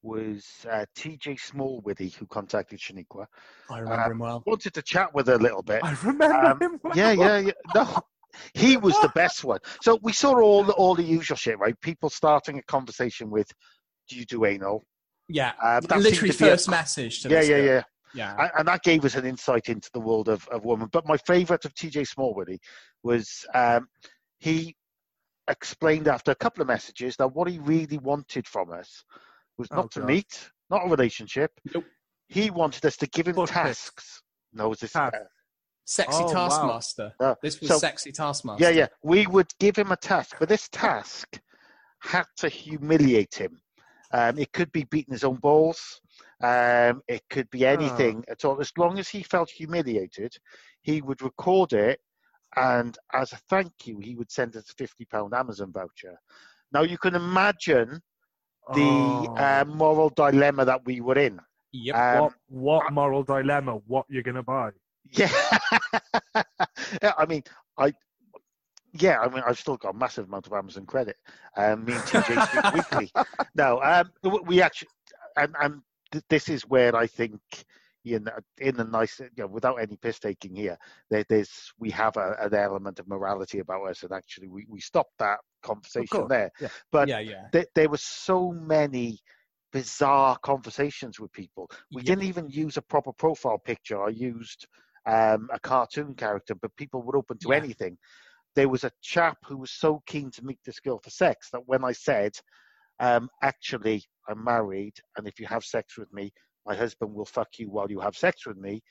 was 0.03 0.45
uh, 0.69 0.85
TJ 0.97 1.39
Smallwithy 1.39 2.13
who 2.15 2.25
contacted 2.27 2.79
Shaniqua. 2.79 3.25
I 3.69 3.79
remember 3.79 4.11
him 4.11 4.19
well. 4.19 4.43
Wanted 4.45 4.73
to 4.73 4.81
chat 4.81 5.13
with 5.13 5.27
her 5.27 5.35
a 5.35 5.39
little 5.39 5.61
bit. 5.61 5.83
I 5.83 5.95
remember 6.03 6.47
Um, 6.47 6.59
him. 6.59 6.79
well. 6.83 6.95
Yeah, 6.95 7.11
yeah, 7.11 7.37
yeah. 7.37 7.51
No, 7.75 7.99
he 8.53 8.77
was 8.77 8.97
the 9.01 9.11
best 9.13 9.43
one. 9.43 9.59
So 9.81 9.99
we 10.01 10.13
saw 10.13 10.39
all 10.39 10.63
the, 10.63 10.73
all 10.73 10.95
the 10.95 11.03
usual 11.03 11.37
shit, 11.37 11.59
right? 11.59 11.79
People 11.81 12.09
starting 12.09 12.57
a 12.57 12.63
conversation 12.63 13.29
with, 13.29 13.47
"Do 14.09 14.15
you 14.15 14.25
do 14.25 14.45
anal?" 14.45 14.83
Yeah, 15.27 15.53
Uh, 15.61 15.79
that 15.81 15.99
literally 15.99 16.35
be 16.35 16.45
a- 16.45 16.51
first 16.51 16.69
message 16.69 17.21
to 17.21 17.29
Yeah, 17.29 17.41
yeah, 17.41 17.57
yeah. 17.57 17.83
Yeah. 18.13 18.35
and, 18.39 18.51
and 18.59 18.67
that 18.67 18.83
gave 18.83 19.05
us 19.05 19.15
an 19.15 19.25
insight 19.25 19.69
into 19.69 19.89
the 19.93 19.99
world 19.99 20.29
of, 20.29 20.47
of 20.49 20.65
women. 20.65 20.89
But 20.91 21.07
my 21.07 21.17
favourite 21.17 21.65
of 21.65 21.73
TJ 21.73 22.07
Smallwoody 22.07 22.57
was 23.03 23.45
um, 23.53 23.87
he 24.39 24.75
explained 25.49 26.07
after 26.07 26.31
a 26.31 26.35
couple 26.35 26.61
of 26.61 26.67
messages 26.67 27.15
that 27.17 27.33
what 27.33 27.47
he 27.49 27.59
really 27.59 27.97
wanted 27.97 28.47
from 28.47 28.71
us 28.71 29.03
was 29.57 29.67
Oh, 29.71 29.75
not 29.77 29.91
to 29.91 29.99
God. 29.99 30.07
meet, 30.09 30.49
not 30.69 30.85
a 30.85 30.89
relationship. 30.89 31.51
Nope. 31.73 31.85
He 32.29 32.49
wanted 32.49 32.85
us 32.85 32.95
to 32.97 33.07
give 33.07 33.27
him 33.27 33.35
Butt 33.35 33.49
pics. 33.49 33.55
tasks. 33.89 34.21
No, 34.53 34.69
was 34.69 34.79
this? 34.79 34.93
Tasks. 34.93 35.17
uh, 35.19 35.23
Sexy 35.83 36.17
Oh, 36.23 36.25
wow. 36.27 36.33
Taskmaster. 36.47 37.13
No. 37.19 37.35
This 37.41 37.59
was 37.59 37.69
So- 37.69 37.77
Sexy 37.79 38.11
Taskmaster. 38.11 38.63
yeah, 38.63 38.69
yeah. 38.69 38.87
We 39.03 39.27
would 39.27 39.51
give 39.59 39.75
him 39.75 39.91
a 39.91 39.97
task, 39.97 40.37
but 40.39 40.47
this 40.47 40.69
task 40.69 41.39
had 41.99 42.25
to 42.37 42.47
humiliate 42.49 43.35
him. 43.35 43.59
Um, 44.13 44.37
it 44.37 44.51
could 44.53 44.71
be 44.71 44.83
beating 44.85 45.13
his 45.13 45.23
own 45.23 45.35
balls. 45.37 45.99
Um, 46.43 47.01
it 47.07 47.21
could 47.29 47.49
be 47.51 47.65
anything 47.65 48.23
at 48.29 48.45
all. 48.45 48.59
As 48.59 48.71
long 48.77 48.99
as 48.99 49.09
he 49.09 49.23
felt 49.23 49.49
humiliated, 49.49 50.33
he 50.81 51.01
would 51.01 51.21
record 51.21 51.73
it, 51.73 51.99
and 52.55 52.97
as 53.13 53.33
a 53.33 53.37
thank 53.49 53.71
you, 53.85 53.99
he 53.99 54.15
would 54.15 54.31
send 54.31 54.55
us 54.55 54.69
a 54.69 54.73
fifty 54.73 55.05
pound 55.05 55.33
Amazon 55.33 55.71
voucher. 55.71 56.19
Now 56.71 56.81
you 56.83 56.97
can 56.97 57.15
imagine 57.15 58.01
the 58.73 59.29
Oh, 59.31 59.35
uh, 59.37 59.65
moral 59.67 60.09
dilemma 60.09 60.65
that 60.65 60.85
we 60.85 61.01
were 61.01 61.17
in. 61.17 61.39
Yep. 61.73 61.95
Um, 61.95 62.21
what, 62.21 62.33
what 62.47 62.93
moral 62.93 63.23
dilemma? 63.23 63.75
What 63.87 64.05
you're 64.09 64.23
gonna 64.23 64.43
buy? 64.43 64.71
Yeah. 65.11 65.31
yeah, 67.01 67.13
I 67.17 67.25
mean, 67.27 67.43
I. 67.77 67.93
Yeah, 68.93 69.19
I 69.21 69.29
mean, 69.29 69.41
I've 69.47 69.57
still 69.57 69.77
got 69.77 69.95
a 69.95 69.97
massive 69.97 70.27
amount 70.27 70.47
of 70.47 70.53
Amazon 70.53 70.85
credit. 70.85 71.15
Um, 71.55 71.85
me 71.85 71.93
and 71.93 72.01
TJ 72.03 72.45
speak 72.47 72.73
weekly. 72.73 73.11
No, 73.55 73.81
um, 73.81 74.11
we 74.45 74.61
actually, 74.61 74.89
and 75.37 75.55
and 75.61 75.81
th- 76.11 76.23
this 76.29 76.49
is 76.49 76.63
where 76.63 76.95
I 76.95 77.07
think, 77.07 77.39
you 78.03 78.19
know, 78.19 78.31
in 78.59 78.75
the 78.75 78.83
nice, 78.83 79.19
you 79.19 79.29
know, 79.37 79.47
without 79.47 79.75
any 79.75 79.97
piss 79.97 80.19
taking 80.19 80.55
here, 80.55 80.77
there, 81.09 81.23
there's 81.29 81.71
we 81.79 81.89
have 81.91 82.17
a, 82.17 82.35
an 82.39 82.53
element 82.53 82.99
of 82.99 83.07
morality 83.07 83.59
about 83.59 83.87
us, 83.89 84.03
and 84.03 84.11
actually 84.11 84.47
we 84.47 84.65
we 84.69 84.79
stopped 84.79 85.17
that 85.19 85.39
conversation 85.61 86.27
there. 86.27 86.51
yeah. 86.59 86.67
But 86.91 87.07
yeah, 87.07 87.19
yeah. 87.19 87.47
there, 87.51 87.65
there 87.75 87.89
were 87.89 87.97
so 87.97 88.51
many 88.51 89.19
bizarre 89.71 90.37
conversations 90.43 91.19
with 91.19 91.31
people. 91.31 91.69
We 91.93 92.01
didn't 92.01 92.25
even 92.25 92.49
use 92.49 92.77
a 92.77 92.81
proper 92.81 93.13
profile 93.13 93.57
picture. 93.57 94.03
I 94.03 94.09
used 94.09 94.67
um, 95.05 95.49
a 95.53 95.59
cartoon 95.59 96.13
character, 96.13 96.55
but 96.55 96.75
people 96.75 97.01
were 97.01 97.17
open 97.17 97.37
to 97.39 97.53
anything. 97.53 97.97
There 98.55 98.69
was 98.69 98.83
a 98.83 98.91
chap 99.01 99.37
who 99.45 99.57
was 99.57 99.71
so 99.71 100.01
keen 100.05 100.29
to 100.31 100.45
meet 100.45 100.59
this 100.65 100.79
girl 100.79 100.99
for 101.01 101.09
sex 101.09 101.49
that 101.51 101.67
when 101.67 101.85
I 101.85 101.93
said, 101.93 102.33
um, 102.99 103.29
actually, 103.41 104.03
I'm 104.27 104.43
married, 104.43 104.93
and 105.17 105.27
if 105.27 105.39
you 105.39 105.47
have 105.47 105.63
sex 105.63 105.97
with 105.97 106.11
me, 106.13 106.31
my 106.65 106.75
husband 106.75 107.13
will 107.13 107.25
fuck 107.25 107.47
you 107.57 107.69
while 107.69 107.89
you 107.89 107.99
have 107.99 108.15
sex 108.15 108.45
with 108.45 108.57
me, 108.57 108.81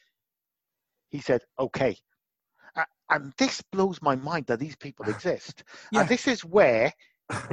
he 1.10 1.20
said, 1.20 1.42
okay. 1.58 1.96
And 3.10 3.32
this 3.38 3.60
blows 3.72 4.00
my 4.00 4.14
mind 4.14 4.46
that 4.46 4.60
these 4.60 4.76
people 4.76 5.04
exist. 5.08 5.64
Yeah. 5.92 6.00
And 6.00 6.08
this 6.08 6.28
is 6.28 6.44
where 6.44 6.92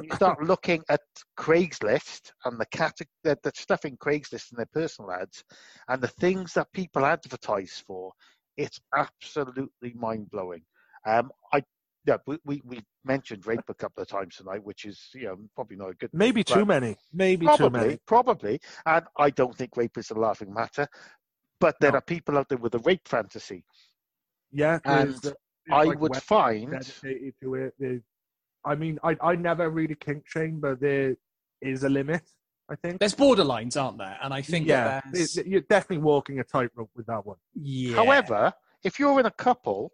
you 0.02 0.16
start 0.16 0.44
looking 0.44 0.84
at 0.90 1.02
Craigslist 1.38 2.32
and 2.46 2.60
the, 2.60 2.66
cate- 2.68 3.08
the, 3.24 3.38
the 3.44 3.52
stuff 3.56 3.86
in 3.86 3.98
Craigslist 3.98 4.52
and 4.52 4.60
their 4.60 4.70
personal 4.74 5.12
ads 5.12 5.44
and 5.88 6.02
the 6.02 6.08
things 6.08 6.54
that 6.54 6.72
people 6.74 7.06
advertise 7.06 7.84
for, 7.86 8.12
it's 8.58 8.80
absolutely 8.96 9.94
mind 9.96 10.30
blowing. 10.32 10.64
Um, 11.06 11.32
I 11.54 11.64
yeah, 12.08 12.18
we, 12.26 12.38
we, 12.46 12.62
we 12.66 12.80
mentioned 13.04 13.46
rape 13.46 13.60
a 13.68 13.74
couple 13.74 14.02
of 14.02 14.08
times 14.08 14.38
tonight, 14.38 14.64
which 14.64 14.86
is 14.86 15.10
you 15.14 15.26
know 15.26 15.38
probably 15.54 15.76
not 15.78 15.90
a 15.90 15.94
good. 15.94 16.10
Maybe 16.14 16.42
but 16.44 16.54
too 16.56 16.66
many. 16.66 16.96
Maybe 17.14 17.46
too 17.46 17.56
Probably, 17.58 17.80
many. 17.82 18.00
probably, 18.08 18.60
and 18.86 19.06
I 19.18 19.30
don't 19.30 19.56
think 19.56 19.76
rape 19.76 19.98
is 19.98 20.10
a 20.10 20.16
laughing 20.16 20.54
matter. 20.54 20.88
But 21.60 21.76
there 21.82 21.92
No. 21.92 21.98
are 21.98 22.02
people 22.02 22.38
out 22.38 22.48
there 22.50 22.58
with 22.60 22.76
a 22.76 22.80
rape 22.80 23.08
fantasy. 23.08 23.66
Yeah, 24.52 24.80
And 24.86 25.16
there's, 25.16 25.34
I 25.72 25.84
like, 25.84 26.00
would 26.00 26.16
find 26.18 26.72
dedicated 26.72 27.34
to 27.42 27.56
it. 27.56 27.74
There's, 27.78 28.02
I 28.64 28.76
mean, 28.76 29.00
I 29.04 29.18
I 29.22 29.36
never 29.36 29.70
really 29.70 29.96
kink 29.96 30.24
shame, 30.28 30.60
but 30.62 30.80
there 30.80 31.16
is 31.62 31.84
a 31.84 31.90
limit. 31.90 32.22
I 32.70 32.76
think. 32.76 33.00
There's 33.00 33.16
borderlines, 33.16 33.82
aren't 33.82 33.98
there? 33.98 34.18
And 34.22 34.34
I 34.34 34.42
think 34.42 34.68
yeah, 34.68 35.02
that 35.02 35.18
it- 35.38 35.48
you're 35.48 35.62
definitely 35.62 36.04
walking 36.04 36.40
a 36.40 36.44
tightrope 36.44 36.92
with 36.96 37.06
that 37.08 37.26
one. 37.26 37.38
yeah. 37.54 37.96
However, 37.96 38.54
if 38.84 39.00
you're 39.00 39.20
in 39.20 39.26
a 39.26 39.32
couple, 39.32 39.94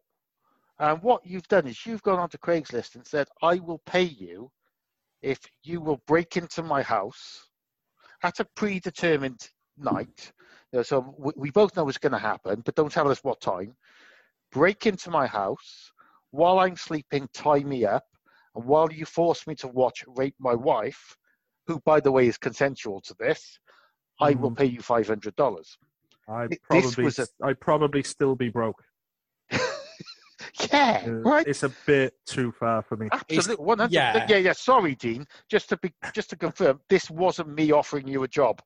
and 0.79 1.01
what 1.01 1.25
you've 1.25 1.47
done 1.47 1.67
is 1.67 1.86
you've 1.86 2.01
gone 2.03 2.19
onto 2.19 2.38
Craigslist 2.38 2.95
and 2.95 3.05
said, 3.05 3.27
"I 3.41 3.55
will 3.59 3.79
pay 3.86 4.03
you 4.03 4.51
if 5.21 5.39
you 5.63 5.81
will 5.81 6.01
break 6.07 6.38
into 6.38 6.63
my 6.63 6.81
house 6.81 7.49
at 8.23 8.39
a 8.39 8.45
predetermined 8.55 9.49
night." 9.77 10.31
You 10.71 10.79
know, 10.79 10.83
so 10.83 11.15
we, 11.17 11.31
we 11.36 11.51
both 11.51 11.75
know 11.75 11.88
it's 11.89 11.97
going 11.97 12.13
to 12.13 12.17
happen, 12.17 12.62
but 12.62 12.75
don't 12.75 12.91
tell 12.91 13.09
us 13.09 13.23
what 13.23 13.41
time. 13.41 13.75
Break 14.51 14.86
into 14.86 15.09
my 15.12 15.27
house 15.27 15.91
while 16.31 16.59
I'm 16.59 16.75
sleeping, 16.75 17.27
tie 17.33 17.59
me 17.63 17.86
up, 17.86 18.05
and 18.55 18.65
while 18.65 18.91
you 18.91 19.05
force 19.05 19.45
me 19.47 19.55
to 19.55 19.67
watch 19.67 20.03
rape 20.07 20.36
my 20.39 20.55
wife, 20.55 21.15
who, 21.67 21.79
by 21.86 21.99
the 21.99 22.12
way, 22.12 22.27
is 22.27 22.38
consensual 22.38 23.01
to 23.01 23.15
this, 23.19 23.59
I 24.19 24.33
will 24.36 24.51
Mhm. 24.51 24.57
pay 24.57 24.65
you 24.65 24.81
five 24.81 25.07
hundred 25.07 25.36
dollars. 25.36 25.77
I 26.27 26.47
This 26.47 26.59
probably, 26.59 27.05
a- 27.19 27.45
I'd 27.45 27.59
probably 27.59 28.03
still 28.03 28.36
be 28.36 28.49
broke. 28.49 28.83
Yeah, 30.71 31.03
Uh, 31.07 31.11
right. 31.11 31.47
It's 31.47 31.63
a 31.63 31.69
bit 31.87 32.13
too 32.25 32.51
far 32.51 32.81
for 32.83 32.95
me. 32.95 33.09
Absolutely, 33.11 33.65
one 33.65 33.79
hundred. 33.79 33.93
yeah. 33.93 34.25
Yeah. 34.29 34.37
yeah, 34.37 34.53
Sorry, 34.53 34.93
Dean. 34.95 35.25
Just 35.49 35.69
to 35.69 35.77
be, 35.77 35.91
just 36.13 36.29
to 36.29 36.35
confirm, 36.35 36.79
this 36.89 37.09
wasn't 37.09 37.49
me 37.49 37.71
offering 37.71 38.07
you 38.07 38.23
a 38.23 38.27
job. 38.27 38.61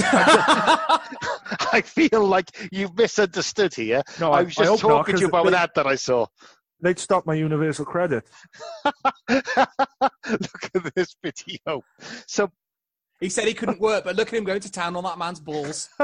I 0.00 1.82
feel 1.84 2.24
like 2.26 2.50
you've 2.70 2.96
misunderstood 2.96 3.74
here. 3.74 4.02
No, 4.20 4.30
I 4.32 4.42
was 4.42 4.54
just 4.54 4.68
hope 4.70 4.82
not, 4.82 4.88
talking 4.98 5.16
to 5.16 5.20
you 5.22 5.28
'cause 5.28 5.40
about 5.40 5.48
an 5.48 5.54
ad 5.54 5.70
that 5.74 5.86
I 5.86 5.96
saw. 5.96 6.26
They'd 6.80 6.98
stop 6.98 7.26
my 7.26 7.34
universal 7.34 7.84
credit. 7.84 8.24
Look 8.84 10.70
at 10.74 10.94
this 10.94 11.14
video. 11.22 11.82
So 12.26 12.50
he 13.22 13.28
said 13.28 13.46
he 13.46 13.54
couldn't 13.54 13.80
work, 13.80 14.04
but 14.04 14.16
look 14.16 14.28
at 14.28 14.34
him 14.34 14.44
going 14.44 14.60
to 14.60 14.70
town 14.70 14.96
on 14.96 15.04
that 15.04 15.16
man's 15.16 15.40
balls. 15.40 15.88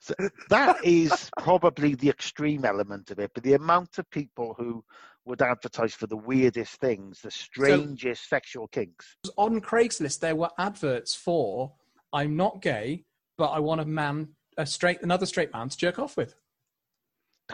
So 0.00 0.14
that 0.50 0.76
is 0.84 1.30
probably 1.38 1.94
the 1.94 2.08
extreme 2.10 2.64
element 2.66 3.10
of 3.10 3.18
it, 3.18 3.30
but 3.34 3.42
the 3.42 3.54
amount 3.54 3.98
of 3.98 4.10
people 4.10 4.54
who 4.58 4.84
would 5.24 5.40
advertise 5.40 5.94
for 5.94 6.06
the 6.06 6.16
weirdest 6.16 6.78
things, 6.80 7.20
the 7.22 7.30
strangest 7.30 8.28
sexual 8.28 8.68
kinks. 8.68 9.16
On 9.36 9.60
Craigslist, 9.60 10.20
there 10.20 10.36
were 10.36 10.50
adverts 10.58 11.14
for 11.14 11.72
"I'm 12.12 12.36
not 12.36 12.60
gay, 12.60 13.04
but 13.38 13.48
I 13.48 13.58
want 13.60 13.80
a 13.80 13.86
man, 13.86 14.28
a 14.58 14.66
straight, 14.66 15.02
another 15.02 15.24
straight 15.26 15.52
man 15.52 15.68
to 15.70 15.76
jerk 15.76 15.98
off 15.98 16.16
with." 16.16 16.34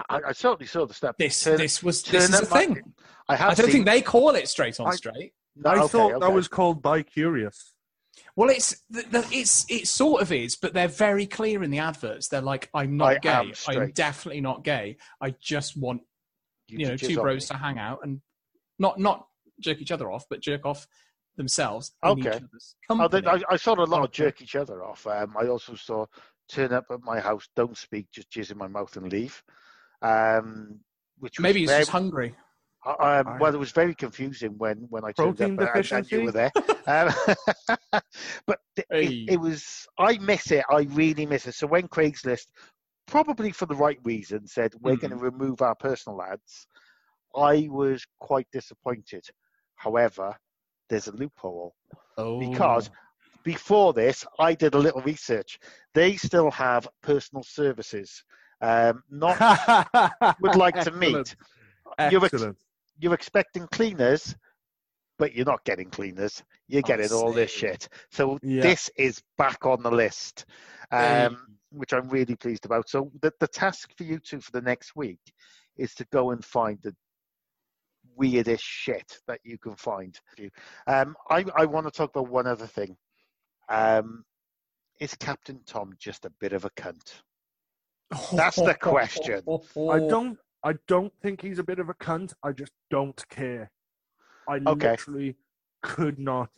I, 0.08 0.20
I 0.28 0.32
certainly 0.32 0.66
saw 0.66 0.86
the 0.86 0.94
step. 0.94 1.16
This, 1.18 1.42
Turn- 1.44 1.58
this 1.58 1.80
was, 1.82 2.02
this 2.02 2.28
is 2.28 2.40
a 2.40 2.50
my- 2.50 2.58
thing. 2.66 2.94
I 3.28 3.36
have 3.36 3.52
I 3.52 3.54
don't 3.54 3.66
seen, 3.66 3.72
think 3.72 3.86
they 3.86 4.02
call 4.02 4.30
it 4.30 4.48
straight 4.48 4.80
on 4.80 4.88
I- 4.88 4.96
straight. 4.96 5.32
No, 5.56 5.70
I 5.70 5.78
okay, 5.78 5.88
thought 5.88 6.20
that 6.20 6.32
was 6.32 6.48
called 6.48 6.82
bi 6.82 7.02
curious. 7.02 7.73
Well, 8.36 8.50
it's 8.50 8.82
the, 8.90 9.02
the, 9.02 9.26
it's 9.30 9.64
it 9.70 9.86
sort 9.86 10.22
of 10.22 10.32
is, 10.32 10.56
but 10.56 10.74
they're 10.74 10.88
very 10.88 11.26
clear 11.26 11.62
in 11.62 11.70
the 11.70 11.78
adverts. 11.78 12.28
They're 12.28 12.40
like, 12.40 12.68
"I'm 12.74 12.96
not 12.96 13.12
I 13.12 13.18
gay. 13.18 13.52
I'm 13.68 13.92
definitely 13.92 14.40
not 14.40 14.64
gay. 14.64 14.96
I 15.20 15.34
just 15.40 15.76
want 15.76 16.02
you 16.68 16.88
know 16.88 16.96
two 16.96 17.16
bros 17.16 17.50
me. 17.50 17.54
to 17.54 17.62
hang 17.62 17.78
out 17.78 18.00
and 18.02 18.20
not 18.78 18.98
not 18.98 19.26
jerk 19.60 19.80
each 19.80 19.92
other 19.92 20.10
off, 20.10 20.24
but 20.28 20.40
jerk 20.40 20.66
off 20.66 20.86
themselves. 21.36 21.92
Okay. 22.02 22.40
they. 23.08 23.24
I, 23.24 23.40
I 23.50 23.56
saw 23.56 23.74
a 23.74 23.84
lot 23.84 24.04
of 24.04 24.10
jerk 24.10 24.42
each 24.42 24.56
other 24.56 24.82
off. 24.84 25.06
Um, 25.06 25.34
I 25.38 25.46
also 25.46 25.74
saw 25.74 26.06
turn 26.48 26.72
up 26.72 26.86
at 26.90 27.02
my 27.02 27.20
house, 27.20 27.48
don't 27.56 27.76
speak, 27.76 28.06
just 28.12 28.30
jizz 28.30 28.50
in 28.50 28.58
my 28.58 28.68
mouth 28.68 28.96
and 28.96 29.10
leave. 29.10 29.42
Um, 30.02 30.80
which 31.18 31.40
Maybe 31.40 31.60
he's 31.60 31.70
very, 31.70 31.80
just 31.80 31.90
hungry. 31.90 32.34
Um, 32.86 33.38
well, 33.38 33.54
it 33.54 33.58
was 33.58 33.72
very 33.72 33.94
confusing 33.94 34.56
when 34.58 34.78
when 34.90 35.04
I 35.04 35.12
turned 35.12 35.36
Protein 35.36 35.60
up 35.60 35.74
and, 35.74 35.92
and 35.92 36.12
you 36.12 36.22
were 36.24 36.32
there. 36.32 36.52
Um, 36.86 37.08
but 38.46 38.58
th- 38.76 38.86
Hey. 38.90 39.06
it, 39.06 39.32
it 39.32 39.40
was 39.40 39.86
I 39.98 40.18
miss 40.18 40.50
it. 40.50 40.64
I 40.70 40.82
really 40.90 41.24
miss 41.24 41.46
it. 41.46 41.54
So 41.54 41.66
when 41.66 41.88
Craigslist, 41.88 42.46
probably 43.06 43.52
for 43.52 43.64
the 43.64 43.74
right 43.74 43.98
reason, 44.04 44.46
said 44.46 44.74
we're 44.80 44.96
going 44.96 45.12
to 45.12 45.16
remove 45.16 45.62
our 45.62 45.74
personal 45.74 46.20
ads, 46.20 46.66
I 47.34 47.68
was 47.70 48.04
quite 48.20 48.46
disappointed. 48.52 49.24
However, 49.76 50.36
there's 50.90 51.08
a 51.08 51.12
loophole 51.16 51.74
Oh. 52.18 52.38
because 52.38 52.90
before 53.44 53.94
this, 53.94 54.26
I 54.38 54.54
did 54.54 54.74
a 54.74 54.78
little 54.78 55.00
research. 55.02 55.58
They 55.94 56.16
still 56.16 56.50
have 56.50 56.86
personal 57.02 57.42
services. 57.44 58.22
Um, 58.60 59.02
not 59.10 59.38
would 60.42 60.56
like 60.56 60.78
to 60.82 60.90
meet. 60.90 61.34
You're 62.10 62.24
ex- 62.24 62.34
Excellent. 62.34 62.58
You're 62.98 63.14
expecting 63.14 63.66
cleaners, 63.68 64.34
but 65.18 65.34
you're 65.34 65.46
not 65.46 65.64
getting 65.64 65.90
cleaners. 65.90 66.42
You're 66.68 66.82
getting 66.82 67.12
all 67.12 67.32
this 67.32 67.50
shit. 67.50 67.88
So 68.10 68.38
Yeah. 68.42 68.62
this 68.62 68.90
is 68.96 69.22
back 69.38 69.64
on 69.66 69.82
the 69.82 69.90
list, 69.90 70.46
Hey. 70.90 71.26
um, 71.26 71.58
which 71.70 71.92
I'm 71.92 72.08
really 72.08 72.36
pleased 72.36 72.64
about. 72.64 72.88
So 72.88 73.10
the, 73.20 73.32
the 73.40 73.48
task 73.48 73.90
for 73.96 74.04
you 74.04 74.18
two 74.18 74.40
for 74.40 74.52
the 74.52 74.60
next 74.60 74.94
week 74.96 75.20
is 75.76 75.94
to 75.94 76.04
go 76.12 76.30
and 76.30 76.44
find 76.44 76.80
the 76.82 76.94
weirdest 78.16 78.62
shit 78.62 79.18
that 79.26 79.40
you 79.44 79.58
can 79.58 79.74
find. 79.76 80.18
Um, 80.86 81.16
I, 81.30 81.44
I 81.56 81.64
want 81.66 81.86
to 81.86 81.90
talk 81.90 82.10
about 82.14 82.28
one 82.28 82.46
other 82.46 82.66
thing. 82.66 82.96
Um, 83.68 84.24
is 85.00 85.14
Captain 85.16 85.60
Tom 85.66 85.94
just 85.98 86.24
a 86.24 86.30
bit 86.40 86.52
of 86.52 86.64
a 86.64 86.70
cunt? 86.70 87.22
That's 88.32 88.56
the 88.56 88.74
question. 88.80 89.42
I 89.90 89.98
don't. 89.98 90.38
I 90.64 90.74
don't 90.88 91.12
think 91.22 91.42
he's 91.42 91.58
a 91.58 91.62
bit 91.62 91.78
of 91.78 91.90
a 91.90 91.94
cunt. 91.94 92.32
I 92.42 92.52
just 92.52 92.72
don't 92.90 93.22
care. 93.28 93.70
I 94.48 94.56
Okay. 94.66 94.90
literally 94.92 95.36
could 95.82 96.18
not 96.18 96.48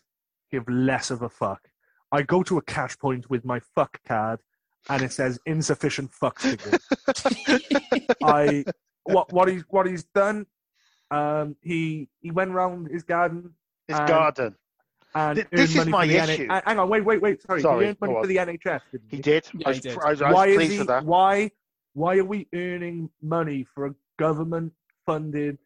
give 0.51 0.69
less 0.69 1.11
of 1.11 1.23
a 1.23 1.29
fuck. 1.29 1.69
I 2.13 2.23
go 2.23 2.45
to 2.45 2.57
a 2.57 2.63
cash 2.63 2.97
point 2.99 3.29
with 3.29 3.45
my 3.45 3.61
fuck 3.75 4.01
card, 4.07 4.41
and 4.89 5.03
it 5.03 5.13
says 5.13 5.41
insufficient 5.45 6.13
fuck 6.13 6.39
figure. 6.39 6.79
I 8.23 8.65
what 9.05 9.33
what 9.33 9.49
he's 9.49 9.65
what 9.69 9.87
he's 9.89 10.05
done. 10.05 10.47
Um, 11.11 11.57
he 11.63 12.09
he 12.21 12.31
went 12.31 12.53
round 12.53 12.89
his 12.91 13.03
garden 13.03 13.55
His 13.89 13.99
Um, 13.99 14.07
garden. 14.07 14.57
and 15.15 15.37
Th- 15.37 15.49
this 15.51 15.75
is 15.77 15.87
my 15.87 16.05
issue. 16.05 16.47
NH- 16.49 16.63
hang 16.65 16.79
on, 16.79 16.89
wait, 16.89 17.05
wait, 17.05 17.21
wait. 17.23 17.43
Sorry, 17.43 17.61
Sorry, 17.61 17.85
he 17.85 17.89
earned 17.91 18.01
money 18.01 18.15
for 18.15 18.27
the 18.27 18.37
NHS. 18.37 18.83
Didn't 18.93 19.11
He 19.11 19.17
he? 19.17 19.23
did. 19.23 19.49
Yeah, 19.55 19.67
I, 19.67 19.69
was, 19.71 19.77
he 19.79 19.81
did. 19.83 19.99
I 19.99 20.11
was, 20.11 20.23
I 20.23 20.27
was 20.29 20.35
why 20.35 20.47
is 20.47 20.57
pleased 20.57 20.73
he? 20.73 20.79
with 20.79 20.87
that. 20.89 21.05
Why? 21.05 21.51
Why 21.97 22.19
are 22.19 22.25
we 22.27 22.47
earning 22.55 23.09
money 23.23 23.65
for 23.75 23.87
a 23.87 23.95
government-funded 24.19 25.57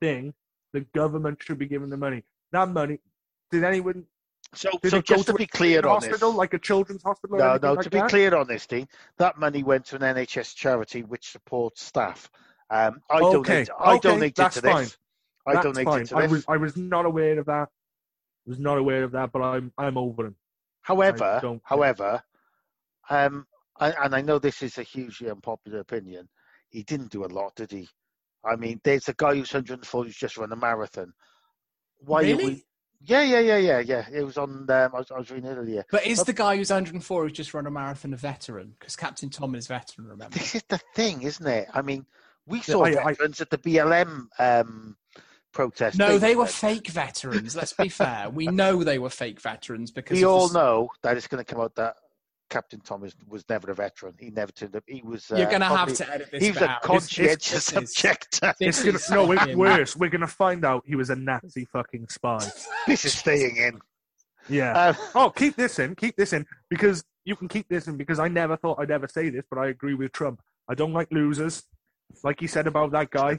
thing? 0.00 0.32
The 0.72 0.80
government 0.94 1.42
should 1.42 1.58
be 1.58 1.66
giving 1.66 1.90
the 1.90 1.98
money. 1.98 2.24
That 2.52 2.70
money. 2.70 2.98
Did 3.50 3.64
anyone? 3.64 4.06
So, 4.54 4.70
Did 4.82 4.92
so 4.92 4.96
it 4.96 5.04
just 5.04 5.26
to 5.26 5.32
to 5.32 5.38
be 5.38 5.46
clear 5.46 5.80
on 5.86 6.00
hospital, 6.00 6.30
this. 6.30 6.38
like 6.38 6.54
a 6.54 6.58
children's 6.58 7.02
hospital? 7.02 7.36
No, 7.36 7.58
no, 7.58 7.74
like 7.74 7.84
to 7.84 7.90
be 7.90 7.98
that? 7.98 8.08
clear 8.08 8.34
on 8.34 8.48
this, 8.48 8.66
Dean, 8.66 8.88
that 9.18 9.36
money 9.36 9.62
went 9.62 9.84
to 9.86 9.96
an 9.96 10.02
NHS 10.02 10.54
charity 10.54 11.02
which 11.02 11.28
supports 11.30 11.84
staff. 11.84 12.30
Um, 12.70 13.02
I 13.10 13.20
Okay, 13.20 13.32
donated, 13.32 13.70
I 13.78 13.96
okay, 13.96 14.14
donated 14.14 14.36
that's 14.36 14.54
to 14.56 14.62
this. 14.62 14.72
fine. 14.72 14.88
I 15.46 15.52
That's 15.52 15.64
donated 15.66 15.84
fine. 15.84 16.06
to 16.06 16.14
I 16.14 16.22
this. 16.22 16.32
was 16.32 16.44
I 16.48 16.56
was 16.56 16.76
not 16.78 17.04
aware 17.04 17.38
of 17.38 17.44
that. 17.46 17.68
I 17.68 18.46
Was 18.46 18.58
not 18.58 18.78
aware 18.78 19.04
of 19.04 19.12
that, 19.12 19.30
but 19.30 19.42
I'm 19.42 19.72
I'm 19.76 19.98
over 19.98 20.24
him. 20.24 20.36
However, 20.80 21.58
however, 21.64 22.22
um, 23.10 23.46
I, 23.80 24.04
and 24.04 24.14
I 24.14 24.20
know 24.20 24.38
this 24.38 24.62
is 24.62 24.78
a 24.78 24.82
hugely 24.82 25.30
unpopular 25.30 25.80
opinion. 25.80 26.28
He 26.68 26.82
didn't 26.82 27.10
do 27.10 27.24
a 27.24 27.26
lot, 27.26 27.56
did 27.56 27.72
he? 27.72 27.88
I 28.44 28.56
mean, 28.56 28.80
there's 28.84 29.08
a 29.08 29.14
guy 29.14 29.34
who's 29.34 29.52
104 29.52 30.04
who's 30.04 30.16
just 30.16 30.36
run 30.36 30.52
a 30.52 30.56
marathon. 30.56 31.12
Why 31.98 32.20
are 32.20 32.24
really? 32.24 32.44
we? 32.44 32.64
Yeah, 33.02 33.22
yeah, 33.22 33.40
yeah, 33.40 33.56
yeah, 33.56 33.78
yeah. 33.80 34.06
It 34.12 34.22
was 34.22 34.36
on. 34.36 34.66
Um, 34.70 34.70
I, 34.70 34.98
was, 34.98 35.10
I 35.10 35.18
was 35.18 35.30
reading 35.30 35.50
it 35.50 35.54
earlier. 35.54 35.84
But 35.90 36.06
is 36.06 36.22
the 36.24 36.34
guy 36.34 36.56
who's 36.56 36.70
104 36.70 37.22
who's 37.22 37.32
just 37.32 37.54
run 37.54 37.66
a 37.66 37.70
marathon 37.70 38.12
a 38.12 38.16
veteran? 38.16 38.74
Because 38.78 38.94
Captain 38.94 39.30
Tom 39.30 39.54
is 39.54 39.66
a 39.66 39.68
veteran, 39.68 40.08
remember? 40.08 40.38
This 40.38 40.54
is 40.54 40.62
the 40.68 40.78
thing, 40.94 41.22
isn't 41.22 41.46
it? 41.46 41.68
I 41.72 41.80
mean, 41.80 42.04
we 42.46 42.60
saw 42.60 42.84
I- 42.84 43.02
I- 43.02 43.12
veterans 43.12 43.40
at 43.40 43.48
the 43.48 43.58
BLM 43.58 44.26
um, 44.38 44.96
protest. 45.52 45.98
No, 45.98 46.08
didn't 46.08 46.20
they 46.20 46.36
were 46.36 46.46
fake 46.46 46.88
veterans. 46.88 47.56
Let's 47.56 47.72
be 47.72 47.88
fair. 47.88 48.28
We 48.28 48.46
know 48.48 48.84
they 48.84 48.98
were 48.98 49.10
fake 49.10 49.40
veterans 49.40 49.90
because 49.90 50.18
We 50.18 50.24
all 50.24 50.52
know 50.52 50.90
that 51.02 51.16
it's 51.16 51.26
going 51.26 51.42
to 51.42 51.54
come 51.54 51.62
out 51.62 51.74
that 51.76 51.96
Captain 52.50 52.80
Thomas 52.80 53.14
was 53.28 53.44
never 53.48 53.70
a 53.70 53.74
veteran. 53.74 54.14
He 54.18 54.30
never 54.30 54.52
turned 54.52 54.76
up. 54.76 54.84
He 54.86 55.00
was. 55.02 55.30
Uh, 55.30 55.36
You're 55.36 55.46
going 55.48 55.60
to 55.60 55.66
have 55.68 55.92
to 55.94 56.12
edit 56.12 56.28
this. 56.32 56.42
He 56.42 56.50
was 56.50 56.60
a 56.60 56.68
out. 56.68 56.82
conscientious 56.82 57.50
This- 57.50 57.66
this 57.66 57.76
objector. 57.78 58.54
this 58.60 58.84
It's 58.84 59.08
gonna, 59.08 59.22
no, 59.22 59.26
we're, 59.28 59.56
worse. 59.56 59.96
We're 59.96 60.10
gonna 60.10 60.26
find 60.26 60.64
out 60.64 60.82
he 60.86 60.96
was 60.96 61.08
a 61.10 61.16
Nazi 61.16 61.64
fucking 61.66 62.08
spy. 62.08 62.44
This 62.86 63.04
is 63.04 63.14
staying 63.14 63.56
in. 63.56 63.80
Yeah. 64.48 64.72
Um, 64.88 64.96
Oh, 65.14 65.30
keep 65.30 65.56
this 65.56 65.78
in. 65.78 65.94
Keep 65.94 66.16
this 66.16 66.32
in 66.32 66.44
because 66.68 67.04
you 67.24 67.36
can 67.36 67.46
keep 67.48 67.68
this 67.68 67.86
in 67.86 67.96
because 67.96 68.18
I 68.18 68.28
never 68.28 68.56
thought 68.56 68.78
I'd 68.80 68.90
ever 68.90 69.06
say 69.06 69.30
this, 69.30 69.44
but 69.48 69.58
I 69.58 69.68
agree 69.68 69.94
with 69.94 70.12
Trump. 70.12 70.40
I 70.68 70.74
don't 70.74 70.92
like 70.92 71.08
losers. 71.12 71.62
Like 72.24 72.40
he 72.40 72.46
said 72.48 72.66
about 72.66 72.90
that 72.92 73.10
guy. 73.10 73.38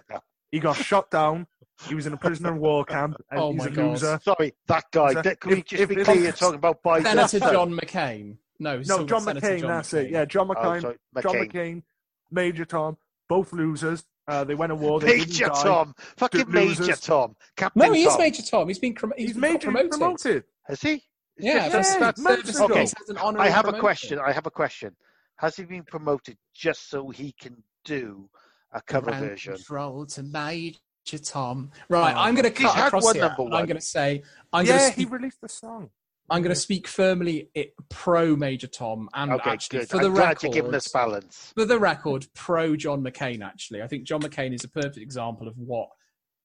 He 0.52 0.60
got 0.60 0.78
shot 0.78 1.12
down. 1.12 1.48
He 1.88 1.96
was 1.96 2.06
in 2.06 2.14
a 2.14 2.18
prisoner 2.18 2.52
of 2.52 2.58
war 2.60 2.86
camp, 2.86 3.16
and 3.32 3.40
Oh 3.40 3.52
he's 3.52 3.60
my 3.60 3.66
a 3.66 3.70
God. 3.72 3.86
loser. 3.92 4.20
Sorry, 4.24 4.54
that 4.68 4.84
guy. 4.92 5.14
So 5.14 5.22
That- 5.24 5.40
Can 5.40 5.52
we 5.52 5.64
just 5.64 5.82
if, 5.82 5.90
be 5.90 5.96
if, 5.96 6.06
clear? 6.06 6.22
You're 6.24 6.32
talking 6.32 6.56
about 6.56 6.84
Biden. 6.84 7.04
Senator 7.04 7.40
John 7.40 7.74
McCain. 7.74 8.38
No, 8.62 8.78
No, 8.78 9.06
John 9.06 9.26
McCain. 9.26 9.60
John 9.60 9.70
that's 9.70 9.92
McCain. 9.92 10.04
it. 10.06 10.12
Yeah, 10.12 10.26
John 10.26 10.50
Oh, 10.50 10.54
McCain. 10.54 10.82
John 10.82 10.96
McCain. 11.16 11.52
McCain, 11.52 11.84
Major 12.32 12.66
Tom, 12.66 12.98
both 13.28 13.52
losers. 13.54 14.04
Uh, 14.28 14.44
they 14.44 14.54
went 14.56 14.70
to 14.70 14.76
war. 14.76 15.00
They 15.00 15.18
Major 15.18 15.26
didn't 15.26 15.54
die. 15.56 15.64
Tom, 15.64 15.94
fucking 16.18 16.42
Dude, 16.42 16.50
Major 16.50 16.84
losers. 16.84 17.00
Tom, 17.02 17.36
Captain 17.58 17.82
No, 17.82 17.92
he 17.92 18.04
is 18.04 18.18
Major 18.18 18.44
Tom. 18.44 18.68
He's 18.68 18.80
been 18.80 18.94
crom- 18.94 19.14
He's, 19.18 19.30
he's 19.30 19.34
got 19.34 19.42
major 19.42 19.60
promoted. 19.72 19.92
promoted. 19.92 20.44
Has 20.68 20.82
he? 20.82 20.94
Is 20.94 21.02
Yeah, 21.38 21.64
this- 21.70 21.74
that's, 21.74 21.94
Yeah, 21.94 22.00
that's 22.00 22.22
months 22.22 22.42
service 22.44 22.56
ago. 22.58 22.68
police 22.68 22.94
has 22.98 23.10
an 23.10 23.18
I 23.38 23.50
have 23.50 23.68
a 23.68 23.74
question. 23.74 24.20
I 24.20 24.32
have 24.32 24.46
a 24.46 24.52
question. 24.52 24.96
Has 25.38 25.56
he 25.56 25.64
been 25.66 25.84
promoted 25.84 26.38
just 26.54 26.88
so 26.90 27.10
he 27.10 27.32
can 27.42 27.64
do 27.84 28.30
a 28.72 28.82
cover 28.84 29.08
Ground 29.08 29.26
version? 29.30 29.56
Control 29.56 30.06
to 30.06 30.22
Major 30.24 30.78
Tom. 31.24 31.72
Right, 31.90 32.14
Oh. 32.16 32.20
I'm 32.20 32.36
going 32.36 32.44
to 32.44 32.52
cut 32.52 32.78
across 32.78 33.04
one 33.04 33.16
here. 33.16 33.24
number 33.26 33.44
and 33.44 33.56
I'm 33.56 33.66
going 33.66 33.76
to 33.80 33.82
say 33.82 34.22
I'm 34.54 34.66
going 34.66 34.80
yeah, 34.80 34.90
to 34.92 34.96
he 34.96 35.06
released 35.06 35.42
the 35.42 35.50
song. 35.50 35.90
I'm 36.30 36.42
going 36.42 36.54
to 36.56 36.60
speak 36.60 36.88
firmly 36.88 37.50
it, 37.54 37.74
pro 37.90 38.36
Major 38.36 38.68
Tom 38.68 39.10
and 39.14 39.34
Okay, 39.34 39.50
actually 39.50 39.80
good. 39.80 39.90
for 39.90 39.98
I'm 39.98 40.04
the 40.04 40.10
glad 40.12 40.28
record. 40.44 40.54
giving 40.54 40.76
us 40.76 40.88
balance. 40.88 41.52
for 41.58 41.66
the 41.66 41.78
record, 41.80 42.26
pro 42.36 42.76
John 42.76 43.04
McCain. 43.04 43.44
Actually, 43.46 43.82
I 43.82 43.88
think 43.88 44.04
John 44.06 44.22
McCain 44.22 44.54
is 44.54 44.64
a 44.64 44.70
perfect 44.70 44.98
example 44.98 45.48
of 45.48 45.58
what 45.58 45.90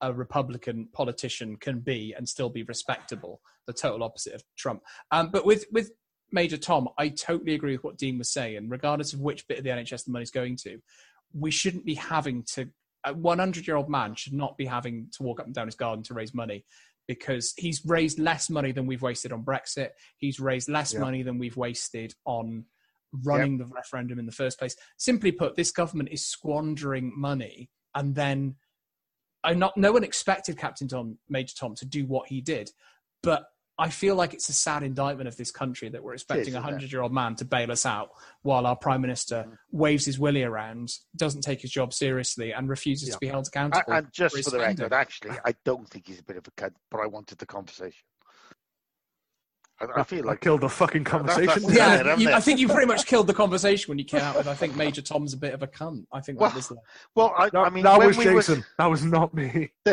a 0.01 0.13
Republican 0.13 0.89
politician 0.93 1.57
can 1.57 1.81
be 1.81 2.15
and 2.17 2.29
still 2.29 2.51
be 2.51 2.65
respectable. 2.65 3.41
The 3.67 3.73
total 3.73 4.03
opposite 4.03 4.35
of 4.35 4.43
Trump. 4.57 4.83
Um, 5.13 5.31
but 5.33 5.47
with 5.47 5.67
with 5.73 5.93
Major 6.33 6.57
Tom, 6.57 6.89
I 6.99 7.09
totally 7.09 7.55
agree 7.55 7.73
with 7.77 7.85
what 7.85 7.97
Dean 7.97 8.19
was 8.19 8.33
saying. 8.33 8.69
Regardless 8.69 9.13
of 9.13 9.21
which 9.21 9.47
bit 9.47 9.59
of 9.59 9.65
the 9.65 9.71
NHS 9.71 10.05
the 10.07 10.11
money's 10.13 10.31
going 10.33 10.57
to, 10.65 10.79
we 11.33 11.51
shouldn't 11.53 11.85
be 11.85 11.95
having 11.95 12.43
to. 12.55 12.69
A 13.05 13.15
100 13.15 13.69
year 13.69 13.77
old 13.77 13.89
man 13.89 14.17
should 14.17 14.33
not 14.33 14.59
be 14.59 14.65
having 14.67 15.07
to 15.17 15.23
walk 15.23 15.39
up 15.39 15.47
and 15.47 15.55
down 15.55 15.69
his 15.69 15.77
garden 15.77 16.03
to 16.05 16.15
raise 16.15 16.35
money 16.35 16.65
because 17.09 17.53
he's 17.57 17.85
raised 17.85 18.19
less 18.19 18.51
money 18.51 18.73
than 18.73 18.87
we've 18.87 19.03
wasted 19.03 19.33
on 19.33 19.45
Brexit. 19.45 19.91
He's 20.19 20.41
raised 20.41 20.69
less 20.69 20.93
Yeah. 20.93 21.01
money 21.01 21.23
than 21.23 21.39
we've 21.39 21.57
wasted 21.57 22.15
on 22.25 22.67
running 23.25 23.59
the 23.59 23.67
referendum 23.67 24.19
in 24.19 24.27
the 24.27 24.33
first 24.33 24.59
place. 24.59 24.77
Simply 24.97 25.33
put, 25.33 25.57
this 25.57 25.71
government 25.71 26.09
is 26.11 26.27
squandering 26.27 27.13
money, 27.17 27.71
and 27.95 28.15
then 28.15 28.57
I 29.45 29.55
not 29.55 29.77
no 29.77 29.93
one 29.93 30.03
expected 30.03 30.59
Captain 30.59 30.89
Tom, 30.89 31.19
Major 31.29 31.55
Tom, 31.55 31.75
to 31.77 31.87
do 31.87 32.05
what 32.07 32.29
he 32.29 32.41
did, 32.41 32.71
but 33.23 33.47
I 33.79 33.91
feel 33.91 34.15
like 34.15 34.33
it's 34.33 34.49
a 34.49 34.55
sad 34.55 34.83
indictment 34.83 35.29
of 35.29 35.37
this 35.37 35.51
country 35.51 35.91
that 35.91 36.03
we're 36.03 36.15
expecting 36.15 36.55
a 36.55 36.63
hundred-year-old 36.63 37.13
man 37.13 37.37
to 37.37 37.45
bail 37.45 37.71
us 37.71 37.85
out 37.85 38.09
while 38.43 38.67
our 38.67 38.75
prime 38.77 39.03
minister 39.03 39.45
Mm. 39.47 39.59
waves 39.71 40.07
his 40.07 40.19
willy 40.19 40.43
around, 40.45 40.95
doesn't 41.15 41.43
take 41.43 41.61
his 41.61 41.71
job 41.71 41.93
seriously, 41.93 42.53
and 42.55 42.71
refuses 42.71 43.09
Yeah. 43.09 43.15
to 43.15 43.19
be 43.21 43.27
held 43.29 43.47
A- 43.47 43.49
accountable. 43.49 43.93
And 43.93 44.07
just 44.13 44.35
for 44.35 44.43
for 44.45 44.51
the 44.51 44.59
record, 44.61 44.95
actually, 44.95 45.37
I 45.45 45.55
don't 45.65 45.87
think 45.91 46.07
he's 46.07 46.21
a 46.21 46.25
bit 46.25 46.39
of 46.39 46.47
a 46.49 46.51
cunt, 46.53 46.73
but 46.91 47.01
I 47.01 47.07
wanted 47.07 47.37
the 47.39 47.45
conversation. 47.47 48.03
I, 49.79 50.01
I 50.01 50.03
feel 50.05 50.31
I 50.31 50.37
killed 50.37 50.63
the 50.63 50.71
fucking 50.71 51.05
conversation. 51.05 51.47
that's- 51.47 51.65
yeah, 51.77 51.77
Yeah, 51.77 51.97
haven't 51.99 52.21
you. 52.21 52.31
I 52.33 52.41
think 52.41 52.59
you 52.59 52.69
pretty 52.69 52.87
much 52.87 53.05
killed 53.11 53.27
the 53.27 53.35
conversation 53.35 53.91
when 53.91 53.99
you 53.99 54.07
came 54.07 54.23
out 54.23 54.37
with. 54.39 54.49
I 54.49 54.55
think 54.55 54.75
Major 54.75 55.03
Tom's 55.03 55.35
a 55.35 55.37
bit 55.37 55.53
of 55.53 55.63
a 55.63 55.67
cunt. 55.67 56.07
I 56.11 56.23
think 56.23 56.41
Well, 56.41 56.49
that 56.49 56.57
was 56.57 56.69
the, 56.69 56.77
well, 57.15 57.35
I, 57.37 57.51
that, 57.51 57.59
I 57.59 57.69
mean, 57.69 57.85
that 57.85 57.99
when 57.99 58.07
was 58.09 58.17
we 58.17 58.25
Jason. 58.25 58.65
That 58.79 58.87
was 58.87 59.05
not 59.05 59.35
me. 59.35 59.71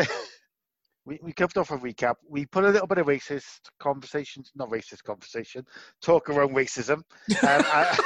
We, 1.06 1.18
we 1.22 1.32
covered 1.32 1.58
off 1.58 1.70
a 1.70 1.78
recap. 1.78 2.14
We 2.28 2.46
put 2.46 2.64
a 2.64 2.68
little 2.70 2.86
bit 2.86 2.98
of 2.98 3.06
racist 3.06 3.60
conversations, 3.78 4.50
not 4.54 4.70
racist 4.70 5.02
conversation, 5.02 5.64
talk 6.00 6.30
around 6.30 6.54
racism. 6.54 6.96
Um, 6.96 7.02
I- 7.42 7.98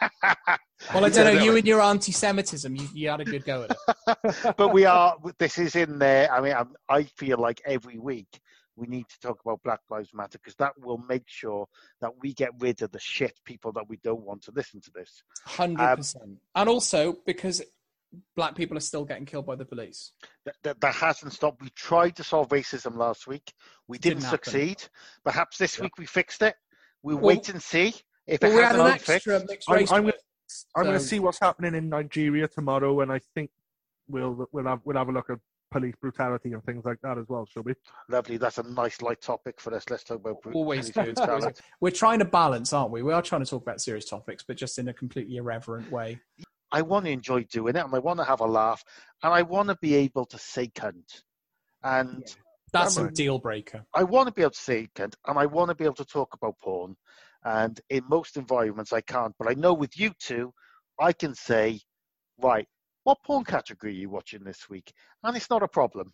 well, 0.94 1.04
I 1.04 1.08
don't 1.10 1.34
know. 1.34 1.42
You 1.42 1.56
and 1.56 1.66
your 1.66 1.80
anti-Semitism, 1.80 2.74
you, 2.74 2.88
you 2.94 3.08
had 3.08 3.20
a 3.20 3.24
good 3.24 3.44
go 3.44 3.64
at 3.68 3.76
it. 4.16 4.54
but 4.56 4.72
we 4.72 4.84
are. 4.84 5.16
This 5.38 5.58
is 5.58 5.76
in 5.76 5.98
there. 5.98 6.32
I 6.32 6.40
mean, 6.40 6.54
I'm, 6.54 6.72
I 6.88 7.04
feel 7.04 7.38
like 7.38 7.60
every 7.66 7.98
week 7.98 8.28
we 8.76 8.86
need 8.86 9.08
to 9.08 9.18
talk 9.20 9.40
about 9.44 9.62
Black 9.64 9.80
Lives 9.90 10.10
Matter 10.12 10.38
because 10.38 10.54
that 10.56 10.72
will 10.78 10.98
make 11.08 11.24
sure 11.26 11.66
that 12.02 12.10
we 12.20 12.34
get 12.34 12.50
rid 12.58 12.82
of 12.82 12.90
the 12.92 13.00
shit 13.00 13.32
people 13.44 13.72
that 13.72 13.88
we 13.88 13.98
don't 14.04 14.20
want 14.20 14.42
to 14.42 14.52
listen 14.54 14.80
to 14.82 14.90
this. 14.94 15.22
Hundred 15.46 15.82
Um, 15.82 15.96
percent. 15.96 16.38
And 16.54 16.68
also 16.68 17.16
because 17.24 17.62
black 18.36 18.54
people 18.54 18.76
are 18.76 18.80
still 18.80 19.04
getting 19.04 19.24
killed 19.26 19.46
by 19.46 19.56
the 19.56 19.64
police. 19.64 20.12
That, 20.44 20.54
that, 20.64 20.80
that 20.80 20.94
hasn't 20.94 21.32
stopped. 21.32 21.62
We 21.62 21.70
tried 21.70 22.16
to 22.16 22.24
solve 22.24 22.48
racism 22.48 22.96
last 22.96 23.26
week. 23.26 23.52
We 23.88 23.98
didn't, 23.98 24.20
Didn't 24.20 24.24
happen. 24.30 24.44
succeed. 24.44 24.84
Perhaps 25.24 25.58
this 25.58 25.76
Yeah. 25.78 25.84
week 25.84 25.98
we 25.98 26.06
fixed 26.06 26.42
it. 26.42 26.54
We'll, 27.02 27.16
Well- 27.16 27.26
wait 27.36 27.48
and 27.48 27.62
see 27.62 27.94
if 28.26 28.40
But 28.40 28.50
it 28.50 28.54
we 28.54 28.60
had 28.62 28.72
hasn't 28.76 28.86
an 28.88 28.92
extra 28.94 29.20
fixed. 29.40 29.48
mixed 29.48 29.70
I'm- 29.70 29.86
I'm 29.90 30.04
with 30.04 30.14
gonna- 30.14 30.20
I'm 30.76 30.84
going 30.84 30.98
to 30.98 31.04
see 31.04 31.18
what's 31.18 31.40
happening 31.40 31.74
in 31.74 31.88
Nigeria 31.88 32.46
tomorrow, 32.46 33.00
and 33.00 33.10
I 33.10 33.18
think 33.34 33.50
we'll 34.08 34.46
we'll 34.52 34.64
have 34.66 34.80
we'll 34.84 34.96
have 34.96 35.08
a 35.08 35.12
look 35.12 35.28
at 35.28 35.38
police 35.72 35.94
brutality 36.00 36.52
and 36.52 36.62
things 36.64 36.84
like 36.84 36.98
that 37.02 37.18
as 37.18 37.24
well. 37.28 37.44
Shall 37.46 37.64
we? 37.64 37.74
Lovely. 38.08 38.36
That's 38.36 38.58
a 38.58 38.62
nice 38.62 39.02
light 39.02 39.20
topic 39.20 39.60
for 39.60 39.74
us. 39.74 39.84
Let's 39.90 40.04
talk 40.04 40.18
about 40.20 40.40
bru- 40.42 40.52
Always 40.52 40.92
police 40.92 41.08
good. 41.08 41.18
Always 41.18 41.42
brutality. 41.42 41.46
good. 41.60 41.60
We're 41.80 41.90
trying 41.90 42.20
to 42.20 42.24
balance, 42.24 42.72
aren't 42.72 42.92
we? 42.92 43.02
We 43.02 43.12
are 43.12 43.20
trying 43.22 43.42
to 43.44 43.50
talk 43.50 43.62
about 43.62 43.80
serious 43.80 44.08
topics, 44.08 44.44
but 44.46 44.56
just 44.56 44.78
in 44.78 44.86
a 44.86 44.94
completely 44.94 45.36
irreverent 45.36 45.90
way. 45.90 46.20
I 46.72 46.82
want 46.82 47.06
to 47.06 47.10
enjoy 47.10 47.44
doing 47.44 47.76
it, 47.76 47.84
and 47.84 47.94
I 47.94 47.98
want 47.98 48.18
to 48.18 48.24
have 48.24 48.40
a 48.40 48.46
laugh, 48.46 48.82
and 49.22 49.32
I 49.32 49.42
want 49.42 49.68
to 49.68 49.76
be 49.80 49.94
able 49.94 50.24
to 50.26 50.38
say 50.38 50.68
cunt, 50.68 51.22
and 51.82 52.24
That's 52.72 52.96
a 52.96 53.10
deal 53.10 53.38
breaker. 53.38 53.84
I 53.94 54.02
want 54.02 54.28
to 54.28 54.34
be 54.34 54.42
able 54.42 54.50
to 54.50 54.58
say 54.58 54.88
cunt, 54.94 55.14
and 55.26 55.38
I 55.38 55.46
want 55.46 55.70
to 55.70 55.74
be 55.74 55.84
able 55.84 55.94
to 55.94 56.04
talk 56.04 56.34
about 56.34 56.58
porn. 56.58 56.96
And 57.44 57.80
in 57.90 58.02
most 58.08 58.36
environments, 58.36 58.92
I 58.92 59.00
can't. 59.00 59.34
But 59.38 59.48
I 59.48 59.54
know 59.54 59.72
with 59.72 59.98
you 59.98 60.10
two, 60.18 60.52
I 60.98 61.12
can 61.12 61.34
say, 61.34 61.80
right, 62.40 62.66
what 63.04 63.18
porn 63.24 63.44
category 63.44 63.92
are 63.92 63.94
you 63.96 64.10
watching 64.10 64.42
this 64.42 64.68
week? 64.68 64.92
And 65.22 65.36
it's 65.36 65.48
not 65.48 65.62
a 65.62 65.68
problem. 65.68 66.12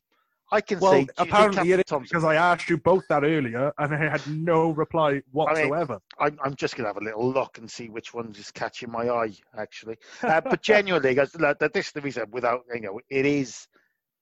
I 0.53 0.61
can 0.61 0.81
Well, 0.81 0.93
say, 0.93 1.05
"Do 1.05 1.13
you 1.19 1.25
apparently 1.25 1.73
it 1.73 1.79
is 1.79 1.85
Thompson-" 1.87 2.15
because 2.15 2.25
I 2.25 2.35
asked 2.35 2.69
you 2.69 2.77
both 2.77 3.05
that 3.09 3.25
earlier, 3.25 3.73
and 3.79 3.95
I 3.95 4.11
had 4.11 4.27
no 4.27 4.71
reply 4.71 5.23
whatsoever. 5.33 5.99
I'm, 6.21 6.39
I'm 6.45 6.55
just 6.55 6.77
going 6.77 6.85
to 6.85 6.89
have 6.89 6.99
a 6.99 7.05
little 7.05 7.33
look 7.33 7.57
and 7.57 7.71
see 7.71 7.89
which 7.89 8.13
one's 8.13 8.39
is 8.39 8.51
catching 8.51 8.91
my 8.91 9.09
eye, 9.09 9.33
actually. 9.57 9.97
Uh, 10.23 10.43
but 10.43 10.63
genuinely, 10.63 11.15
guys, 11.15 11.35
like, 11.37 11.59
this 11.59 11.87
is 11.87 11.93
the 11.93 12.03
reason. 12.03 12.27
Without 12.31 12.61
you 12.73 12.83
know, 12.83 13.01
it 13.09 13.25
is. 13.25 13.67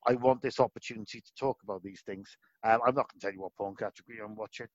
I 0.07 0.15
want 0.15 0.41
this 0.41 0.61
opportunity 0.61 1.21
to 1.21 1.31
talk 1.39 1.59
about 1.63 1.83
these 1.83 2.01
things. 2.07 2.35
Um, 2.65 2.81
I'm 2.87 2.95
not 2.95 3.11
going 3.11 3.19
to 3.19 3.21
tell 3.21 3.33
you 3.33 3.43
what 3.43 3.55
porn 3.57 3.75
category 3.75 4.19
I'm 4.25 4.35
watching. 4.35 4.69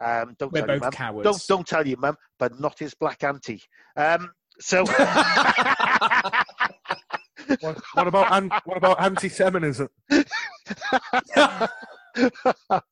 Um, 0.00 0.34
don't 0.38 0.52
We're 0.52 0.66
tell 0.66 0.76
both 0.76 0.80
mum. 0.80 0.92
cowards. 0.92 1.24
Don't 1.24 1.46
don't 1.48 1.66
tell 1.66 1.86
you, 1.86 1.96
mum. 1.98 2.16
But 2.38 2.58
not 2.58 2.78
his 2.78 2.94
black 2.94 3.22
auntie. 3.22 3.62
Um, 3.96 4.32
so. 4.58 4.84
what, 7.60 7.80
what 7.94 8.06
about 8.06 8.32
an, 8.32 8.50
what 8.64 8.76
about 8.76 9.02
anti-Semitism? 9.02 9.88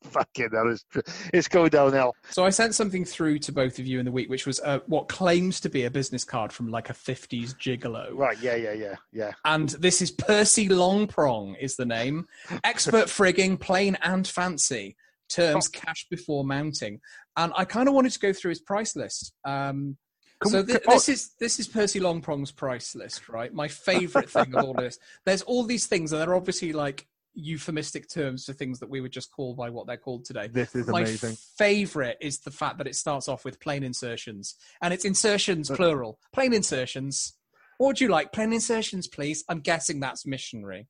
Fucking 0.03 0.49
hell, 0.53 0.71
it's, 0.71 0.85
it's 1.33 1.47
going 1.47 1.69
downhill. 1.69 2.15
So 2.29 2.45
I 2.45 2.49
sent 2.49 2.75
something 2.75 3.03
through 3.05 3.39
to 3.39 3.51
both 3.51 3.79
of 3.79 3.87
you 3.87 3.99
in 3.99 4.05
the 4.05 4.11
week, 4.11 4.29
which 4.29 4.45
was 4.45 4.59
uh, 4.61 4.79
what 4.87 5.07
claims 5.07 5.59
to 5.61 5.69
be 5.69 5.85
a 5.85 5.91
business 5.91 6.23
card 6.23 6.53
from 6.53 6.69
like 6.69 6.89
a 6.89 6.93
50s 6.93 7.55
gigolo. 7.55 8.09
Right, 8.13 8.37
yeah, 8.41 8.55
yeah, 8.55 8.73
yeah, 8.73 8.95
yeah. 9.11 9.31
And 9.45 9.69
this 9.69 10.01
is 10.01 10.11
Percy 10.11 10.69
Longprong 10.69 11.55
is 11.59 11.75
the 11.75 11.85
name. 11.85 12.27
Expert 12.63 13.07
frigging, 13.07 13.59
plain 13.59 13.97
and 14.01 14.27
fancy. 14.27 14.95
Terms 15.29 15.67
cash 15.67 16.07
before 16.09 16.45
mounting. 16.45 17.01
And 17.35 17.51
I 17.55 17.65
kind 17.65 17.89
of 17.89 17.93
wanted 17.93 18.13
to 18.13 18.19
go 18.19 18.31
through 18.31 18.49
his 18.49 18.61
price 18.61 18.95
list. 18.95 19.33
Um, 19.43 19.97
so 20.45 20.59
oh, 20.59 20.61
this 20.61 21.09
is 21.09 21.31
this 21.39 21.59
is 21.59 21.67
Percy 21.67 21.99
Longprong's 21.99 22.51
price 22.51 22.95
list, 22.95 23.27
right? 23.27 23.51
My 23.51 23.67
favorite 23.67 24.29
thing 24.29 24.53
of 24.53 24.63
all 24.63 24.73
this. 24.77 24.99
There's 25.25 25.41
all 25.41 25.63
these 25.63 25.87
things, 25.87 26.11
and 26.11 26.21
they're 26.21 26.35
obviously 26.35 26.73
like 26.73 27.07
euphemistic 27.37 28.09
terms 28.09 28.45
for 28.45 28.53
things 28.53 28.79
that 28.79 28.89
we 28.89 28.99
would 28.99 29.11
just 29.11 29.31
call 29.31 29.53
by 29.53 29.69
what 29.69 29.85
they're 29.87 29.95
called 29.95 30.25
today. 30.25 30.47
this 30.47 30.75
is 30.75 30.87
My 30.87 31.01
amazing. 31.01 31.37
favorite 31.57 32.17
is 32.19 32.39
the 32.39 32.51
fact 32.51 32.79
that 32.79 32.87
it 32.87 32.95
starts 32.95 33.27
off 33.27 33.45
with 33.45 33.59
plain 33.59 33.83
insertions, 33.83 34.55
and 34.81 34.93
it's 34.93 35.05
insertions 35.05 35.69
plural. 35.69 36.19
Plain 36.33 36.53
insertions. 36.53 37.33
What 37.77 37.87
would 37.87 38.01
you 38.01 38.07
like? 38.09 38.31
Plain 38.31 38.53
insertions, 38.53 39.07
please. 39.07 39.43
I'm 39.47 39.59
guessing 39.59 39.99
that's 39.99 40.25
missionary. 40.25 40.87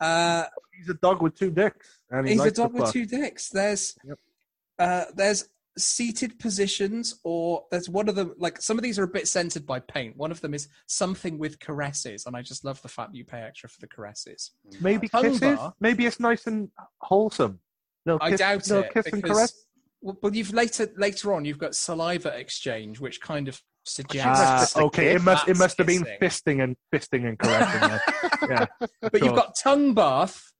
Uh, 0.00 0.44
He's 0.78 0.88
a 0.88 0.94
dog 0.94 1.20
with 1.22 1.36
two 1.36 1.50
dicks, 1.50 1.98
and 2.10 2.28
he 2.28 2.34
he's 2.34 2.44
a 2.44 2.50
dog 2.50 2.72
with 2.74 2.92
two 2.92 3.06
dicks. 3.06 3.48
There's, 3.48 3.96
Yep. 4.04 4.18
uh, 4.78 5.04
there's 5.14 5.48
seated 5.78 6.38
positions, 6.38 7.18
or 7.24 7.64
there's 7.70 7.88
one 7.88 8.08
of 8.08 8.14
them. 8.14 8.34
Like 8.38 8.60
some 8.60 8.78
of 8.78 8.82
these 8.82 8.98
are 8.98 9.04
a 9.04 9.08
bit 9.08 9.28
centered 9.28 9.66
by 9.66 9.80
paint. 9.80 10.16
One 10.16 10.30
of 10.30 10.40
them 10.40 10.54
is 10.54 10.68
something 10.86 11.38
with 11.38 11.60
caresses, 11.60 12.26
and 12.26 12.36
I 12.36 12.42
just 12.42 12.64
love 12.64 12.80
the 12.82 12.88
fact 12.88 13.12
that 13.12 13.18
you 13.18 13.24
pay 13.24 13.40
extra 13.40 13.68
for 13.68 13.80
the 13.80 13.88
caresses. 13.88 14.52
Maybe 14.80 15.08
Tongue 15.08 15.24
kisses. 15.24 15.40
bar. 15.40 15.74
Maybe 15.80 16.06
it's 16.06 16.20
nice 16.20 16.46
and 16.46 16.70
wholesome. 17.00 17.60
No, 18.04 18.18
I 18.20 18.30
kiss, 18.30 18.38
doubt 18.38 18.68
no 18.68 18.80
it 18.80 18.94
kiss 18.94 19.06
and 19.12 19.22
caress. 19.22 19.66
well, 20.00 20.16
but 20.20 20.34
you've 20.34 20.52
later 20.52 20.88
later 20.96 21.32
on 21.32 21.44
you've 21.44 21.58
got 21.58 21.74
saliva 21.74 22.28
exchange, 22.38 23.00
which 23.00 23.20
kind 23.20 23.48
of 23.48 23.60
suggests. 23.84 24.76
Ah, 24.76 24.82
okay. 24.82 25.14
It 25.14 25.22
must. 25.22 25.48
It 25.48 25.58
must 25.58 25.78
have 25.78 25.86
been 25.86 26.06
fisting 26.20 26.62
and 26.62 26.76
fisting 26.94 27.28
and 27.28 27.38
caressing. 27.38 28.00
yeah. 28.48 28.66
yeah. 28.80 28.86
but 29.00 29.22
you've 29.22 29.34
got 29.34 29.56
tongue 29.56 29.94
bath 29.94 30.52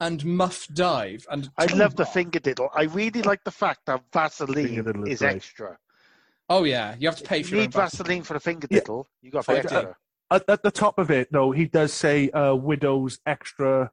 and 0.00 0.24
muff 0.24 0.66
dive 0.72 1.26
and 1.30 1.50
I 1.56 1.66
tongue 1.66 1.78
love 1.78 1.96
the 1.96 2.04
bath. 2.04 2.12
finger 2.14 2.38
diddle. 2.38 2.70
I 2.74 2.82
really 2.84 3.22
like 3.22 3.42
the 3.44 3.50
fact 3.50 3.80
that 3.86 4.02
Vaseline 4.12 5.02
is 5.06 5.14
is 5.14 5.22
extra. 5.22 5.78
Oh 6.48 6.64
yeah, 6.64 6.94
you 6.98 7.08
have 7.08 7.18
to 7.18 7.24
pay 7.24 7.40
If 7.40 7.48
for 7.48 7.56
you 7.56 7.60
need 7.62 7.72
Vaseline. 7.72 7.88
Vaseline 7.90 8.22
for 8.22 8.34
the 8.34 8.40
finger 8.40 8.68
Yeah. 8.70 8.78
diddle, 8.80 9.08
you 9.22 9.30
got 9.30 9.40
to 9.40 9.44
Five 9.44 9.56
pay 9.62 9.68
to- 9.68 9.74
extra. 9.74 9.96
At, 10.30 10.44
at 10.48 10.62
the 10.62 10.70
top 10.70 10.98
of 10.98 11.10
it, 11.10 11.28
though, 11.32 11.52
he 11.52 11.64
does 11.64 11.92
say 11.92 12.28
uh, 12.30 12.54
"widow's 12.54 13.18
extra 13.26 13.90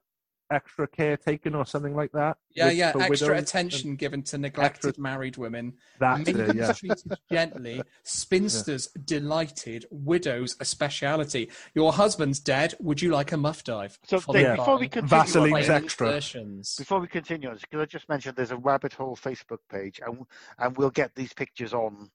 extra 0.51 0.87
care 0.87 1.17
taken 1.17 1.55
or 1.55 1.65
something 1.65 1.95
like 1.95 2.11
that. 2.11 2.37
Yeah, 2.53 2.67
with- 2.67 2.75
yeah. 2.77 2.87
Extra 2.89 3.09
widows 3.09 3.43
attention 3.43 3.95
given 3.95 4.21
to 4.23 4.37
neglected 4.37 4.89
Extra- 4.89 5.01
married 5.01 5.37
women. 5.37 5.73
and- 5.99 6.25
That's 6.25 6.29
it. 6.29 6.55
Yeah. 6.55 6.71
treated 6.73 7.17
gently, 7.31 7.81
spinsters 8.03 8.87
delighted, 9.05 9.85
widows 9.91 10.55
a 10.59 10.65
speciality. 10.65 11.49
Your 11.73 11.93
husband's 11.93 12.39
dead. 12.39 12.73
Would 12.79 13.01
you 13.01 13.11
like 13.11 13.31
a 13.31 13.37
muff 13.37 13.63
dive? 13.63 13.97
So, 14.05 14.19
Dave, 14.31 14.41
Yeah. 14.41 14.55
before 14.55 14.77
we 14.77 14.87
continue, 14.87 15.09
Vaseline's 15.09 15.69
extra. 15.69 16.07
insertions. 16.07 16.75
before 16.77 16.99
we 16.99 17.07
continue 17.07 17.49
because 17.49 17.81
I 17.81 17.85
just 17.85 18.07
mentioned 18.09 18.35
there's 18.35 18.51
a 18.51 18.57
rabbit 18.57 18.93
hole 18.93 19.15
Facebook 19.15 19.59
page, 19.69 19.99
and 20.05 20.23
and 20.59 20.77
we'll 20.77 20.89
get 20.91 21.15
these 21.15 21.33
pictures 21.33 21.73
on 21.73 22.09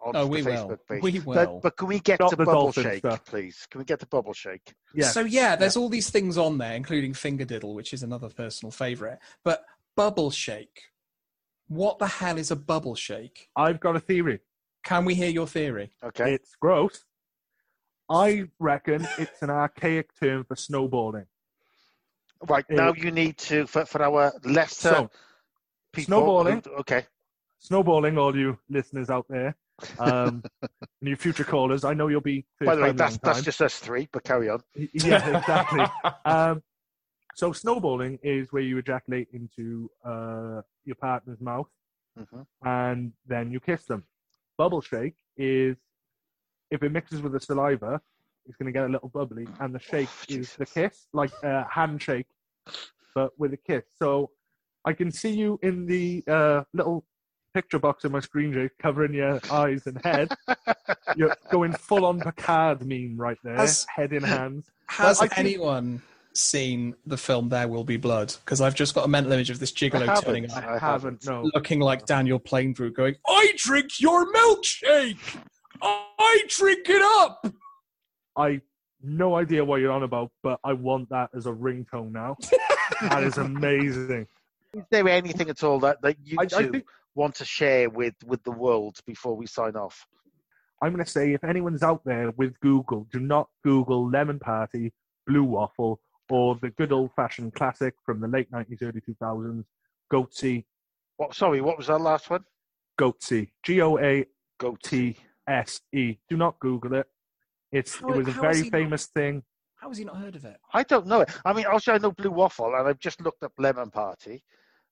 on 0.00 0.14
Oh, 0.16 0.20
the 0.24 0.26
we 0.26 0.42
will. 0.42 0.52
Facebook 0.68 0.78
page. 0.88 1.02
We 1.02 1.18
But, 1.20 1.52
will. 1.52 1.60
but 1.62 1.76
can 1.76 1.88
we 1.88 1.98
get 2.00 2.16
Stop 2.16 2.30
to 2.30 2.36
the 2.36 2.44
bubble 2.44 2.72
shake, 2.72 2.98
stuff. 2.98 3.24
please? 3.24 3.66
Can 3.70 3.78
we 3.80 3.84
get 3.84 4.00
to 4.00 4.06
bubble 4.06 4.32
shake? 4.32 4.74
Yeah. 4.94 5.08
So 5.08 5.20
yeah, 5.20 5.56
there's 5.56 5.76
all 5.76 5.88
these 5.88 6.10
things 6.10 6.36
on 6.38 6.58
there, 6.58 6.74
including 6.74 7.14
finger 7.14 7.44
diddle, 7.44 7.74
which 7.74 7.92
is 7.92 8.02
another 8.02 8.28
personal 8.28 8.70
favourite. 8.70 9.18
But 9.44 9.64
bubble 9.96 10.30
shake. 10.30 10.82
What 11.68 11.98
the 11.98 12.06
hell 12.06 12.38
is 12.38 12.50
a 12.50 12.56
bubble 12.56 12.94
shake? 12.94 13.48
I've 13.56 13.80
got 13.80 13.96
a 13.96 14.00
theory. 14.00 14.40
Can 14.84 15.04
we 15.04 15.14
hear 15.14 15.30
your 15.30 15.46
theory? 15.48 15.90
Okay. 16.04 16.34
It's 16.34 16.54
gross. 16.60 17.04
I 18.08 18.44
reckon 18.60 19.06
it's 19.18 19.42
an 19.42 19.50
archaic 19.50 20.10
term 20.20 20.44
for 20.44 20.54
snowboarding. 20.54 21.26
right 22.48 22.64
now, 22.70 22.92
you 22.92 23.10
need 23.10 23.36
to 23.38 23.66
for, 23.66 23.84
for 23.84 24.02
our 24.02 24.32
lesser 24.44 24.88
So, 24.90 25.10
people. 25.92 26.06
snowballing. 26.06 26.62
Okay. 26.78 27.04
snowballing, 27.58 28.16
all 28.16 28.36
you 28.36 28.58
listeners 28.68 29.10
out 29.10 29.26
there, 29.28 29.56
um, 29.98 30.42
and 31.00 31.10
you 31.10 31.16
future 31.16 31.44
callers, 31.44 31.84
I 31.84 31.94
know 31.94 32.08
you'll 32.08 32.20
be. 32.20 32.44
By 32.60 32.74
the 32.74 32.82
way, 32.82 32.92
that's 32.92 33.18
that's 33.18 33.42
just 33.42 33.60
us 33.60 33.78
three. 33.78 34.08
But 34.12 34.24
carry 34.24 34.48
on. 34.48 34.60
yeah, 34.74 35.28
exactly. 35.36 35.86
um, 36.24 36.62
so 37.34 37.52
snowballing 37.52 38.18
is 38.22 38.48
where 38.50 38.62
you 38.62 38.78
ejaculate 38.78 39.28
into 39.32 39.90
uh, 40.04 40.62
your 40.84 40.96
partner's 41.00 41.40
mouth 41.40 41.68
hmm 42.16 42.42
and 42.64 43.12
then 43.26 43.50
you 43.50 43.60
kiss 43.60 43.84
them. 43.84 44.04
Bubble 44.56 44.80
shake 44.80 45.16
is 45.36 45.76
if 46.70 46.82
it 46.82 46.90
mixes 46.90 47.20
with 47.20 47.32
the 47.32 47.40
saliva, 47.40 48.00
it's 48.46 48.56
going 48.56 48.66
to 48.66 48.72
get 48.72 48.84
a 48.86 48.88
little 48.88 49.08
bubbly, 49.08 49.46
and 49.60 49.74
the 49.74 49.78
shake 49.78 50.08
Oh, 50.08 50.34
is 50.34 50.54
the 50.56 50.66
kiss, 50.66 51.06
like 51.12 51.30
a 51.42 51.64
handshake, 51.70 52.26
but 53.14 53.38
with 53.38 53.52
a 53.52 53.56
kiss. 53.56 53.84
So 53.98 54.30
I 54.84 54.92
can 54.92 55.10
see 55.10 55.30
you 55.30 55.58
in 55.62 55.86
the 55.86 56.24
uh, 56.26 56.64
little 56.72 57.04
picture 57.56 57.78
box 57.78 58.04
in 58.04 58.12
my 58.12 58.20
screen, 58.20 58.52
Jake, 58.52 58.76
covering 58.78 59.14
your 59.14 59.40
eyes 59.50 59.86
and 59.86 59.98
head. 60.04 60.28
You're 61.16 61.34
going 61.50 61.72
full 61.72 62.04
on 62.04 62.20
Picard 62.20 62.86
meme 62.86 63.16
right 63.16 63.38
there, 63.42 63.56
Has- 63.56 63.86
head 63.88 64.12
in 64.12 64.22
hands. 64.22 64.66
Has 64.88 65.22
I 65.22 65.26
think- 65.28 65.38
anyone 65.38 66.02
seen 66.34 66.94
the 67.06 67.16
film 67.16 67.48
There 67.48 67.66
Will 67.66 67.82
Be 67.82 67.96
Blood? 67.96 68.34
Because 68.44 68.60
I've 68.60 68.74
just 68.74 68.94
got 68.94 69.06
a 69.06 69.08
mental 69.08 69.32
image 69.32 69.48
of 69.48 69.58
this 69.58 69.72
I 69.72 69.74
gigolo 69.88 70.06
haven't. 70.06 70.24
turning 70.24 70.50
up, 70.50 70.64
I 70.64 70.78
haven't, 70.78 71.24
no. 71.26 71.48
looking 71.54 71.80
like 71.80 72.04
Daniel 72.04 72.38
Plainview, 72.38 72.92
going, 72.94 73.14
"I 73.26 73.54
drink 73.56 74.00
your 74.00 74.30
milkshake. 74.30 75.38
I 75.80 76.44
drink 76.48 76.90
it 76.90 77.00
up." 77.22 77.46
I 78.36 78.60
no 79.02 79.34
idea 79.36 79.64
what 79.64 79.80
you're 79.80 79.92
on 79.92 80.02
about, 80.02 80.30
but 80.42 80.60
I 80.62 80.74
want 80.74 81.08
that 81.08 81.30
as 81.34 81.46
a 81.46 81.52
ringtone 81.52 82.12
now. 82.12 82.36
that 83.00 83.22
is 83.22 83.38
amazing. 83.38 84.26
Is 84.74 84.82
there 84.90 85.08
anything 85.08 85.48
at 85.48 85.62
all 85.64 85.80
that, 85.80 86.02
that 86.02 86.16
you 86.22 86.36
I, 86.38 86.42
I 86.42 86.68
think 86.68 86.84
want 87.16 87.34
to 87.36 87.44
share 87.44 87.90
with 87.90 88.14
with 88.24 88.42
the 88.44 88.52
world 88.52 88.98
before 89.06 89.34
we 89.36 89.46
sign 89.46 89.74
off? 89.74 90.06
I'm 90.82 90.92
going 90.92 91.04
to 91.04 91.10
say 91.10 91.32
if 91.32 91.42
anyone's 91.42 91.82
out 91.82 92.02
there 92.04 92.30
with 92.36 92.60
Google, 92.60 93.06
do 93.10 93.18
not 93.18 93.48
Google 93.64 94.08
Lemon 94.10 94.38
Party, 94.38 94.92
Blue 95.26 95.42
Waffle, 95.42 95.98
or 96.28 96.56
the 96.60 96.70
good 96.70 96.92
old 96.92 97.10
fashioned 97.16 97.54
classic 97.54 97.94
from 98.04 98.20
the 98.20 98.28
late 98.28 98.50
90s, 98.52 98.82
early 98.82 99.00
2000s, 99.00 99.64
Goatse. 100.12 100.64
What? 101.16 101.34
Sorry, 101.34 101.60
what 101.62 101.78
was 101.78 101.86
that 101.86 101.98
last 102.00 102.28
one? 102.30 102.44
Goatse. 103.00 103.48
G 103.62 103.80
O 103.80 103.98
A 103.98 104.26
Go 104.58 104.76
T 104.82 105.16
S 105.48 105.80
E. 105.94 106.18
Do 106.28 106.36
not 106.36 106.58
Google 106.60 106.94
it. 106.94 107.06
It's 107.72 107.96
How- 107.96 108.10
it 108.10 108.16
was 108.18 108.28
a 108.28 108.30
very 108.32 108.46
has 108.48 108.58
he 108.58 108.70
not- 108.70 108.72
famous 108.72 109.06
thing. 109.06 109.42
How 109.76 109.88
has 109.88 109.98
he 109.98 110.04
not 110.04 110.16
heard 110.16 110.36
of 110.36 110.44
it? 110.44 110.56
I 110.72 110.82
don't 110.82 111.06
know 111.06 111.20
it. 111.20 111.30
I 111.44 111.52
mean, 111.52 111.66
also 111.66 111.92
I 111.92 111.98
know 111.98 112.10
Blue 112.10 112.30
Waffle, 112.30 112.74
and 112.74 112.88
I've 112.88 112.98
just 112.98 113.20
looked 113.20 113.42
up 113.42 113.52
Lemon 113.58 113.90
Party. 113.90 114.42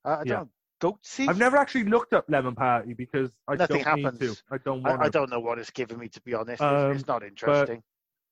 Uh, 0.05 0.19
I 0.21 0.25
don't 0.25 0.51
Yeah. 0.83 0.89
know. 0.89 0.99
Goatse? 1.03 1.29
I've 1.29 1.39
never 1.39 1.57
actually 1.57 1.85
looked 1.85 2.13
up 2.13 2.25
Lemon 2.29 2.55
Party 2.55 2.95
because 2.95 3.31
I 3.49 3.55
Nothing 3.57 3.83
don't 3.83 3.97
need 3.97 4.05
happens. 4.05 4.19
to. 4.39 4.43
I 4.51 4.59
don't 4.59 4.83
want 4.83 5.01
I, 5.01 5.05
I 5.07 5.09
don't 5.09 5.31
know 5.31 5.41
what 5.41 5.59
it's 5.59 5.71
giving 5.71 5.99
me, 5.99 6.09
to 6.09 6.21
be 6.23 6.35
honest. 6.35 6.55
It's, 6.55 6.63
Um, 6.63 6.93
it's 6.93 7.07
not 7.07 7.23
interesting. 7.23 7.83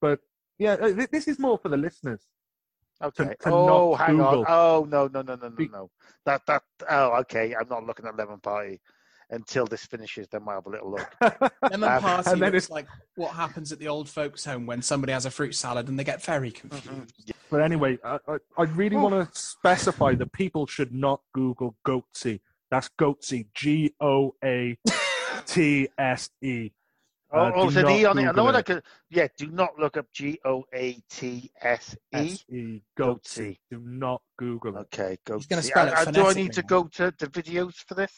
But 0.00 0.20
yeah, 0.58 0.72
uh, 0.74 0.92
th- 0.92 1.10
this 1.10 1.28
is 1.28 1.38
more 1.38 1.58
for 1.58 1.68
the 1.68 1.76
listeners. 1.76 2.20
okay. 3.02 3.34
to 3.42 3.50
oh, 3.50 3.90
not 3.92 4.00
hang 4.06 4.20
on. 4.20 4.44
Oh, 4.48 4.86
no, 4.88 5.08
no, 5.08 5.22
no, 5.22 5.34
no, 5.36 5.48
no, 5.48 5.64
no. 5.72 5.90
That, 6.26 6.42
that, 6.46 6.62
oh, 6.88 7.18
okay. 7.20 7.54
I'm 7.54 7.68
not 7.68 7.84
looking 7.84 8.06
at 8.06 8.16
Lemon 8.16 8.38
Party 8.40 8.80
until 9.30 9.64
this 9.66 9.86
finishes. 9.86 10.28
Then 10.28 10.44
we'll 10.44 10.56
have 10.56 10.66
a 10.66 10.70
little 10.70 10.90
look. 10.90 11.10
Lemon 11.70 11.88
Uh, 11.88 12.00
party 12.00 12.30
and 12.30 12.42
then 12.42 12.52
looks 12.52 12.66
it's- 12.66 12.70
like 12.70 12.86
what 13.16 13.32
happens 13.34 13.72
at 13.72 13.78
the 13.78 13.88
old 13.88 14.08
folks' 14.08 14.44
home 14.44 14.66
when 14.66 14.82
somebody 14.82 15.12
has 15.12 15.24
a 15.26 15.30
fruit 15.30 15.54
salad 15.54 15.88
and 15.88 15.98
they 15.98 16.04
get 16.04 16.22
very 16.22 16.50
Mhm. 16.52 16.54
confused. 16.70 17.31
But 17.52 17.60
anyway, 17.60 17.98
I, 18.02 18.18
I, 18.26 18.36
I 18.56 18.62
really 18.62 18.96
Oh. 18.96 19.02
want 19.08 19.30
to 19.32 19.38
specify 19.38 20.14
that 20.14 20.32
people 20.32 20.66
should 20.66 20.92
not 20.94 21.20
Google 21.34 21.76
Goatse. 21.86 22.40
That's 22.70 22.88
Goatse. 22.98 23.46
G 23.54 23.94
O 24.00 24.34
A 24.42 24.78
T 25.46 25.88
S 25.98 26.30
E. 26.40 26.70
Oh, 27.34 27.38
Uh, 27.38 27.52
oh 27.54 27.64
do 27.70 27.72
so 27.72 27.80
the 27.86 28.04
on 28.04 28.18
it. 28.18 28.28
I 28.28 28.32
know 28.32 28.44
what 28.44 28.56
I 28.56 28.60
could. 28.60 28.82
Yeah, 29.08 29.26
do 29.38 29.46
not 29.50 29.78
look 29.78 29.96
up 29.96 30.04
G 30.12 30.38
O 30.44 30.66
A 30.74 30.98
T 31.08 31.50
S 31.62 31.96
E. 32.14 32.16
S 32.18 32.44
E. 32.50 32.82
Goatse. 32.98 33.58
Do 33.70 33.78
not 33.82 34.20
Google 34.38 34.76
it. 34.76 34.80
Okay, 34.92 35.16
go. 35.24 35.36
He's 35.38 35.46
gonna 35.46 35.62
spell 35.62 35.88
it 35.88 35.94
Uh, 35.94 36.00
uh, 36.02 36.10
Do 36.10 36.26
I 36.26 36.34
need 36.34 36.52
to 36.52 36.62
go 36.62 36.84
to 36.84 37.10
the 37.18 37.26
videos 37.28 37.76
for 37.86 37.94
this? 37.94 38.12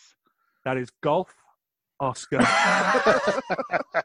That 0.64 0.76
is 0.78 0.90
golf, 1.00 1.32
Oscar. 2.00 2.38
I, 2.42 4.02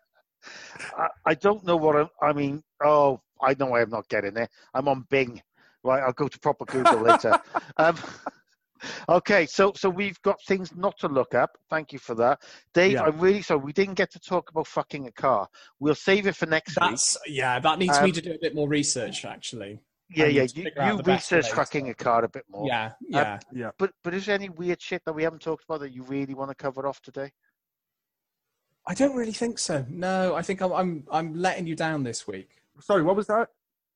I 1.25 1.33
don't 1.33 1.63
know 1.65 1.75
what 1.75 1.95
I'm, 1.95 2.09
I 2.21 2.33
mean. 2.33 2.63
Oh, 2.83 3.19
I 3.41 3.55
know 3.59 3.73
I 3.73 3.81
am 3.81 3.89
not 3.89 4.07
getting 4.09 4.33
there. 4.33 4.49
I'm 4.73 4.87
on 4.87 5.05
Bing. 5.09 5.41
Right, 5.83 6.03
I'll 6.03 6.13
go 6.13 6.27
to 6.27 6.39
proper 6.39 6.65
Google 6.65 7.01
later. 7.01 7.39
Um, 7.77 7.95
okay, 9.07 9.45
so 9.45 9.71
so 9.73 9.89
we've 9.89 10.21
got 10.21 10.37
things 10.47 10.75
not 10.75 10.97
to 10.99 11.07
look 11.07 11.33
up. 11.33 11.51
Thank 11.69 11.93
you 11.93 11.99
for 11.99 12.13
that, 12.15 12.41
Dave. 12.73 12.93
Yeah. 12.93 13.03
I'm 13.03 13.17
really 13.17 13.41
sorry 13.41 13.61
we 13.61 13.71
didn't 13.71 13.93
get 13.93 14.11
to 14.11 14.19
talk 14.19 14.49
about 14.51 14.67
fucking 14.67 15.07
a 15.07 15.11
car. 15.13 15.47
We'll 15.79 15.95
save 15.95 16.27
it 16.27 16.35
for 16.35 16.45
next 16.45 16.77
week. 16.81 16.99
Yeah. 17.27 17.59
That 17.59 17.79
needs 17.79 17.97
Um, 17.97 18.05
me 18.05 18.11
to 18.11 18.21
do 18.21 18.33
a 18.33 18.37
bit 18.37 18.53
more 18.53 18.67
research, 18.67 19.23
actually. 19.23 19.79
Yeah, 20.09 20.25
yeah. 20.25 20.47
You, 20.53 20.71
you 20.75 21.01
research 21.03 21.45
way 21.45 21.51
fucking 21.51 21.89
a 21.89 21.93
car 21.93 22.25
a 22.25 22.29
bit 22.29 22.43
more. 22.49 22.67
Yeah, 22.67 22.91
yeah. 23.07 23.39
yeah. 23.53 23.71
But 23.77 23.91
but 24.03 24.13
is 24.13 24.25
there 24.25 24.35
any 24.35 24.49
weird 24.49 24.81
shit 24.81 25.03
that 25.05 25.13
we 25.13 25.23
haven't 25.23 25.41
talked 25.41 25.63
about 25.63 25.81
that 25.81 25.93
you 25.93 26.03
really 26.03 26.33
want 26.33 26.49
to 26.49 26.55
cover 26.55 26.87
off 26.87 26.99
today? 27.01 27.31
I 28.87 28.95
don't 28.95 29.15
really 29.15 29.33
think 29.33 29.59
so. 29.59 29.85
No, 29.87 30.35
I 30.35 30.41
think 30.41 30.61
I'm 30.61 30.73
I'm, 30.73 31.03
I'm 31.11 31.33
letting 31.35 31.67
you 31.67 31.75
down 31.75 32.03
this 32.03 32.27
week. 32.27 32.58
Sorry, 32.81 33.03
what 33.03 33.15
was 33.15 33.27
that? 33.27 33.49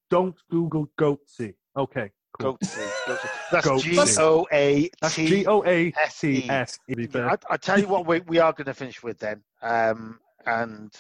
Don't 0.10 0.36
Google 0.50 0.90
Goatse. 1.00 1.56
Okay. 1.76 2.12
Cool. 2.40 2.58
Goatse. 2.58 2.78
Goatse. 3.06 3.30
That's. 3.52 3.84
G 3.84 4.00
O 4.20 4.46
A 4.52 4.90
T 5.10 5.28
G 5.28 5.46
O 5.46 5.64
A 5.64 5.92
T 5.92 6.50
S 6.50 6.80
E. 6.88 6.92
to 6.92 6.96
be 6.96 7.08
fair. 7.08 7.30
I, 7.30 7.38
I 7.50 7.58
tell 7.58 7.80
you 7.80 7.88
what, 7.88 8.08
we, 8.08 8.22
we 8.22 8.40
are 8.40 8.54
going 8.54 8.66
to 8.66 8.74
finish 8.74 9.04
with 9.04 9.20
then, 9.20 9.44
um, 9.62 10.20
and 10.46 10.92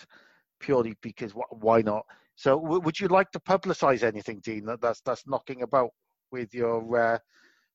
purely 0.60 0.96
because 1.02 1.34
why 1.50 1.82
not? 1.82 2.06
So, 2.36 2.60
w- 2.60 2.82
would 2.82 3.00
you 3.00 3.08
like 3.08 3.32
to 3.32 3.40
publicise 3.40 4.04
anything, 4.04 4.40
Dean? 4.40 4.66
That 4.66 4.82
that's 4.82 5.02
that's 5.02 5.28
knocking 5.28 5.64
about 5.64 5.90
with 6.32 6.54
your 6.54 6.98
uh, 6.98 7.18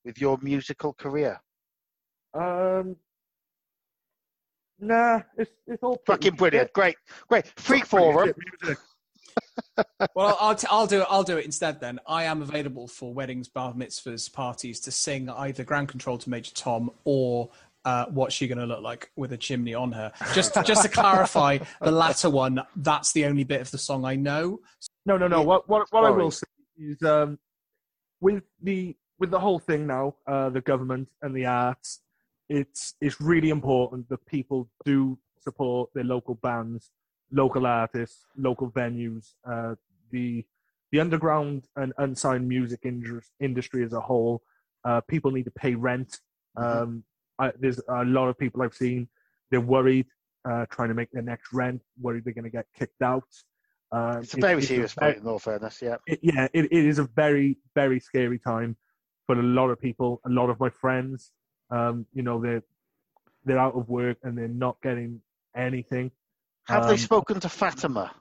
with 0.04 0.20
your 0.20 0.38
musical 0.42 0.94
career. 0.94 1.40
Um, 2.34 2.96
nah, 4.78 5.20
it's 5.36 5.50
it's 5.66 5.82
all 5.82 6.00
Fucking 6.06 6.34
brilliant, 6.34 6.72
great, 6.72 6.96
great. 7.28 7.46
Freak 7.56 7.88
Pretty 7.88 8.12
forum. 8.12 8.32
Well, 10.14 10.36
I'll, 10.40 10.54
t- 10.54 10.66
I'll 10.70 10.86
do 10.86 11.02
it. 11.02 11.06
I'll 11.08 11.22
do 11.22 11.36
it 11.36 11.44
instead. 11.44 11.80
Then 11.80 12.00
I 12.06 12.24
am 12.24 12.42
available 12.42 12.88
for 12.88 13.12
weddings, 13.14 13.48
bar 13.48 13.72
mitzvahs, 13.74 14.32
parties 14.32 14.80
to 14.80 14.90
sing 14.90 15.28
either 15.30 15.64
ground 15.64 15.88
control 15.88 16.18
to 16.18 16.30
Major 16.30 16.54
Tom 16.54 16.90
or 17.04 17.50
uh, 17.84 18.06
what's 18.10 18.34
she 18.34 18.46
going 18.48 18.58
to 18.58 18.66
look 18.66 18.82
like 18.82 19.10
with 19.16 19.32
a 19.32 19.36
chimney 19.36 19.74
on 19.74 19.92
her. 19.92 20.12
Just 20.34 20.54
just 20.64 20.82
to 20.82 20.88
clarify, 20.88 21.58
the 21.80 21.90
latter 21.90 22.28
one. 22.28 22.60
That's 22.76 23.12
the 23.12 23.24
only 23.26 23.44
bit 23.44 23.60
of 23.60 23.70
the 23.70 23.78
song 23.78 24.04
I 24.04 24.16
know. 24.16 24.60
No, 25.06 25.16
no, 25.16 25.28
no. 25.28 25.42
What 25.42 25.68
what 25.68 25.86
what 25.90 26.04
I 26.04 26.10
will 26.10 26.30
say 26.30 26.46
is 26.78 27.00
um, 27.02 27.38
with 28.20 28.42
the 28.62 28.96
with 29.18 29.30
the 29.30 29.40
whole 29.40 29.58
thing 29.58 29.86
now, 29.86 30.16
uh, 30.26 30.50
the 30.50 30.60
government 30.60 31.08
and 31.22 31.34
the 31.34 31.46
arts, 31.46 32.00
it's 32.48 32.94
it's 33.00 33.20
really 33.20 33.50
important 33.50 34.08
that 34.08 34.24
people 34.26 34.68
do 34.84 35.18
support 35.40 35.90
their 35.94 36.04
local 36.04 36.34
bands, 36.34 36.90
local 37.30 37.66
artists, 37.66 38.26
local 38.36 38.70
venues. 38.70 39.34
Uh, 39.44 39.74
the 40.10 40.44
the 40.90 41.00
underground 41.00 41.66
and 41.76 41.92
unsigned 41.98 42.48
music 42.48 42.80
industry 43.40 43.84
as 43.84 43.92
a 43.92 44.00
whole, 44.00 44.42
uh, 44.84 45.00
people 45.02 45.30
need 45.30 45.44
to 45.44 45.50
pay 45.50 45.74
rent. 45.74 46.20
Mhm. 46.56 46.64
Um, 46.64 47.04
I, 47.38 47.52
there's 47.60 47.80
a 47.88 48.04
lot 48.04 48.28
of 48.28 48.38
people 48.38 48.62
I've 48.62 48.74
seen. 48.74 49.06
They're 49.50 49.60
worried, 49.60 50.06
uh, 50.48 50.64
trying 50.70 50.88
to 50.88 50.94
make 50.94 51.10
their 51.10 51.22
next 51.22 51.52
rent, 51.52 51.82
worried 52.00 52.24
they're 52.24 52.32
going 52.32 52.44
to 52.44 52.50
get 52.50 52.66
kicked 52.74 53.02
out. 53.02 53.28
Um, 53.92 54.18
It's 54.22 54.34
a 54.34 54.38
very 54.38 54.58
it's 54.58 54.68
serious 54.68 54.94
point, 54.94 55.18
in 55.18 55.26
all 55.26 55.38
fairness. 55.38 55.80
Yeah. 55.80 55.96
it, 56.06 56.20
yeah, 56.22 56.48
it, 56.52 56.64
it 56.72 56.84
is 56.84 56.98
a 56.98 57.04
very, 57.04 57.58
very 57.74 58.00
scary 58.00 58.38
time 58.38 58.76
for 59.26 59.38
a 59.38 59.42
lot 59.42 59.68
of 59.68 59.78
people, 59.80 60.20
a 60.24 60.30
lot 60.30 60.48
of 60.50 60.58
my 60.58 60.70
friends, 60.70 61.32
um, 61.70 62.06
you 62.14 62.22
know, 62.22 62.40
they're 62.40 62.62
they're 63.44 63.58
out 63.58 63.74
of 63.74 63.88
work 63.88 64.16
and 64.22 64.36
they're 64.36 64.48
not 64.48 64.76
getting 64.82 65.20
anything. 65.54 66.10
Have 66.68 66.82
Um, 66.84 66.88
they 66.90 66.96
spoken 66.96 67.40
to 67.40 67.48
Fatima? 67.48 68.14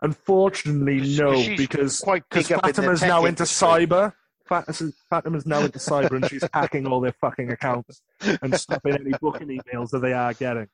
Unfortunately, 0.00 1.16
no, 1.16 1.34
She's 1.42 1.58
because 1.58 2.00
quite 2.00 2.22
because 2.28 2.48
big 2.48 2.54
in 2.56 2.60
Fatima's 2.60 3.02
now 3.02 3.24
into 3.24 3.42
cyber. 3.42 4.12
Fat- 4.46 4.66
Fatima's 5.10 5.44
now 5.44 5.58
into 5.60 5.78
cyber, 5.78 6.12
and 6.12 6.28
she's 6.30 6.44
hacking 6.54 6.86
all 6.86 7.00
their 7.00 7.12
fucking 7.20 7.50
accounts 7.50 8.00
and 8.20 8.58
stopping 8.58 8.94
any 8.94 9.10
booking 9.20 9.48
emails 9.48 9.90
that 9.90 9.98
they 10.00 10.12
are 10.12 10.32
getting. 10.34 10.68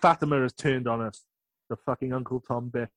Fatima 0.00 0.40
has 0.42 0.52
turned 0.52 0.86
on 0.86 1.00
us, 1.00 1.24
the 1.68 1.76
fucking 1.76 2.12
Uncle 2.12 2.40
Tom 2.40 2.70
bitch. 2.70 2.88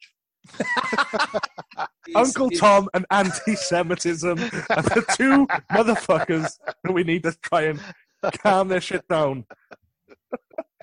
Uncle 2.15 2.49
he's- 2.49 2.59
Tom 2.59 2.89
and 2.93 3.05
anti-Semitism 3.09 4.37
are 4.37 4.81
the 4.83 5.05
two 5.17 5.47
motherfuckers 5.71 6.59
that 6.83 6.91
we 6.91 7.03
need 7.03 7.23
to 7.23 7.31
try 7.41 7.63
and 7.63 7.79
calm 8.43 8.67
their 8.67 8.81
shit 8.81 9.07
down. 9.07 9.45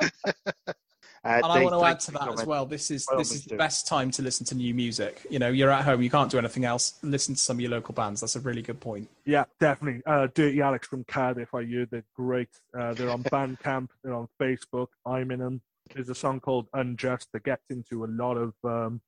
Uh, 1.23 1.29
and 1.43 1.45
I 1.45 1.63
want 1.63 1.75
to 1.75 1.85
add 1.85 2.01
to 2.01 2.13
you 2.13 2.19
for 2.19 2.25
that 2.25 2.41
as 2.41 2.47
well. 2.47 2.65
This 2.65 2.91
is 2.91 3.05
By 3.07 3.13
all 3.13 3.19
this 3.19 3.33
is 3.33 3.45
the 3.45 3.51
do. 3.51 3.57
best 3.59 3.87
time 3.87 4.11
to 4.13 4.23
listen 4.23 4.47
to 4.47 4.55
new 4.55 4.73
music. 4.73 5.27
You 5.29 5.39
know, 5.39 5.49
you're 5.51 5.71
at 5.71 5.85
home, 5.85 6.01
you 6.01 6.09
can't 6.09 6.31
do 6.31 6.39
anything 6.39 6.65
else. 6.65 6.95
Listen 7.03 7.35
to 7.35 7.41
some 7.41 7.59
of 7.59 7.61
your 7.61 7.71
local 7.71 7.93
bands. 7.95 8.21
That's 8.23 8.37
a 8.37 8.41
really 8.41 8.63
good 8.63 8.81
point. 8.81 9.09
Yeah, 9.27 9.45
definitely. 9.59 10.03
Uh, 10.07 10.29
Dirty 10.35 10.63
Alex 10.63 10.89
from 10.89 11.05
Cardiff, 11.05 11.55
I 11.55 11.65
heard 11.65 11.91
they're 11.91 12.05
great. 12.17 12.49
Uh, 12.79 12.95
they're 12.95 13.11
on 13.11 13.23
Bandcamp, 13.25 13.89
they're 14.03 14.15
on 14.15 14.29
Facebook. 14.41 14.87
I'm 15.05 15.31
in 15.31 15.41
them. 15.41 15.61
There's 15.95 16.09
a 16.09 16.15
song 16.15 16.41
called 16.41 16.69
Unjust 16.73 17.29
that 17.33 17.43
gets 17.45 17.65
into 17.69 18.05
a 18.05 18.07
lot 18.07 18.37
of 18.37 18.55
um, 18.65 19.01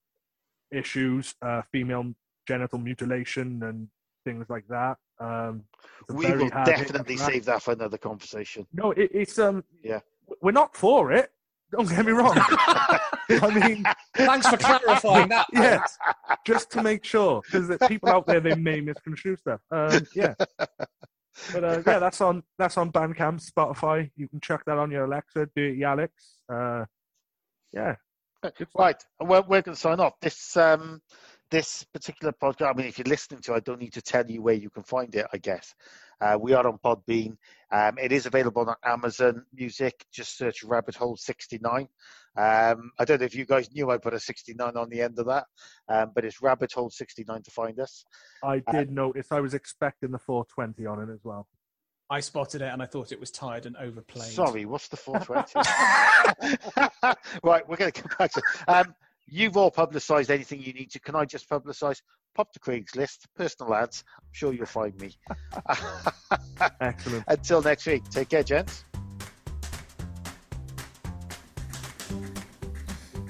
issues, 0.71 1.35
uh, 1.43 1.63
female 1.73 2.13
genital 2.47 2.79
mutilation 2.79 3.63
and 3.63 3.89
things 4.25 4.47
like 4.49 4.67
that. 4.69 4.97
Um, 5.21 5.65
We 6.09 6.27
will 6.33 6.49
definitely 6.49 7.17
track. 7.17 7.31
save 7.31 7.45
that 7.47 7.63
for 7.63 7.73
another 7.73 7.99
conversation. 7.99 8.67
No, 8.73 8.91
it, 8.93 9.11
it's 9.15 9.39
um. 9.39 9.65
Yeah. 9.83 10.01
we're 10.41 10.51
not 10.53 10.77
for 10.77 11.13
it. 11.13 11.31
Don't 11.73 11.89
get 11.89 12.05
me 12.05 12.13
wrong. 12.13 12.35
I 12.37 13.69
mean, 13.69 13.85
Thanks 14.17 14.47
for 14.47 14.57
clarifying 14.59 15.29
that. 15.31 15.47
yeah, 15.53 15.83
just 16.47 16.71
to 16.73 16.83
make 16.83 17.05
sure, 17.05 17.41
because 17.43 17.75
people 17.89 18.11
out 18.11 18.27
there 18.27 18.41
they 18.41 18.55
may 18.55 18.81
misconstrue 18.81 19.37
stuff. 19.37 19.61
Um, 19.71 20.07
yeah, 20.15 20.35
but 20.59 21.65
uh, 21.65 21.83
yeah, 21.87 21.99
that's 21.99 22.21
on 22.21 22.43
that's 22.59 22.77
on 22.77 22.93
Bandcamp, 22.93 23.43
Spotify. 23.51 24.11
You 24.17 24.29
can 24.29 24.41
check 24.41 24.65
that 24.67 24.77
on 24.77 24.91
your 24.91 25.07
Alexa. 25.07 25.49
Do 25.57 25.69
Dirty 25.71 25.83
Alex. 25.83 26.13
Uh, 26.53 26.85
yeah, 27.73 27.97
Right, 28.77 28.97
well, 29.21 29.45
we're 29.49 29.63
going 29.63 29.75
to 29.75 29.81
sign 29.81 30.01
off. 30.01 30.15
This 30.21 30.57
um, 30.57 31.01
this 31.53 31.85
particular 31.85 32.33
podcast. 32.33 32.71
I 32.71 32.73
mean, 32.73 32.87
if 32.87 32.99
you're 32.99 33.05
listening 33.05 33.43
to, 33.43 33.53
it, 33.53 33.57
I 33.57 33.61
don't 33.61 33.79
need 33.79 33.93
to 33.93 34.03
tell 34.03 34.29
you 34.29 34.43
where 34.43 34.55
you 34.55 34.71
can 34.71 34.83
find 34.83 35.15
it. 35.15 35.27
I 35.33 35.37
guess 35.37 35.75
uh, 36.21 36.39
we 36.41 36.55
are 36.55 36.67
on 36.67 36.79
Podbean. 36.79 37.37
Um, 37.71 37.99
it 37.99 38.11
is 38.11 38.25
available 38.25 38.69
on 38.69 38.75
Amazon 38.85 39.45
Music. 39.55 40.07
Just 40.11 40.39
search 40.39 40.65
Rabbit 40.65 40.97
Hole 40.97 41.17
69. 41.17 41.89
Um, 42.35 42.91
I 42.99 43.05
don't 43.05 43.21
know 43.21 43.27
if 43.27 43.35
you 43.35 43.45
guys 43.45 43.71
knew 43.71 43.91
I 43.91 43.99
put 43.99 44.15
a 44.15 44.19
69 44.19 44.77
on 44.77 44.89
the 44.89 45.03
end 45.03 45.19
of 45.19 45.27
that, 45.27 45.45
um, 45.89 46.13
but 46.15 46.25
it's 46.25 46.41
Rabbit 46.41 46.73
Hole 46.73 46.89
69 46.89 47.43
to 47.43 47.51
find 47.51 47.79
us. 47.79 48.07
I 48.43 48.63
did 48.73 48.91
notice. 48.91 49.27
I 49.31 49.41
was 49.41 49.53
expecting 49.53 50.11
the 50.11 50.19
420 50.19 50.87
on 50.87 51.09
it 51.09 51.13
as 51.13 51.21
well. 51.23 51.47
I 52.09 52.21
spotted 52.21 52.63
it 52.63 52.71
and 52.73 52.83
I 52.83 52.87
thought 52.87 53.13
it 53.13 53.21
was 53.21 53.31
tired 53.31 53.67
and 53.67 53.77
overplayed. 53.77 54.33
Sorry, 54.33 54.65
what's 54.65 54.89
the 54.89 54.97
420? 54.97 55.53
right, 57.43 57.69
we're 57.69 57.77
going 57.77 57.93
to 57.93 58.03
come 58.03 58.11
back 58.19 58.33
to 58.33 58.43
um, 58.69 58.95
You've 59.35 59.57
all 59.57 59.71
publicised 59.71 60.31
anything 60.31 60.61
you 60.61 60.75
need 60.75 60.91
to. 60.91 61.01
Can 61.01 61.17
I 61.17 61.25
just 61.25 61.49
publicise? 61.49 62.03
Pop 62.35 62.53
to 62.53 62.61
Craigslist, 62.61 63.21
personal 63.35 63.73
ads. 63.73 64.05
I'm 64.19 64.29
sure 64.33 64.53
you'll 64.53 64.67
find 64.67 64.95
me. 65.01 65.17
Excellent. 66.83 67.25
Until 67.27 67.63
next 67.63 67.87
week, 67.87 68.05
take 68.11 68.29
care, 68.29 68.43
gents. 68.43 68.85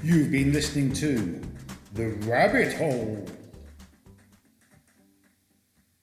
You've 0.03 0.33
been 0.33 0.53
listening 0.53 0.93
to 0.95 1.41
The 1.95 2.09
Rabbit 2.27 2.73
Hole. 2.73 3.25